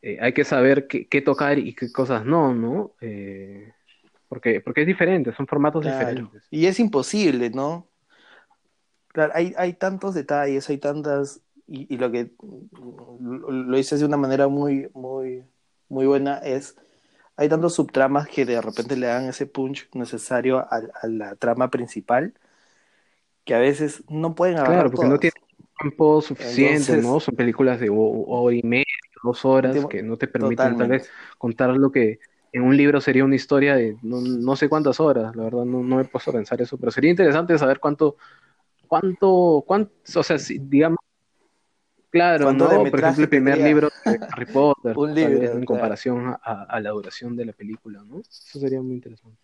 eh, 0.02 0.18
hay 0.20 0.34
que 0.34 0.44
saber 0.44 0.88
qué, 0.88 1.08
qué, 1.08 1.22
tocar 1.22 1.60
y 1.60 1.76
qué 1.76 1.92
cosas 1.92 2.26
no, 2.26 2.56
¿no? 2.56 2.96
Eh, 3.00 3.72
porque, 4.28 4.60
porque 4.62 4.82
es 4.82 4.88
diferente, 4.88 5.34
son 5.34 5.46
formatos 5.46 5.86
diferentes. 5.86 6.48
Y 6.50 6.66
es 6.66 6.80
imposible, 6.80 7.52
¿no? 7.52 7.88
Claro, 9.10 9.34
hay, 9.36 9.54
hay 9.56 9.74
tantos 9.74 10.16
detalles, 10.16 10.68
hay 10.68 10.80
tantas 10.80 11.42
y, 11.68 11.98
lo 11.98 12.12
que 12.12 12.32
lo 13.20 13.76
dices 13.78 14.00
de 14.00 14.06
una 14.06 14.18
manera 14.18 14.48
muy, 14.48 14.90
muy, 14.94 15.44
muy 15.90 16.06
buena 16.06 16.38
es, 16.38 16.78
hay 17.36 17.50
tantos 17.50 17.76
subtramas 17.76 18.28
que 18.28 18.46
de 18.46 18.62
repente 18.62 18.96
le 18.96 19.08
dan 19.08 19.26
ese 19.26 19.46
punch 19.46 19.90
necesario 19.94 20.60
a, 20.60 20.82
la 21.04 21.36
trama 21.36 21.70
principal 21.70 22.34
que 23.44 23.54
a 23.54 23.60
veces 23.60 24.04
no 24.10 24.36
pueden 24.36 24.56
agarrar 24.56 24.76
Claro, 24.76 24.92
porque 24.92 25.08
no 25.08 25.20
tienen 25.20 25.42
tiempo 25.80 26.22
suficiente, 26.22 26.98
¿no? 26.98 27.20
Son 27.20 27.36
películas 27.36 27.80
de 27.80 27.90
hora 27.90 28.56
y 28.56 28.64
media, 28.64 28.86
dos 29.24 29.46
horas, 29.46 29.86
que 29.86 30.04
no 30.04 30.18
te 30.18 30.28
permiten 30.28 30.78
tal 30.78 30.88
vez 30.88 31.10
contar 31.38 31.70
lo 31.72 31.92
que 31.92 32.20
en 32.54 32.64
un 32.64 32.76
libro 32.76 33.02
sería 33.02 33.26
una 33.26 33.36
historia 33.36 33.76
de 33.76 33.98
no, 34.02 34.56
sé 34.56 34.70
cuántas 34.70 35.00
horas, 35.00 35.36
la 35.36 35.44
verdad 35.44 35.66
no, 35.66 35.84
no 35.84 35.98
me 35.98 36.02
he 36.02 36.06
puesto 36.06 36.32
a 36.32 36.34
pensar 36.34 36.62
eso, 36.62 36.78
pero 36.78 36.92
sería 36.92 37.12
interesante 37.12 37.58
saber 37.58 37.80
cuánto, 37.80 38.16
cuánto, 38.88 39.64
cuánto, 39.68 39.92
o 40.16 40.24
sea, 40.24 40.40
si, 40.40 40.58
digamos, 40.58 40.97
Claro, 42.18 42.52
¿no? 42.52 42.68
Por 42.68 43.00
ejemplo, 43.00 43.24
el 43.24 43.30
primer 43.30 43.58
libro 43.60 43.90
de 44.04 44.20
Harry 44.32 44.46
Potter, 44.48 44.96
en 45.56 45.66
comparación 45.66 46.36
a, 46.42 46.80
la 46.80 46.90
duración 46.90 47.36
de 47.36 47.46
la 47.46 47.54
película, 47.54 48.04
¿no? 48.04 48.20
Eso 48.20 48.60
sería 48.60 48.82
muy 48.82 48.96
interesante. 48.96 49.38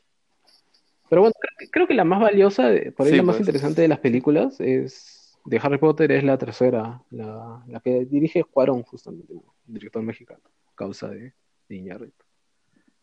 Pero 1.07 1.21
bueno, 1.21 1.35
creo 1.71 1.87
que 1.87 1.93
la 1.93 2.03
más 2.03 2.19
valiosa, 2.19 2.71
por 2.97 3.05
ahí 3.05 3.15
la 3.15 3.23
más 3.23 3.35
pues. 3.35 3.41
interesante 3.41 3.83
de 3.83 3.87
las 3.87 3.99
películas 3.99 4.59
es 4.59 5.37
de 5.45 5.59
Harry 5.61 5.77
Potter 5.77 6.11
es 6.11 6.23
la 6.23 6.37
tercera, 6.37 7.03
la, 7.11 7.63
la 7.67 7.79
que 7.79 8.05
dirige 8.05 8.43
Cuarón, 8.43 8.81
justamente, 8.81 9.33
el 9.33 9.73
director 9.73 10.01
mexicano, 10.01 10.41
causa 10.73 11.09
de, 11.09 11.33
de 11.69 12.11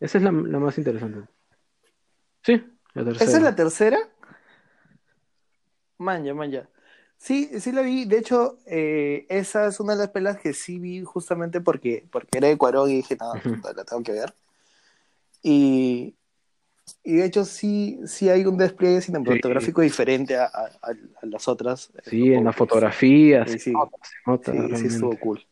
Esa 0.00 0.18
es 0.18 0.24
la, 0.24 0.32
la, 0.32 0.58
más 0.58 0.76
interesante. 0.78 1.28
Sí, 2.42 2.60
la 2.94 3.04
tercera. 3.04 3.24
¿Esa 3.24 3.36
es 3.36 3.42
la 3.44 3.54
tercera? 3.54 3.98
Manja, 5.98 6.34
manja. 6.34 6.68
Sí, 7.20 7.60
sí 7.60 7.70
la 7.70 7.82
vi. 7.82 8.06
De 8.06 8.16
hecho, 8.16 8.58
eh, 8.64 9.26
esa 9.28 9.66
es 9.66 9.78
una 9.78 9.92
de 9.92 9.98
las 9.98 10.08
pelas 10.08 10.38
que 10.38 10.54
sí 10.54 10.78
vi 10.78 11.04
justamente 11.04 11.60
porque, 11.60 12.06
porque 12.10 12.38
era 12.38 12.48
de 12.48 12.56
Cuarón 12.56 12.90
y 12.90 12.96
dije, 12.96 13.18
no, 13.20 13.34
la 13.74 13.84
tengo 13.84 14.02
que 14.02 14.12
ver. 14.12 14.34
Y, 15.42 16.14
y 17.04 17.16
de 17.16 17.24
hecho 17.26 17.44
sí, 17.44 18.00
sí 18.06 18.30
hay 18.30 18.46
un 18.46 18.56
despliegue 18.56 19.02
cinematográfico 19.02 19.82
diferente 19.82 20.38
a, 20.38 20.46
a, 20.46 20.94
las 21.26 21.46
otras. 21.46 21.92
Sí, 22.06 22.32
en 22.32 22.44
la 22.44 22.54
fotografía, 22.54 23.46
sí, 23.46 23.58
sí, 23.58 23.72
sí, 23.74 24.86
estuvo 24.86 25.14
cool. 25.18 25.46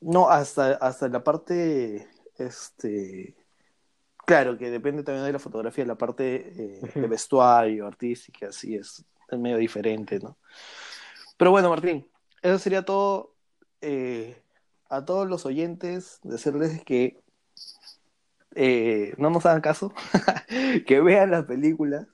No, 0.00 0.30
hasta, 0.30 0.72
hasta 0.76 1.08
la 1.08 1.22
parte, 1.22 2.08
este, 2.38 3.34
claro, 4.24 4.56
que 4.56 4.70
depende 4.70 5.02
también 5.02 5.26
de 5.26 5.32
la 5.32 5.38
fotografía, 5.38 5.84
la 5.84 5.94
parte 5.94 6.52
eh, 6.56 6.80
de 6.94 7.06
vestuario, 7.06 7.86
artística, 7.86 8.48
así 8.48 8.76
es, 8.76 9.04
es 9.34 9.40
medio 9.40 9.56
diferente, 9.58 10.18
¿no? 10.20 10.36
Pero 11.36 11.50
bueno, 11.50 11.70
Martín, 11.70 12.06
eso 12.42 12.58
sería 12.58 12.84
todo. 12.84 13.34
eh, 13.80 14.40
a 14.90 15.04
todos 15.04 15.28
los 15.28 15.44
oyentes, 15.46 16.20
decirles 16.22 16.84
que 16.84 17.18
eh, 18.54 19.14
no 19.18 19.30
nos 19.30 19.44
hagan 19.46 19.60
caso, 19.60 19.92
que 20.86 21.00
vean 21.00 21.30
las 21.32 21.44
películas. 21.44 22.06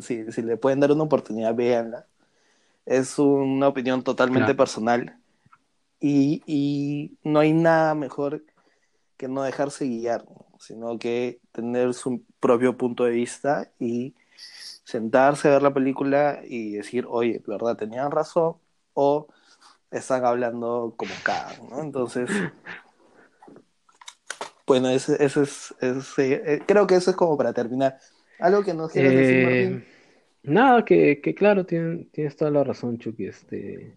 Si, 0.00 0.32
si 0.32 0.42
le 0.42 0.56
pueden 0.56 0.80
dar 0.80 0.90
una 0.92 1.04
oportunidad, 1.04 1.54
véanla. 1.54 2.06
Es 2.86 3.18
una 3.18 3.68
opinión 3.68 4.02
totalmente 4.02 4.46
Claro. 4.46 4.56
personal. 4.56 5.16
Y, 6.00 6.42
y 6.46 7.18
no 7.22 7.40
hay 7.40 7.52
nada 7.52 7.94
mejor 7.94 8.42
que 9.16 9.28
no 9.28 9.42
dejarse 9.42 9.86
guiar, 9.86 10.24
¿no? 10.24 10.46
sino 10.58 10.98
que 10.98 11.40
tener 11.52 11.94
su 11.94 12.24
propio 12.40 12.76
punto 12.76 13.04
de 13.04 13.10
vista 13.12 13.70
y 13.78 14.14
sentarse 14.84 15.48
a 15.48 15.52
ver 15.52 15.62
la 15.62 15.74
película 15.74 16.40
y 16.46 16.74
decir, 16.76 17.06
oye, 17.08 17.42
¿verdad? 17.46 17.76
Tenían 17.76 18.10
razón 18.10 18.54
o 18.94 19.28
están 19.90 20.24
hablando 20.24 20.94
como 20.96 21.12
cagan, 21.22 21.68
¿no? 21.70 21.80
Entonces, 21.82 22.30
bueno, 24.66 24.88
ese, 24.88 25.22
ese 25.24 25.42
es, 25.42 25.74
ese- 25.80 26.42
eh, 26.54 26.62
creo 26.66 26.86
que 26.86 26.94
eso 26.96 27.10
es 27.10 27.16
como 27.16 27.36
para 27.36 27.52
terminar. 27.52 27.98
Algo 28.38 28.62
que 28.64 28.74
nos 28.74 28.92
quieras 28.92 29.14
decir, 29.14 29.38
Eh, 29.38 29.44
Martín. 29.44 29.84
nada, 30.44 30.84
que, 30.84 31.20
que 31.20 31.34
claro, 31.34 31.66
tien- 31.66 32.08
tienes 32.12 32.36
toda 32.36 32.50
la 32.50 32.64
razón, 32.64 32.98
Chucky. 32.98 33.26
Este, 33.26 33.96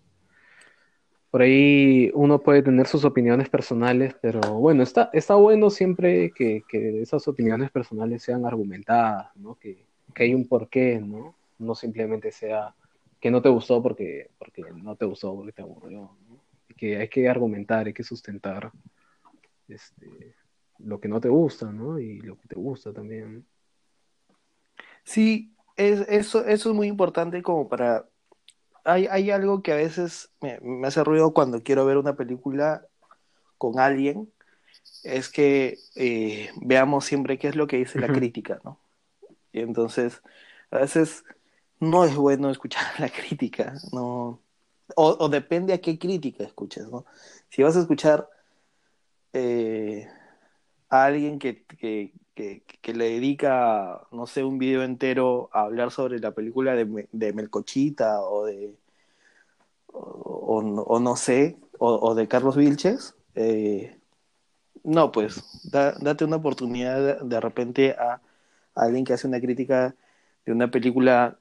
por 1.31 1.41
ahí 1.41 2.11
uno 2.13 2.39
puede 2.41 2.61
tener 2.61 2.87
sus 2.87 3.05
opiniones 3.05 3.49
personales, 3.49 4.15
pero 4.21 4.41
bueno, 4.55 4.83
está, 4.83 5.09
está 5.13 5.35
bueno 5.35 5.69
siempre 5.69 6.31
que, 6.31 6.63
que 6.67 7.01
esas 7.01 7.27
opiniones 7.27 7.71
personales 7.71 8.21
sean 8.23 8.45
argumentadas, 8.45 9.27
¿no? 9.35 9.55
Que, 9.55 9.85
que 10.13 10.23
hay 10.23 10.33
un 10.33 10.47
porqué, 10.47 10.99
¿no? 10.99 11.35
No 11.59 11.75
simplemente 11.75 12.31
sea 12.31 12.75
que 13.19 13.31
no 13.31 13.41
te 13.41 13.49
gustó 13.49 13.81
porque, 13.81 14.29
porque 14.37 14.63
no 14.75 14.95
te 14.95 15.05
gustó, 15.05 15.35
porque 15.35 15.53
te 15.53 15.61
aburrió, 15.61 16.11
¿no? 16.27 16.39
Que 16.75 16.97
hay 16.97 17.07
que 17.07 17.29
argumentar, 17.29 17.87
hay 17.87 17.93
que 17.93 18.03
sustentar 18.03 18.71
este, 19.67 20.35
lo 20.79 20.99
que 20.99 21.07
no 21.07 21.21
te 21.21 21.29
gusta, 21.29 21.71
¿no? 21.71 21.99
Y 21.99 22.19
lo 22.19 22.37
que 22.37 22.47
te 22.47 22.55
gusta 22.55 22.91
también. 22.91 23.45
Sí, 25.03 25.53
es, 25.77 26.01
eso, 26.09 26.45
eso 26.45 26.69
es 26.69 26.75
muy 26.75 26.87
importante 26.87 27.41
como 27.41 27.67
para... 27.67 28.05
Hay, 28.83 29.07
hay 29.07 29.31
algo 29.31 29.63
que 29.63 29.71
a 29.71 29.77
veces 29.77 30.29
me, 30.41 30.59
me 30.59 30.87
hace 30.87 31.03
ruido 31.03 31.33
cuando 31.33 31.63
quiero 31.63 31.85
ver 31.85 31.97
una 31.97 32.17
película 32.17 32.85
con 33.57 33.79
alguien, 33.79 34.29
es 35.03 35.29
que 35.29 35.77
eh, 35.95 36.49
veamos 36.61 37.05
siempre 37.05 37.37
qué 37.37 37.47
es 37.47 37.55
lo 37.55 37.67
que 37.67 37.77
dice 37.77 37.99
la 37.99 38.07
crítica, 38.07 38.59
¿no? 38.65 38.82
Y 39.53 39.61
entonces, 39.61 40.23
a 40.71 40.79
veces 40.79 41.25
no 41.79 42.05
es 42.05 42.15
bueno 42.15 42.49
escuchar 42.51 42.83
la 42.99 43.09
crítica, 43.09 43.75
¿no? 43.93 44.41
O, 44.95 45.29
depende 45.29 45.73
a 45.73 45.81
qué 45.81 45.97
crítica 45.99 46.43
escuches, 46.45 46.87
¿no? 46.89 47.05
Si 47.49 47.63
vas 47.63 47.77
a 47.77 47.81
escuchar 47.81 48.29
eh, 49.33 50.07
a 50.89 51.05
alguien 51.05 51.39
que, 51.39 51.65
que, 51.65 52.13
que, 52.35 52.93
le 52.93 53.05
dedica, 53.11 54.07
no 54.11 54.27
sé, 54.27 54.43
un 54.43 54.59
video 54.59 54.83
entero 54.83 55.49
a 55.53 55.63
hablar 55.63 55.91
sobre 55.91 56.19
la 56.19 56.31
película 56.33 56.75
de, 56.75 56.85
Me- 56.85 57.09
de 57.11 57.33
Melcochita 57.33 58.21
o 58.21 58.45
de, 58.45 58.75
o, 59.87 60.99
no 60.99 61.15
sé, 61.15 61.57
o, 61.79 62.15
de 62.15 62.27
Carlos 62.27 62.55
Vilches, 62.55 63.15
eh, 63.35 63.99
no, 64.83 65.11
pues, 65.11 65.43
da- 65.71 65.93
date 66.01 66.25
una 66.25 66.37
oportunidad 66.37 67.21
de, 67.21 67.27
de 67.27 67.39
repente 67.41 67.91
a 67.93 68.21
alguien 68.75 69.05
que 69.05 69.13
hace 69.13 69.27
una 69.27 69.39
crítica 69.39 69.95
de 70.45 70.51
una 70.51 70.69
película 70.69 71.37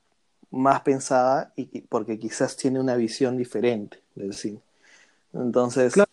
más 0.50 0.82
pensada 0.82 1.52
y 1.56 1.66
que- 1.66 1.84
porque 1.88 2.18
quizás 2.18 2.56
tiene 2.56 2.78
una 2.78 2.96
visión 2.96 3.36
diferente 3.36 3.98
del 4.14 4.32
cine. 4.34 4.60
Entonces, 5.32 5.94
Claro. 5.94 6.10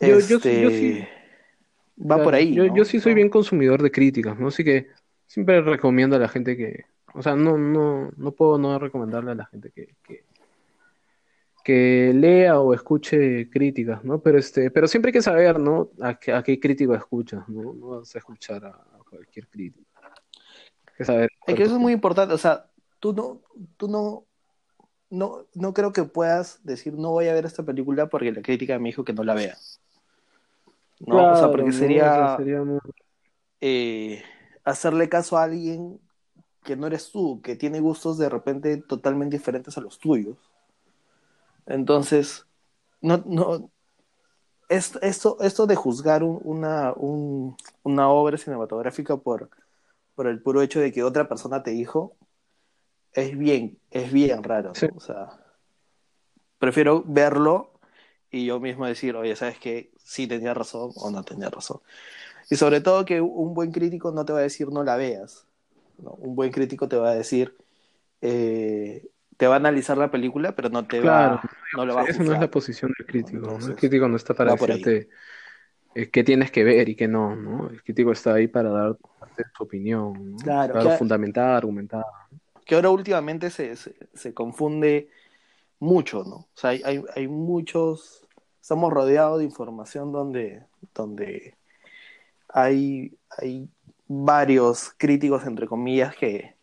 Yo- 0.00 0.08
yo 0.08 0.20
sí- 0.20 0.34
este, 0.34 0.62
yo 0.62 0.70
sí- 0.70 1.00
va 2.00 2.06
Claro, 2.16 2.24
por 2.24 2.34
ahí. 2.34 2.54
Yo, 2.54 2.64
¿no? 2.66 2.74
yo 2.76 2.84
sí 2.84 3.00
soy 3.00 3.14
bien 3.14 3.28
consumidor 3.28 3.82
de 3.82 3.90
críticas, 3.90 4.38
¿no? 4.38 4.48
Así 4.48 4.64
que 4.64 4.88
siempre 5.26 5.60
recomiendo 5.60 6.16
a 6.16 6.18
la 6.18 6.28
gente 6.28 6.56
que, 6.56 6.84
o 7.14 7.22
sea, 7.22 7.34
no, 7.36 7.58
no, 7.58 8.10
no 8.16 8.32
puedo 8.32 8.56
no 8.58 8.78
recomendarle 8.78 9.32
a 9.32 9.34
la 9.34 9.46
gente 9.46 9.70
que, 9.70 9.94
que, 10.02 10.24
que 11.62 12.12
lea 12.14 12.58
o 12.60 12.72
escuche 12.72 13.50
críticas, 13.50 14.02
¿no? 14.04 14.20
Pero 14.20 14.38
este, 14.38 14.70
pero 14.70 14.86
siempre 14.88 15.10
hay 15.10 15.12
que 15.14 15.22
saber, 15.22 15.58
¿no? 15.60 15.90
A 16.00 16.18
qué, 16.18 16.32
a 16.32 16.42
qué 16.42 16.58
crítico 16.58 16.94
escuchas, 16.94 17.46
¿no? 17.48 17.74
No 17.74 17.86
vas 17.98 18.14
a 18.14 18.18
escuchar 18.18 18.64
a, 18.64 18.68
a 18.70 18.98
cualquier 19.08 19.46
crítico. 19.48 19.89
Que 21.00 21.04
saber. 21.06 21.30
Es 21.46 21.54
que 21.54 21.62
eso 21.62 21.76
es 21.76 21.80
muy 21.80 21.94
importante, 21.94 22.34
o 22.34 22.38
sea, 22.38 22.66
tú 22.98 23.14
no, 23.14 23.40
tú 23.78 23.88
no, 23.88 24.26
no, 25.08 25.46
no 25.54 25.72
creo 25.72 25.94
que 25.94 26.04
puedas 26.04 26.60
decir 26.62 26.92
no 26.92 27.10
voy 27.12 27.28
a 27.28 27.32
ver 27.32 27.46
esta 27.46 27.62
película 27.62 28.10
porque 28.10 28.30
la 28.32 28.42
crítica 28.42 28.78
me 28.78 28.90
dijo 28.90 29.02
que 29.02 29.14
no 29.14 29.24
la 29.24 29.32
vea. 29.32 29.56
No, 31.06 31.30
o 31.30 31.34
sea, 31.34 31.50
porque 31.50 31.72
sería, 31.72 32.28
muy- 32.62 32.80
eh, 33.62 34.22
hacerle 34.64 35.08
caso 35.08 35.38
a 35.38 35.44
alguien 35.44 35.98
que 36.62 36.76
no 36.76 36.86
eres 36.86 37.10
tú, 37.10 37.40
que 37.42 37.56
tiene 37.56 37.80
gustos 37.80 38.18
de 38.18 38.28
repente 38.28 38.76
totalmente 38.76 39.38
diferentes 39.38 39.78
a 39.78 39.80
los 39.80 39.98
tuyos. 39.98 40.36
Entonces, 41.64 42.46
no, 43.00 43.22
no, 43.24 43.70
es- 44.68 44.98
esto, 45.02 45.38
esto 45.40 45.66
de 45.66 45.76
juzgar 45.76 46.22
un- 46.22 46.40
una, 46.44 46.92
un- 46.94 47.56
una 47.82 48.10
obra 48.10 48.36
cinematográfica 48.38 49.16
por, 49.16 49.50
por 50.20 50.26
el 50.26 50.42
puro 50.42 50.60
hecho 50.60 50.80
de 50.80 50.92
que 50.92 51.02
otra 51.02 51.26
persona 51.28 51.62
te 51.62 51.70
dijo, 51.70 52.14
es 53.14 53.38
bien, 53.38 53.78
es 53.90 54.12
bien 54.12 54.42
raro, 54.42 54.68
¿no? 54.68 54.74
Sí. 54.74 54.86
O 54.94 55.00
sea, 55.00 55.30
prefiero 56.58 57.02
verlo 57.06 57.72
y 58.30 58.44
yo 58.44 58.60
mismo 58.60 58.84
decir, 58.84 59.16
oye, 59.16 59.34
¿sabes 59.34 59.58
qué? 59.58 59.92
Sí 59.96 60.26
tenía 60.26 60.52
razón 60.52 60.90
o 60.96 61.10
no 61.10 61.22
tenía 61.22 61.48
razón. 61.48 61.80
Y 62.50 62.56
sobre 62.56 62.82
todo 62.82 63.06
que 63.06 63.22
un 63.22 63.54
buen 63.54 63.72
crítico 63.72 64.12
no 64.12 64.26
te 64.26 64.34
va 64.34 64.40
a 64.40 64.42
decir 64.42 64.68
no 64.68 64.84
la 64.84 64.96
veas. 64.96 65.46
¿no? 65.96 66.10
Un 66.10 66.36
buen 66.36 66.52
crítico 66.52 66.86
te 66.86 66.96
va 66.96 67.12
a 67.12 67.14
decir, 67.14 67.56
eh, 68.20 69.08
te 69.38 69.46
va 69.46 69.54
a 69.54 69.56
analizar 69.56 69.96
la 69.96 70.10
película, 70.10 70.54
pero 70.54 70.68
no 70.68 70.86
te 70.86 71.00
Claro, 71.00 71.36
va, 71.36 71.50
no 71.78 71.86
lo 71.86 71.94
va 71.94 72.02
a 72.02 72.04
esa 72.04 72.22
no 72.22 72.34
es 72.34 72.40
la 72.40 72.50
posición 72.50 72.92
del 72.98 73.06
crítico, 73.06 73.38
¿no? 73.38 73.44
Entonces, 73.52 73.70
El 73.70 73.76
crítico 73.76 74.06
no 74.06 74.16
está 74.16 74.34
para 74.34 74.50
va 74.50 74.58
por 74.58 74.70
ahí. 74.70 74.82
Eh, 75.94 76.10
qué 76.10 76.24
tienes 76.24 76.50
que 76.50 76.64
ver 76.64 76.88
y 76.88 76.96
qué 76.96 77.08
no, 77.08 77.36
¿no? 77.36 77.68
El 77.68 77.82
crítico 77.82 78.12
está 78.12 78.34
ahí 78.34 78.48
para 78.48 78.70
dar 78.70 78.96
su 79.56 79.62
opinión, 79.64 80.32
¿no? 80.32 80.38
Claro, 80.42 80.74
Claro, 80.74 80.90
fundamentada, 80.90 81.56
argumentada. 81.56 82.04
que 82.64 82.74
ahora 82.74 82.90
últimamente 82.90 83.50
se, 83.50 83.76
se, 83.76 83.94
se 84.14 84.34
confunde 84.34 85.08
mucho, 85.80 86.24
¿no? 86.24 86.36
O 86.36 86.48
sea, 86.54 86.70
hay, 86.70 87.04
hay, 87.14 87.28
muchos, 87.28 88.26
estamos 88.60 88.92
rodeados 88.92 89.38
de 89.40 89.44
información 89.46 90.12
donde, 90.12 90.64
donde 90.94 91.56
hay, 92.48 93.16
hay 93.38 93.68
varios 94.08 94.94
críticos, 94.98 95.46
entre 95.46 95.66
comillas, 95.68 96.16
que, 96.16 96.56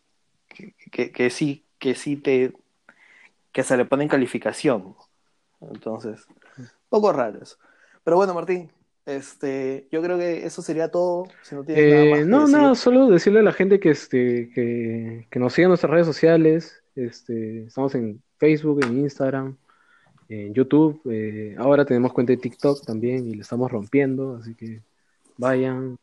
que, 0.48 0.74
que- 0.92 1.12
que 1.12 1.30
sí, 1.30 1.64
que 1.78 1.94
sí 1.94 2.16
te, 2.16 2.54
que 3.52 3.62
se 3.62 3.76
le 3.76 3.84
ponen 3.84 4.08
calificación. 4.08 4.96
Entonces, 5.60 6.26
poco 6.88 7.12
raro 7.12 7.42
eso. 7.42 7.58
Pero 8.04 8.16
bueno, 8.16 8.34
Martín, 8.34 8.70
este, 9.08 9.88
yo 9.90 10.02
creo 10.02 10.18
que 10.18 10.44
eso 10.46 10.62
sería 10.62 10.90
todo. 10.90 11.24
Si 11.42 11.54
no 11.54 11.62
nada 11.62 11.74
Eh, 11.80 12.10
más 12.10 12.26
no, 12.26 12.40
decir. 12.40 12.56
nada, 12.56 12.74
solo 12.74 13.06
decirle 13.08 13.40
a 13.40 13.42
la 13.42 13.52
gente 13.52 13.80
que, 13.80 13.90
este, 13.90 14.50
que, 14.54 15.26
que 15.30 15.38
nos 15.38 15.52
siga 15.52 15.66
en 15.66 15.70
nuestras 15.70 15.90
redes 15.92 16.06
sociales. 16.06 16.82
Este, 16.94 17.64
estamos 17.64 17.94
en 17.94 18.22
Facebook, 18.38 18.84
en 18.84 18.98
Instagram, 19.00 19.56
en 20.28 20.52
YouTube. 20.54 21.00
eh, 21.10 21.54
ahora 21.58 21.84
tenemos 21.84 22.12
cuenta 22.12 22.32
de 22.32 22.38
TikTok 22.38 22.84
también 22.84 23.28
y 23.28 23.34
lo 23.34 23.42
estamos 23.42 23.70
rompiendo, 23.70 24.36
así 24.36 24.54
que 24.54 24.82
vayan 25.36 25.98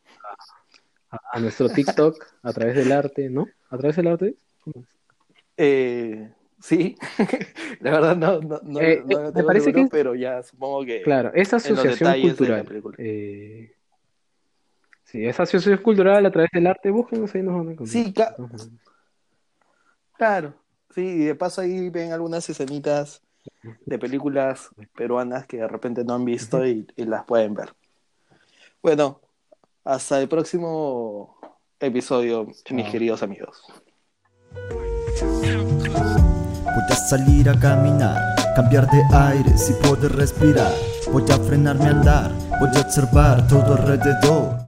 a, 1.10 1.16
a- 1.16 1.20
a 1.32 1.40
nuestro 1.40 1.68
TikTok 1.68 2.16
a 2.42 2.52
través 2.52 2.76
del 2.76 2.92
arte, 2.92 3.30
¿no? 3.30 3.46
¿A 3.70 3.78
través 3.78 3.96
del 3.96 4.08
arte? 4.08 4.34
¿Cómo 4.60 4.80
es? 4.80 4.88
Eh, 5.58 6.30
sí, 6.60 6.96
la 7.80 7.90
verdad 7.92 8.16
no, 8.16 8.40
no, 8.40 8.60
no, 8.62 8.80
Eh, 8.80 9.02
no 9.06 9.18
eh, 9.18 9.22
me 9.24 9.32
tengo 9.32 9.46
parece 9.46 9.66
seguro, 9.66 9.84
que- 9.84 9.90
pero 9.90 10.14
ya 10.14 10.42
supongo 10.42 10.84
que 10.84 11.02
Claro, 11.02 11.30
esa 11.34 11.56
asociación 11.56 12.20
cultural. 12.20 12.66
eh, 12.98 13.74
sí, 15.04 15.24
esa 15.26 15.42
asociación 15.44 15.82
cultural 15.82 16.24
a 16.26 16.30
través 16.30 16.50
del 16.52 16.66
arte, 16.66 16.90
búsquenos 16.90 17.34
ahí 17.34 17.42
nos 17.42 17.54
van 17.58 17.68
a 17.68 17.72
encontrar. 17.72 18.04
Sí, 18.04 18.14
maneras. 18.16 18.70
claro, 20.16 20.54
sí, 20.94 21.02
y 21.02 21.24
de 21.24 21.34
paso 21.34 21.60
ahí 21.60 21.90
ven 21.90 22.12
algunas 22.12 22.48
escenitas 22.48 23.22
de 23.84 23.98
películas 23.98 24.70
peruanas 24.94 25.46
que 25.46 25.58
de 25.58 25.68
repente 25.68 26.04
no 26.04 26.14
han 26.14 26.24
visto 26.24 26.66
y, 26.66 26.86
y 26.96 27.04
las 27.04 27.24
pueden 27.24 27.54
ver. 27.54 27.74
Bueno, 28.82 29.20
hasta 29.84 30.20
el 30.20 30.28
próximo 30.28 31.38
episodio, 31.80 32.46
mis 32.70 32.88
queridos 32.90 33.22
amigos. 33.22 33.62
Voy 36.76 36.84
a 36.90 36.94
salir 36.94 37.48
a 37.48 37.58
caminar, 37.58 38.36
cambiar 38.54 38.86
de 38.90 39.02
aire 39.16 39.56
si 39.56 39.72
poder 39.72 40.14
respirar. 40.14 40.70
Voy 41.10 41.24
a 41.30 41.38
frenarme 41.38 41.86
a 41.86 41.90
andar, 41.90 42.30
voy 42.60 42.68
a 42.76 42.80
observar 42.80 43.46
todo 43.46 43.76
alrededor. 43.76 44.58